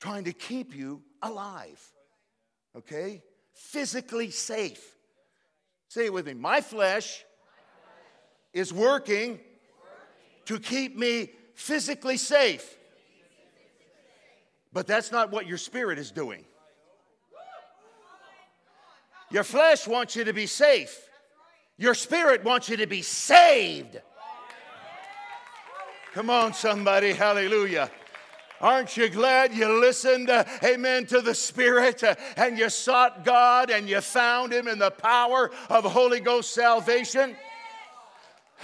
trying 0.00 0.24
to 0.24 0.32
keep 0.32 0.74
you 0.74 1.02
alive. 1.22 1.80
Okay? 2.76 3.22
Physically 3.54 4.30
safe. 4.30 4.96
Say 5.88 6.06
it 6.06 6.12
with 6.12 6.26
me. 6.26 6.34
My 6.34 6.60
flesh 6.60 7.24
is 8.52 8.72
working 8.72 9.40
to 10.46 10.58
keep 10.58 10.96
me 10.96 11.30
physically 11.54 12.16
safe. 12.16 12.76
But 14.72 14.86
that's 14.86 15.12
not 15.12 15.30
what 15.30 15.46
your 15.46 15.58
spirit 15.58 15.98
is 15.98 16.10
doing. 16.10 16.44
Your 19.30 19.44
flesh 19.44 19.86
wants 19.86 20.14
you 20.14 20.24
to 20.24 20.32
be 20.32 20.46
safe, 20.46 21.08
your 21.78 21.94
spirit 21.94 22.44
wants 22.44 22.68
you 22.68 22.76
to 22.78 22.86
be 22.86 23.02
saved. 23.02 24.00
Come 26.12 26.28
on, 26.28 26.52
somebody, 26.52 27.12
hallelujah. 27.12 27.90
Aren't 28.60 28.96
you 28.96 29.08
glad 29.08 29.54
you 29.54 29.80
listened, 29.80 30.30
uh, 30.30 30.44
amen, 30.62 31.06
to 31.06 31.20
the 31.20 31.34
Spirit 31.34 32.04
uh, 32.04 32.14
and 32.36 32.56
you 32.56 32.68
sought 32.68 33.24
God 33.24 33.70
and 33.70 33.88
you 33.88 34.00
found 34.00 34.52
Him 34.52 34.68
in 34.68 34.78
the 34.78 34.92
power 34.92 35.50
of 35.68 35.84
Holy 35.84 36.20
Ghost 36.20 36.54
salvation? 36.54 37.34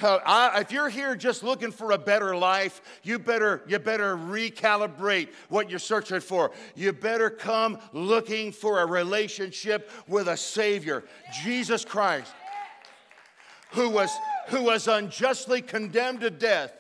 I, 0.03 0.61
if 0.61 0.73
you're 0.73 0.89
here 0.89 1.17
just 1.17 1.43
looking 1.43 1.71
for 1.71 1.93
a 1.93 1.99
better 1.99 2.37
life, 2.37 2.81
you 3.03 3.19
better, 3.19 3.63
you 3.67 3.79
better 3.79 4.17
recalibrate 4.17 5.29
what 5.49 5.71
you're 5.71 5.79
searching 5.79 6.21
for. 6.21 6.53
You 6.75 6.93
better 6.93 7.31
come 7.31 7.79
looking 7.93 8.53
for 8.53 8.81
a 8.81 8.87
relationship 8.87 9.91
with 10.07 10.29
a 10.29 10.37
Savior, 10.37 11.05
Jesus 11.43 11.85
Christ, 11.85 12.33
who 13.73 13.91
was, 13.91 14.11
who 14.49 14.63
was 14.63 14.89
unjustly 14.89 15.63
condemned 15.63 16.21
to 16.21 16.31
death, 16.31 16.73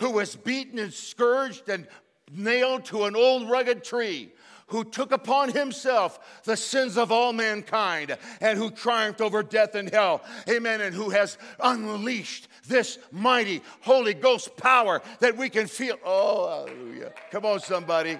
who 0.00 0.10
was 0.10 0.34
beaten 0.34 0.78
and 0.78 0.92
scourged 0.92 1.68
and 1.68 1.86
nailed 2.32 2.84
to 2.86 3.04
an 3.04 3.16
old 3.16 3.48
rugged 3.48 3.84
tree 3.84 4.32
who 4.68 4.84
took 4.84 5.12
upon 5.12 5.50
himself 5.50 6.42
the 6.44 6.56
sins 6.56 6.96
of 6.96 7.12
all 7.12 7.32
mankind 7.32 8.16
and 8.40 8.58
who 8.58 8.70
triumphed 8.70 9.20
over 9.20 9.42
death 9.42 9.74
and 9.74 9.90
hell. 9.90 10.22
Amen. 10.48 10.80
And 10.80 10.94
who 10.94 11.10
has 11.10 11.38
unleashed 11.60 12.48
this 12.68 12.98
mighty 13.10 13.62
Holy 13.80 14.14
Ghost 14.14 14.56
power 14.56 15.02
that 15.20 15.36
we 15.36 15.48
can 15.48 15.66
feel. 15.66 15.96
Oh, 16.04 16.66
hallelujah. 16.66 17.12
Come 17.30 17.44
on, 17.44 17.60
somebody. 17.60 18.18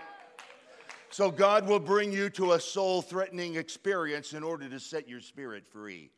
So, 1.11 1.31
God 1.31 1.69
will 1.69 1.81
bring 1.81 2.13
you 2.13 2.29
to 2.31 2.53
a 2.53 2.61
soul 2.61 3.01
threatening 3.01 3.55
experience 3.55 4.33
in 4.33 4.43
order 4.43 4.69
to 4.69 4.81
set 4.81 5.09
your 5.09 5.21
spirit 5.21 5.67
free. 5.67 6.11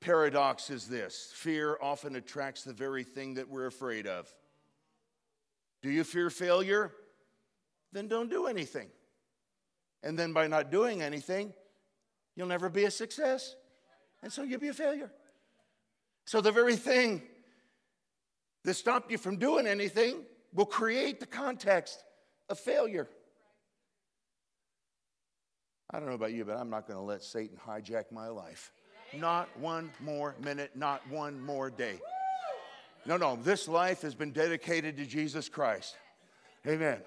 Paradox 0.00 0.70
is 0.70 0.86
this 0.86 1.32
fear 1.34 1.78
often 1.80 2.16
attracts 2.16 2.64
the 2.64 2.72
very 2.72 3.04
thing 3.04 3.34
that 3.34 3.48
we're 3.48 3.66
afraid 3.66 4.06
of. 4.06 4.32
Do 5.82 5.90
you 5.90 6.04
fear 6.04 6.30
failure? 6.30 6.92
Then 7.92 8.08
don't 8.08 8.28
do 8.28 8.46
anything. 8.46 8.88
And 10.02 10.18
then 10.18 10.32
by 10.32 10.46
not 10.46 10.70
doing 10.70 11.02
anything, 11.02 11.52
you'll 12.34 12.46
never 12.46 12.68
be 12.68 12.84
a 12.84 12.90
success. 12.90 13.56
And 14.22 14.32
so 14.32 14.42
you'll 14.42 14.60
be 14.60 14.68
a 14.68 14.74
failure. 14.74 15.10
So 16.26 16.40
the 16.40 16.52
very 16.52 16.76
thing 16.76 17.22
that 18.64 18.74
stopped 18.74 19.10
you 19.10 19.18
from 19.18 19.36
doing 19.36 19.66
anything 19.66 20.24
will 20.52 20.66
create 20.66 21.20
the 21.20 21.26
context 21.26 22.02
of 22.48 22.58
failure. 22.58 23.08
I 25.90 25.98
don't 25.98 26.08
know 26.08 26.14
about 26.14 26.32
you, 26.32 26.44
but 26.44 26.56
I'm 26.56 26.68
not 26.68 26.86
going 26.88 26.98
to 26.98 27.04
let 27.04 27.22
Satan 27.22 27.56
hijack 27.64 28.10
my 28.10 28.28
life. 28.28 28.72
Not 29.14 29.48
one 29.58 29.92
more 30.00 30.34
minute, 30.42 30.72
not 30.74 31.08
one 31.08 31.40
more 31.40 31.70
day. 31.70 32.00
No, 33.06 33.16
no, 33.16 33.36
this 33.36 33.68
life 33.68 34.02
has 34.02 34.16
been 34.16 34.32
dedicated 34.32 34.96
to 34.96 35.06
Jesus 35.06 35.48
Christ. 35.48 35.96
Amen. 36.66 36.98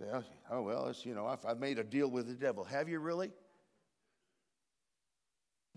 Yeah, 0.00 0.22
oh, 0.50 0.62
well, 0.62 0.86
it's, 0.86 1.04
you 1.04 1.12
know, 1.12 1.26
I've, 1.26 1.44
I've 1.44 1.58
made 1.58 1.78
a 1.80 1.84
deal 1.84 2.08
with 2.08 2.28
the 2.28 2.34
devil. 2.34 2.62
Have 2.62 2.88
you 2.88 3.00
really? 3.00 3.32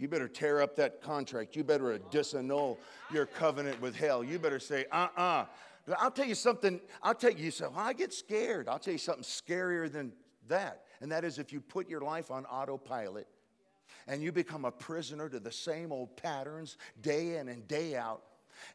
You 0.01 0.07
better 0.07 0.27
tear 0.27 0.63
up 0.63 0.75
that 0.77 0.99
contract. 0.99 1.55
You 1.55 1.63
better 1.63 1.99
disannul 2.09 2.77
your 3.13 3.27
covenant 3.27 3.79
with 3.79 3.95
hell. 3.95 4.23
You 4.23 4.39
better 4.39 4.57
say, 4.57 4.85
uh 4.91 5.09
uh-uh. 5.15 5.21
uh. 5.21 5.45
But 5.85 5.97
I'll 5.99 6.09
tell 6.09 6.25
you 6.25 6.33
something. 6.33 6.81
I'll 7.03 7.13
tell 7.13 7.31
you, 7.31 7.51
so 7.51 7.71
I 7.75 7.93
get 7.93 8.11
scared. 8.11 8.67
I'll 8.67 8.79
tell 8.79 8.93
you 8.93 8.97
something 8.97 9.23
scarier 9.23 9.91
than 9.91 10.11
that. 10.47 10.85
And 11.01 11.11
that 11.11 11.23
is 11.23 11.37
if 11.37 11.53
you 11.53 11.61
put 11.61 11.87
your 11.87 12.01
life 12.01 12.31
on 12.31 12.45
autopilot 12.45 13.27
and 14.07 14.23
you 14.23 14.31
become 14.31 14.65
a 14.65 14.71
prisoner 14.71 15.29
to 15.29 15.39
the 15.39 15.51
same 15.51 15.91
old 15.91 16.17
patterns 16.17 16.77
day 16.99 17.37
in 17.37 17.47
and 17.47 17.67
day 17.67 17.95
out. 17.95 18.23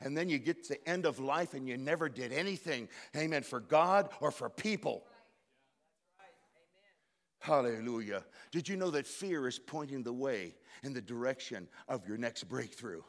And 0.01 0.16
then 0.16 0.29
you 0.29 0.39
get 0.39 0.62
to 0.64 0.74
the 0.74 0.89
end 0.89 1.07
of 1.07 1.18
life 1.18 1.55
and 1.55 1.66
you 1.68 1.77
never 1.77 2.09
did 2.09 2.33
anything, 2.33 2.89
amen, 3.16 3.43
for 3.43 3.59
God 3.59 4.11
or 4.20 4.31
for 4.31 4.49
people. 4.49 5.03
Hallelujah. 7.41 8.24
Did 8.51 8.68
you 8.68 8.77
know 8.77 8.91
that 8.91 9.07
fear 9.07 9.47
is 9.47 9.59
pointing 9.59 10.03
the 10.03 10.12
way 10.12 10.55
in 10.83 10.93
the 10.93 11.01
direction 11.01 11.68
of 11.89 12.07
your 12.07 12.16
next 12.16 12.45
breakthrough? 12.45 13.03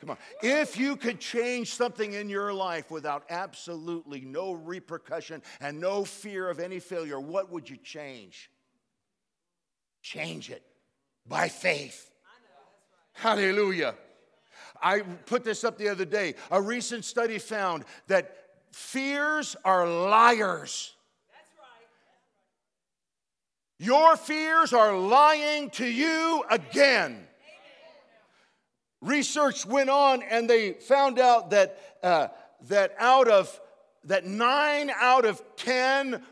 Come 0.00 0.10
on. 0.10 0.18
If 0.42 0.78
you 0.78 0.94
could 0.94 1.18
change 1.18 1.74
something 1.74 2.12
in 2.12 2.28
your 2.28 2.52
life 2.52 2.90
without 2.90 3.24
absolutely 3.30 4.20
no 4.20 4.52
repercussion 4.52 5.42
and 5.60 5.80
no 5.80 6.04
fear 6.04 6.48
of 6.48 6.60
any 6.60 6.78
failure, 6.78 7.18
what 7.18 7.50
would 7.50 7.68
you 7.68 7.76
change? 7.76 8.50
Change 10.00 10.50
it 10.50 10.62
by 11.26 11.48
faith. 11.48 12.10
Hallelujah. 13.12 13.96
I 14.80 15.00
put 15.00 15.42
this 15.42 15.64
up 15.64 15.76
the 15.76 15.88
other 15.88 16.04
day. 16.04 16.34
A 16.52 16.62
recent 16.62 17.04
study 17.04 17.38
found 17.38 17.84
that 18.06 18.36
fears 18.70 19.56
are 19.64 19.88
liars. 19.88 20.94
Your 23.78 24.16
fears 24.16 24.72
are 24.72 24.96
lying 24.96 25.70
to 25.70 25.86
you 25.86 26.44
again. 26.50 27.26
Research 29.00 29.64
went 29.64 29.88
on 29.88 30.22
and 30.22 30.50
they 30.50 30.72
found 30.72 31.20
out 31.20 31.50
that, 31.50 31.78
uh, 32.02 32.28
that 32.68 32.94
out 32.98 33.28
of 33.28 33.60
that 34.04 34.26
nine 34.26 34.90
out 34.90 35.24
of 35.24 35.42
ten 35.56 36.22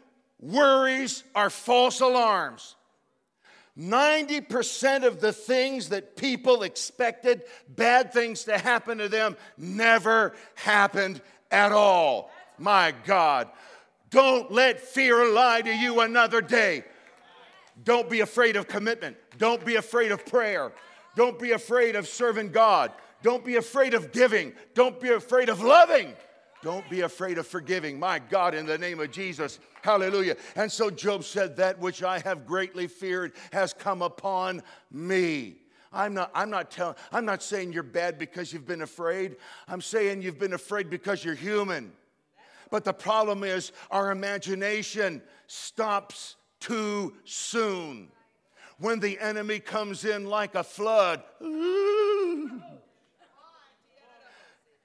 worries 0.40 1.24
are 1.34 1.50
false 1.50 2.00
alarms. 2.00 2.74
90% 3.78 5.04
of 5.04 5.20
the 5.20 5.32
things 5.32 5.90
that 5.90 6.16
people 6.16 6.62
expected 6.62 7.42
bad 7.68 8.12
things 8.12 8.44
to 8.44 8.56
happen 8.56 8.98
to 8.98 9.08
them 9.08 9.36
never 9.58 10.34
happened 10.54 11.20
at 11.50 11.72
all. 11.72 12.30
My 12.58 12.94
God. 13.04 13.50
Don't 14.08 14.50
let 14.50 14.80
fear 14.80 15.30
lie 15.30 15.60
to 15.60 15.74
you 15.74 16.00
another 16.00 16.40
day. 16.40 16.84
Don't 17.84 18.08
be 18.08 18.20
afraid 18.20 18.56
of 18.56 18.68
commitment. 18.68 19.16
Don't 19.38 19.64
be 19.64 19.76
afraid 19.76 20.12
of 20.12 20.24
prayer. 20.26 20.72
Don't 21.14 21.38
be 21.38 21.52
afraid 21.52 21.96
of 21.96 22.08
serving 22.08 22.52
God. 22.52 22.92
Don't 23.22 23.44
be 23.44 23.56
afraid 23.56 23.94
of 23.94 24.12
giving. 24.12 24.52
Don't 24.74 25.00
be 25.00 25.10
afraid 25.10 25.48
of 25.48 25.62
loving. 25.62 26.14
Don't 26.62 26.88
be 26.88 27.02
afraid 27.02 27.38
of 27.38 27.46
forgiving. 27.46 27.98
My 27.98 28.18
God, 28.18 28.54
in 28.54 28.66
the 28.66 28.78
name 28.78 29.00
of 29.00 29.10
Jesus. 29.10 29.58
Hallelujah. 29.82 30.36
And 30.56 30.70
so 30.70 30.90
Job 30.90 31.24
said, 31.24 31.56
That 31.56 31.78
which 31.78 32.02
I 32.02 32.18
have 32.20 32.46
greatly 32.46 32.86
feared 32.86 33.32
has 33.52 33.72
come 33.72 34.02
upon 34.02 34.62
me. 34.90 35.56
I'm 35.92 36.12
not, 36.14 36.30
I'm 36.34 36.50
not 36.50 36.70
telling, 36.70 36.96
I'm 37.12 37.24
not 37.24 37.42
saying 37.42 37.72
you're 37.72 37.82
bad 37.82 38.18
because 38.18 38.52
you've 38.52 38.66
been 38.66 38.82
afraid. 38.82 39.36
I'm 39.68 39.80
saying 39.80 40.22
you've 40.22 40.38
been 40.38 40.52
afraid 40.52 40.90
because 40.90 41.24
you're 41.24 41.34
human. 41.34 41.92
But 42.70 42.84
the 42.84 42.92
problem 42.92 43.44
is 43.44 43.72
our 43.90 44.10
imagination 44.10 45.22
stops 45.46 46.36
too 46.66 47.14
soon. 47.24 48.08
When 48.78 49.00
the 49.00 49.18
enemy 49.20 49.60
comes 49.60 50.04
in 50.04 50.26
like 50.26 50.54
a 50.54 50.64
flood, 50.64 51.22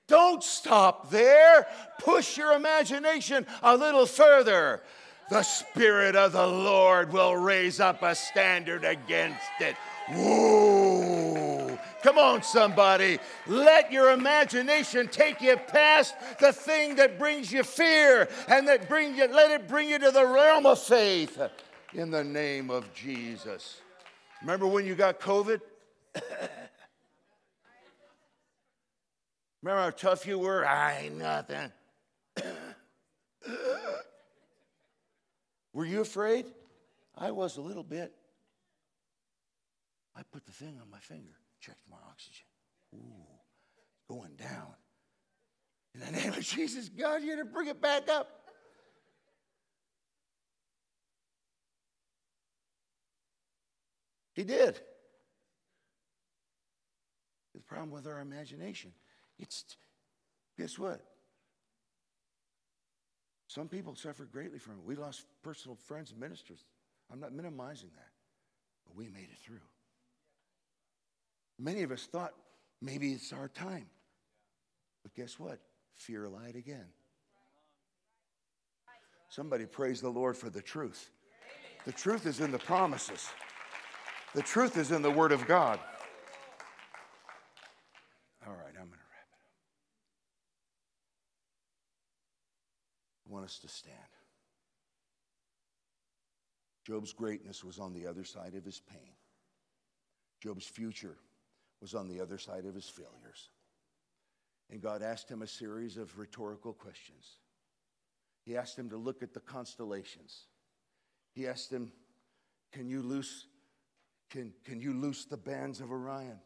don't 0.07 0.43
stop 0.43 1.09
there. 1.09 1.67
Push 1.99 2.38
your 2.38 2.53
imagination 2.53 3.45
a 3.63 3.75
little 3.75 4.05
further. 4.05 4.82
The 5.29 5.43
Spirit 5.43 6.15
of 6.15 6.34
the 6.34 6.45
Lord 6.45 7.11
will 7.11 7.36
raise 7.36 7.79
up 7.79 8.03
a 8.03 8.15
standard 8.15 8.84
against 8.84 9.39
it. 9.59 9.75
Whoa. 10.09 11.77
Come 12.03 12.17
on, 12.17 12.43
somebody. 12.43 13.19
Let 13.47 13.91
your 13.91 14.11
imagination 14.11 15.07
take 15.07 15.41
you 15.41 15.57
past 15.57 16.15
the 16.39 16.51
thing 16.51 16.95
that 16.95 17.19
brings 17.19 17.51
you 17.51 17.63
fear 17.63 18.27
and 18.47 18.67
that 18.67 18.89
bring 18.89 19.15
you, 19.15 19.27
let 19.27 19.51
it 19.51 19.67
bring 19.67 19.89
you 19.89 19.99
to 19.99 20.11
the 20.11 20.25
realm 20.25 20.65
of 20.65 20.79
faith 20.79 21.39
in 21.94 22.12
the 22.12 22.24
name 22.24 22.70
of 22.70 22.94
Jesus. 22.94 23.82
Remember 24.42 24.68
when 24.68 24.86
you 24.86 24.96
got 24.96 25.20
COVID? 25.20 25.60
Remember 29.62 29.82
how 29.82 29.89
tough 29.92 30.26
you 30.26 30.39
were? 30.39 30.66
I 30.66 31.02
ain't 31.04 31.18
nothing. 31.18 31.72
were 35.74 35.86
you 35.86 36.02
afraid? 36.02 36.46
I 37.16 37.32
was 37.32 37.58
a 37.58 37.62
little 37.62 37.84
bit. 37.84 38.14
I 40.16 40.24
put 40.32 40.46
the 40.46 40.52
thing 40.52 40.78
on 40.82 40.89
my 40.89 41.00
finger, 41.00 41.36
checked 41.60 41.88
my 41.89 41.98
oxygen. 42.10 42.46
Ooh, 42.96 43.28
going 44.10 44.36
down. 44.36 44.74
In 45.94 46.00
the 46.02 46.12
name 46.12 46.34
of 46.34 46.42
Jesus, 46.42 46.89
God, 46.89 47.22
you 47.22 47.36
to 47.38 47.46
bring 47.46 47.68
it 47.68 47.82
back 47.82 48.10
up. 48.10 48.41
He 54.42 54.48
did. 54.48 54.80
The 57.54 57.62
problem 57.62 57.92
with 57.92 58.08
our 58.08 58.22
imagination, 58.22 58.92
it's 59.38 59.66
guess 60.58 60.80
what? 60.80 61.00
Some 63.46 63.68
people 63.68 63.96
suffer 63.96 64.26
greatly 64.26 64.58
from 64.58 64.80
it. 64.80 64.84
We 64.84 64.96
lost 64.96 65.26
personal 65.44 65.76
friends 65.76 66.10
and 66.10 66.20
ministers. 66.20 66.66
I'm 67.14 67.20
not 67.20 67.34
minimizing 67.34 67.92
that, 67.96 68.10
but 68.88 68.96
we 68.96 69.10
made 69.10 69.30
it 69.32 69.38
through. 69.46 69.62
Many 71.60 71.84
of 71.84 71.92
us 71.92 72.08
thought 72.08 72.34
maybe 72.82 73.12
it's 73.12 73.32
our 73.32 73.48
time. 73.48 73.86
But 75.04 75.14
guess 75.14 75.38
what? 75.38 75.60
Fear 75.94 76.30
lied 76.30 76.56
again. 76.56 76.88
Somebody 79.30 79.68
praise 79.68 80.02
the 80.02 80.10
Lord 80.10 80.36
for 80.36 80.50
the 80.50 80.64
truth. 80.64 81.12
The 81.86 81.92
truth 81.92 82.26
is 82.26 82.39
in 82.39 82.52
the 82.52 82.58
promises, 82.58 83.30
the 84.34 84.41
truth 84.41 84.77
is 84.77 84.91
in 84.91 85.01
the 85.01 85.11
Word 85.11 85.32
of 85.32 85.47
God. 85.47 85.79
All 88.45 88.53
right, 88.53 88.73
I'm 88.73 88.88
going 88.88 88.89
to 88.89 89.09
wrap 89.11 89.27
it 89.32 89.38
up. 89.38 89.51
I 93.27 93.34
want 93.34 93.45
us 93.45 93.59
to 93.59 93.67
stand. 93.67 93.95
Job's 96.86 97.13
greatness 97.13 97.63
was 97.63 97.79
on 97.79 97.93
the 97.93 98.07
other 98.07 98.23
side 98.23 98.55
of 98.55 98.65
his 98.65 98.79
pain. 98.79 99.13
Job's 100.41 100.65
future 100.65 101.17
was 101.82 101.93
on 101.93 102.07
the 102.07 102.19
other 102.19 102.38
side 102.38 102.65
of 102.65 102.73
his 102.73 102.89
failures. 102.89 103.49
And 104.69 104.82
God 104.82 105.03
asked 105.03 105.29
him 105.29 105.41
a 105.41 105.47
series 105.47 105.97
of 105.97 106.17
rhetorical 106.17 106.73
questions. 106.73 107.38
He 108.45 108.57
asked 108.57 108.77
him 108.77 108.89
to 108.89 108.97
look 108.97 109.21
at 109.21 109.34
the 109.34 109.39
constellations. 109.39 110.45
He 111.34 111.47
asked 111.47 111.71
him, 111.71 111.91
Can 112.71 112.89
you 112.89 113.01
loose, 113.01 113.45
can, 114.32 114.53
can 114.63 114.79
you 114.79 114.93
loose 114.93 115.25
the 115.25 115.38
bands 115.38 115.82
of 115.82 115.91
Orion? 115.91 116.39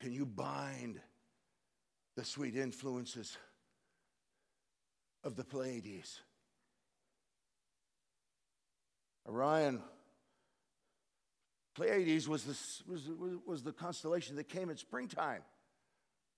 Can 0.00 0.12
you 0.12 0.26
bind 0.26 1.00
the 2.14 2.24
sweet 2.24 2.56
influences 2.56 3.36
of 5.24 5.34
the 5.34 5.44
Pleiades? 5.44 6.20
Orion 9.26 9.82
Pleiades 11.74 12.28
was 12.28 12.44
the, 12.44 12.90
was, 12.90 13.08
was 13.46 13.62
the 13.62 13.72
constellation 13.72 14.36
that 14.36 14.48
came 14.48 14.70
at 14.70 14.78
springtime. 14.78 15.42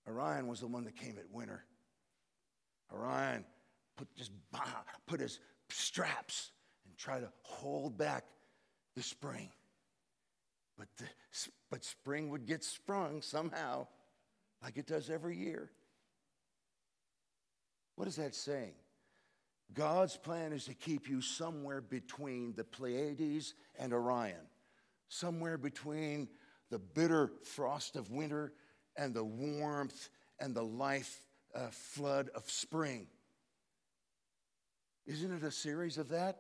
Orion 0.07 0.47
was 0.47 0.61
the 0.61 0.67
one 0.67 0.85
that 0.85 0.97
came 0.97 1.17
at 1.19 1.31
winter. 1.31 1.65
Orion 2.93 3.45
put, 3.97 4.15
just, 4.17 4.33
put 5.07 5.21
his 5.21 5.41
straps 5.71 6.51
and 6.87 6.97
try 6.97 7.21
to 7.21 7.29
hold 7.43 7.97
back 7.97 8.25
the 8.95 9.03
spring. 9.03 9.51
But, 10.79 10.89
the, 10.97 11.05
but 11.71 11.85
spring 11.85 12.31
would 12.31 12.47
get 12.47 12.65
sprung 12.65 13.23
somehow, 13.23 13.87
like 14.63 14.77
it 14.77 14.87
does 14.87 15.11
every 15.11 15.37
year. 15.37 15.71
What 17.97 18.09
is 18.09 18.17
that 18.17 18.35
saying? 18.35 18.75
God's 19.75 20.17
plan 20.17 20.53
is 20.53 20.65
to 20.65 20.75
keep 20.75 21.09
you 21.09 21.21
somewhere 21.21 21.81
between 21.81 22.55
the 22.57 22.65
Pleiades 22.65 23.55
and 23.79 23.93
Orion 23.93 24.47
somewhere 25.11 25.59
between 25.59 26.29
the 26.71 26.79
bitter 26.79 27.33
frost 27.43 27.97
of 27.97 28.11
winter 28.11 28.53
and 28.97 29.13
the 29.13 29.25
warmth 29.25 30.09
and 30.39 30.55
the 30.55 30.63
life 30.63 31.21
uh, 31.55 31.67
flood 31.71 32.31
of 32.35 32.49
spring. 32.49 33.07
Isn't 35.07 35.33
it 35.33 35.43
a 35.43 35.51
series 35.51 35.99
of 35.99 36.09
that? 36.11 36.39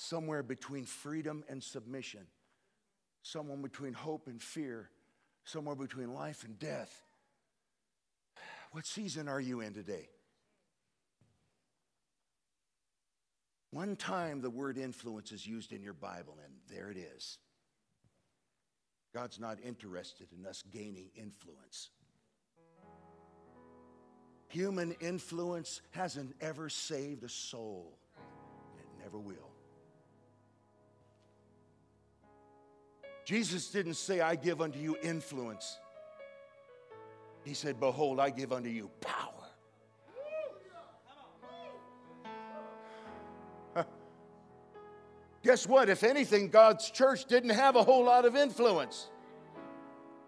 Somewhere 0.00 0.44
between 0.44 0.84
freedom 0.84 1.42
and 1.48 1.60
submission, 1.60 2.20
somewhere 3.22 3.56
between 3.56 3.94
hope 3.94 4.28
and 4.28 4.40
fear, 4.40 4.90
somewhere 5.42 5.74
between 5.74 6.14
life 6.14 6.44
and 6.44 6.56
death. 6.56 7.02
What 8.70 8.86
season 8.86 9.26
are 9.26 9.40
you 9.40 9.60
in 9.60 9.74
today? 9.74 10.08
One 13.72 13.96
time 13.96 14.40
the 14.40 14.50
word 14.50 14.78
influence 14.78 15.32
is 15.32 15.44
used 15.44 15.72
in 15.72 15.82
your 15.82 15.94
Bible, 15.94 16.38
and 16.44 16.54
there 16.72 16.92
it 16.92 16.96
is. 16.96 17.38
God's 19.12 19.40
not 19.40 19.58
interested 19.64 20.28
in 20.32 20.46
us 20.46 20.62
gaining 20.72 21.10
influence. 21.16 21.90
Human 24.46 24.92
influence 25.00 25.80
hasn't 25.90 26.36
ever 26.40 26.68
saved 26.68 27.24
a 27.24 27.28
soul, 27.28 27.98
and 28.16 28.78
it 28.78 29.02
never 29.02 29.18
will. 29.18 29.47
Jesus 33.28 33.68
didn't 33.68 33.96
say, 33.96 34.22
I 34.22 34.36
give 34.36 34.62
unto 34.62 34.78
you 34.78 34.96
influence. 35.02 35.78
He 37.44 37.52
said, 37.52 37.78
Behold, 37.78 38.20
I 38.20 38.30
give 38.30 38.54
unto 38.54 38.70
you 38.70 38.88
power. 39.02 39.44
Guess 45.44 45.66
what? 45.66 45.90
If 45.90 46.04
anything, 46.04 46.48
God's 46.48 46.90
church 46.90 47.26
didn't 47.26 47.50
have 47.50 47.76
a 47.76 47.82
whole 47.82 48.02
lot 48.02 48.24
of 48.24 48.34
influence. 48.34 49.10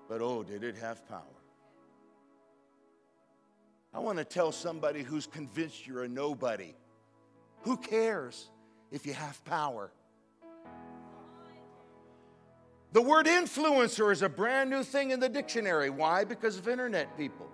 But 0.06 0.20
oh, 0.20 0.42
did 0.42 0.62
it 0.62 0.76
have 0.76 1.08
power? 1.08 1.22
I 3.94 4.00
want 4.00 4.18
to 4.18 4.24
tell 4.24 4.52
somebody 4.52 5.02
who's 5.02 5.26
convinced 5.26 5.86
you're 5.86 6.04
a 6.04 6.08
nobody. 6.08 6.74
Who 7.62 7.78
cares 7.78 8.50
if 8.90 9.06
you 9.06 9.14
have 9.14 9.42
power? 9.46 9.90
The 12.92 13.00
word 13.00 13.26
influencer 13.26 14.12
is 14.12 14.22
a 14.22 14.28
brand 14.28 14.68
new 14.68 14.82
thing 14.82 15.12
in 15.12 15.20
the 15.20 15.28
dictionary. 15.28 15.90
Why? 15.90 16.24
Because 16.24 16.58
of 16.58 16.66
internet 16.66 17.16
people. 17.16 17.48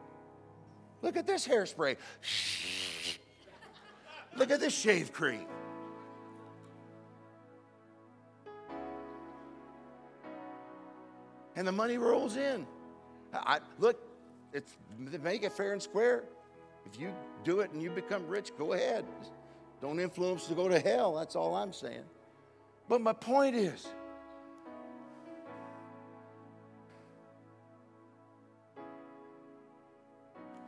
Look 1.02 1.16
at 1.16 1.26
this 1.26 1.46
hairspray. 1.46 1.96
Look 4.36 4.50
at 4.50 4.60
this 4.60 4.74
shave 4.74 5.12
cream. 5.12 5.46
And 11.54 11.66
the 11.66 11.72
money 11.72 11.98
rolls 11.98 12.36
in. 12.36 12.66
I, 13.32 13.60
look, 13.78 13.98
it's 14.52 14.76
make 15.22 15.42
it 15.42 15.52
fair 15.52 15.72
and 15.72 15.82
square. 15.82 16.24
If 16.86 17.00
you 17.00 17.12
do 17.44 17.60
it 17.60 17.72
and 17.72 17.82
you 17.82 17.90
become 17.90 18.26
rich, 18.26 18.52
go 18.58 18.72
ahead. 18.72 19.04
Don't 19.82 20.00
influence 20.00 20.46
to 20.46 20.54
go 20.54 20.68
to 20.68 20.78
hell. 20.78 21.14
That's 21.16 21.36
all 21.36 21.54
I'm 21.54 21.72
saying. 21.72 22.04
But 22.88 23.00
my 23.00 23.12
point 23.12 23.56
is, 23.56 23.86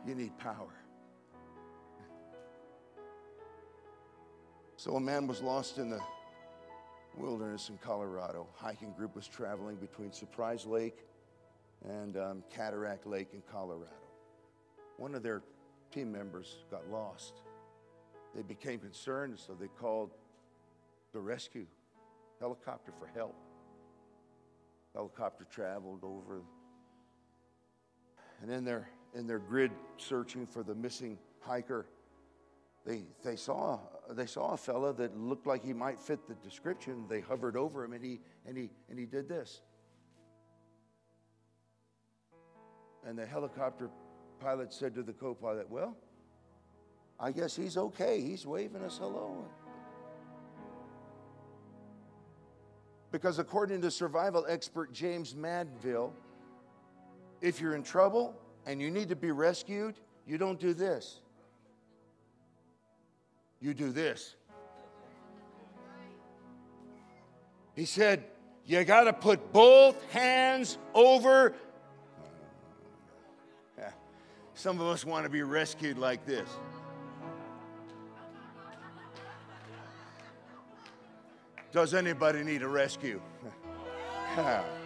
you 0.09 0.15
need 0.15 0.35
power. 0.39 0.73
So 4.75 4.95
a 4.95 4.99
man 4.99 5.27
was 5.27 5.41
lost 5.41 5.77
in 5.77 5.91
the 5.91 5.99
wilderness 7.15 7.69
in 7.69 7.77
Colorado. 7.77 8.47
Hiking 8.55 8.91
group 8.93 9.15
was 9.15 9.27
traveling 9.27 9.75
between 9.75 10.11
Surprise 10.11 10.65
Lake 10.65 11.05
and 11.87 12.17
um, 12.17 12.43
Cataract 12.49 13.05
Lake 13.05 13.29
in 13.33 13.43
Colorado. 13.51 13.93
One 14.97 15.13
of 15.13 15.21
their 15.21 15.43
team 15.93 16.11
members 16.11 16.55
got 16.71 16.89
lost. 16.89 17.41
They 18.35 18.41
became 18.41 18.79
concerned, 18.79 19.37
so 19.37 19.53
they 19.53 19.67
called 19.79 20.09
the 21.13 21.19
rescue 21.19 21.67
helicopter 22.39 22.93
for 22.97 23.07
help. 23.13 23.35
Helicopter 24.95 25.45
traveled 25.51 26.03
over, 26.03 26.41
and 28.41 28.51
in 28.51 28.65
their 28.65 28.89
in 29.15 29.27
their 29.27 29.39
grid 29.39 29.71
searching 29.97 30.45
for 30.45 30.63
the 30.63 30.75
missing 30.75 31.17
hiker, 31.41 31.85
they 32.85 33.03
they 33.23 33.35
saw 33.35 33.79
they 34.11 34.25
saw 34.25 34.53
a 34.53 34.57
fella 34.57 34.93
that 34.93 35.17
looked 35.17 35.45
like 35.45 35.63
he 35.63 35.73
might 35.73 35.99
fit 35.99 36.27
the 36.27 36.35
description. 36.35 37.05
They 37.09 37.21
hovered 37.21 37.57
over 37.57 37.83
him, 37.83 37.93
and 37.93 38.03
he 38.03 38.19
and 38.45 38.57
he 38.57 38.69
and 38.89 38.97
he 38.97 39.05
did 39.05 39.27
this. 39.27 39.61
And 43.05 43.17
the 43.17 43.25
helicopter 43.25 43.89
pilot 44.39 44.73
said 44.73 44.95
to 44.95 45.03
the 45.03 45.13
co 45.13 45.33
pilot, 45.33 45.69
Well, 45.69 45.95
I 47.19 47.31
guess 47.31 47.55
he's 47.55 47.77
okay. 47.77 48.21
He's 48.21 48.45
waving 48.45 48.81
us 48.81 48.97
hello. 48.97 49.45
Because 53.11 53.39
according 53.39 53.81
to 53.81 53.91
survival 53.91 54.45
expert 54.47 54.93
James 54.93 55.33
Madville, 55.33 56.11
if 57.41 57.59
you're 57.59 57.75
in 57.75 57.83
trouble 57.83 58.35
and 58.69 58.79
you 58.79 58.91
need 58.91 59.09
to 59.09 59.15
be 59.15 59.31
rescued, 59.31 59.95
you 60.27 60.37
don't 60.37 60.59
do 60.59 60.75
this. 60.75 61.21
You 63.59 63.73
do 63.73 63.91
this. 63.91 64.35
He 67.73 67.85
said, 67.85 68.25
You 68.67 68.83
got 68.83 69.05
to 69.05 69.13
put 69.13 69.51
both 69.51 69.99
hands 70.11 70.77
over 70.93 71.55
some 74.53 74.79
of 74.79 74.85
us 74.85 75.03
want 75.03 75.23
to 75.23 75.31
be 75.31 75.41
rescued 75.41 75.97
like 75.97 76.23
this. 76.27 76.47
Does 81.71 81.95
anybody 81.95 82.43
need 82.43 82.61
a 82.61 82.67
rescue? 82.67 83.19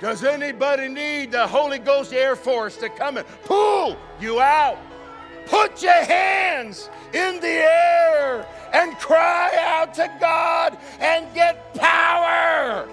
Does 0.00 0.22
anybody 0.22 0.88
need 0.88 1.32
the 1.32 1.46
Holy 1.46 1.78
Ghost 1.78 2.12
Air 2.12 2.36
Force 2.36 2.76
to 2.76 2.88
come 2.88 3.16
and 3.16 3.26
pull 3.44 3.96
you 4.20 4.40
out? 4.40 4.78
Put 5.46 5.82
your 5.82 6.04
hands 6.04 6.88
in 7.12 7.40
the 7.40 7.48
air 7.48 8.46
and 8.72 8.96
cry 8.98 9.50
out 9.58 9.94
to 9.94 10.10
God 10.20 10.78
and 11.00 11.26
get 11.34 11.74
power. 11.74 12.88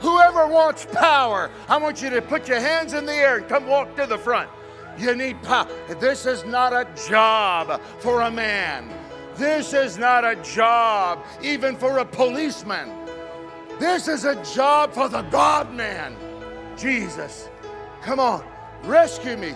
Whoever 0.00 0.46
wants 0.46 0.86
power, 0.92 1.50
I 1.68 1.78
want 1.78 2.00
you 2.02 2.10
to 2.10 2.22
put 2.22 2.46
your 2.46 2.60
hands 2.60 2.92
in 2.92 3.06
the 3.06 3.14
air 3.14 3.38
and 3.38 3.48
come 3.48 3.66
walk 3.66 3.96
to 3.96 4.06
the 4.06 4.18
front. 4.18 4.50
You 4.96 5.16
need 5.16 5.42
power. 5.42 5.66
This 5.98 6.24
is 6.24 6.44
not 6.44 6.72
a 6.72 6.86
job 7.08 7.80
for 7.98 8.20
a 8.20 8.30
man. 8.30 8.88
This 9.34 9.72
is 9.72 9.98
not 9.98 10.24
a 10.24 10.36
job 10.36 11.24
even 11.42 11.74
for 11.74 11.98
a 11.98 12.04
policeman. 12.04 13.03
This 13.78 14.08
is 14.08 14.24
a 14.24 14.42
job 14.54 14.92
for 14.92 15.08
the 15.08 15.22
God 15.22 15.72
man, 15.74 16.16
Jesus. 16.76 17.48
Come 18.02 18.20
on, 18.20 18.44
rescue 18.84 19.36
me, 19.36 19.54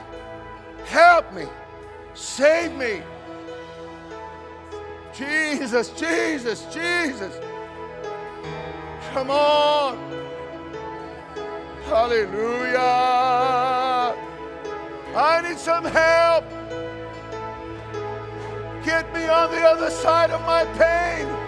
help 0.86 1.32
me, 1.32 1.46
save 2.14 2.72
me. 2.72 3.02
Jesus, 5.14 5.90
Jesus, 5.90 6.64
Jesus. 6.72 7.40
Come 9.12 9.30
on. 9.30 9.98
Hallelujah. 11.86 12.78
I 15.16 15.40
need 15.42 15.58
some 15.58 15.84
help. 15.84 16.44
Get 18.84 19.12
me 19.12 19.26
on 19.26 19.50
the 19.50 19.62
other 19.62 19.90
side 19.90 20.30
of 20.30 20.40
my 20.42 20.64
pain. 20.76 21.47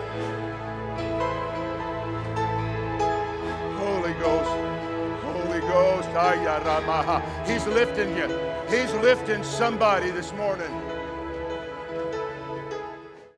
Holy 3.91 4.13
Ghost. 4.15 4.51
Holy 5.25 5.61
Ghost. 5.61 6.09
He's 7.45 7.67
lifting 7.67 8.17
you. 8.17 8.29
He's 8.69 8.93
lifting 8.95 9.43
somebody 9.43 10.11
this 10.11 10.33
morning. 10.33 10.71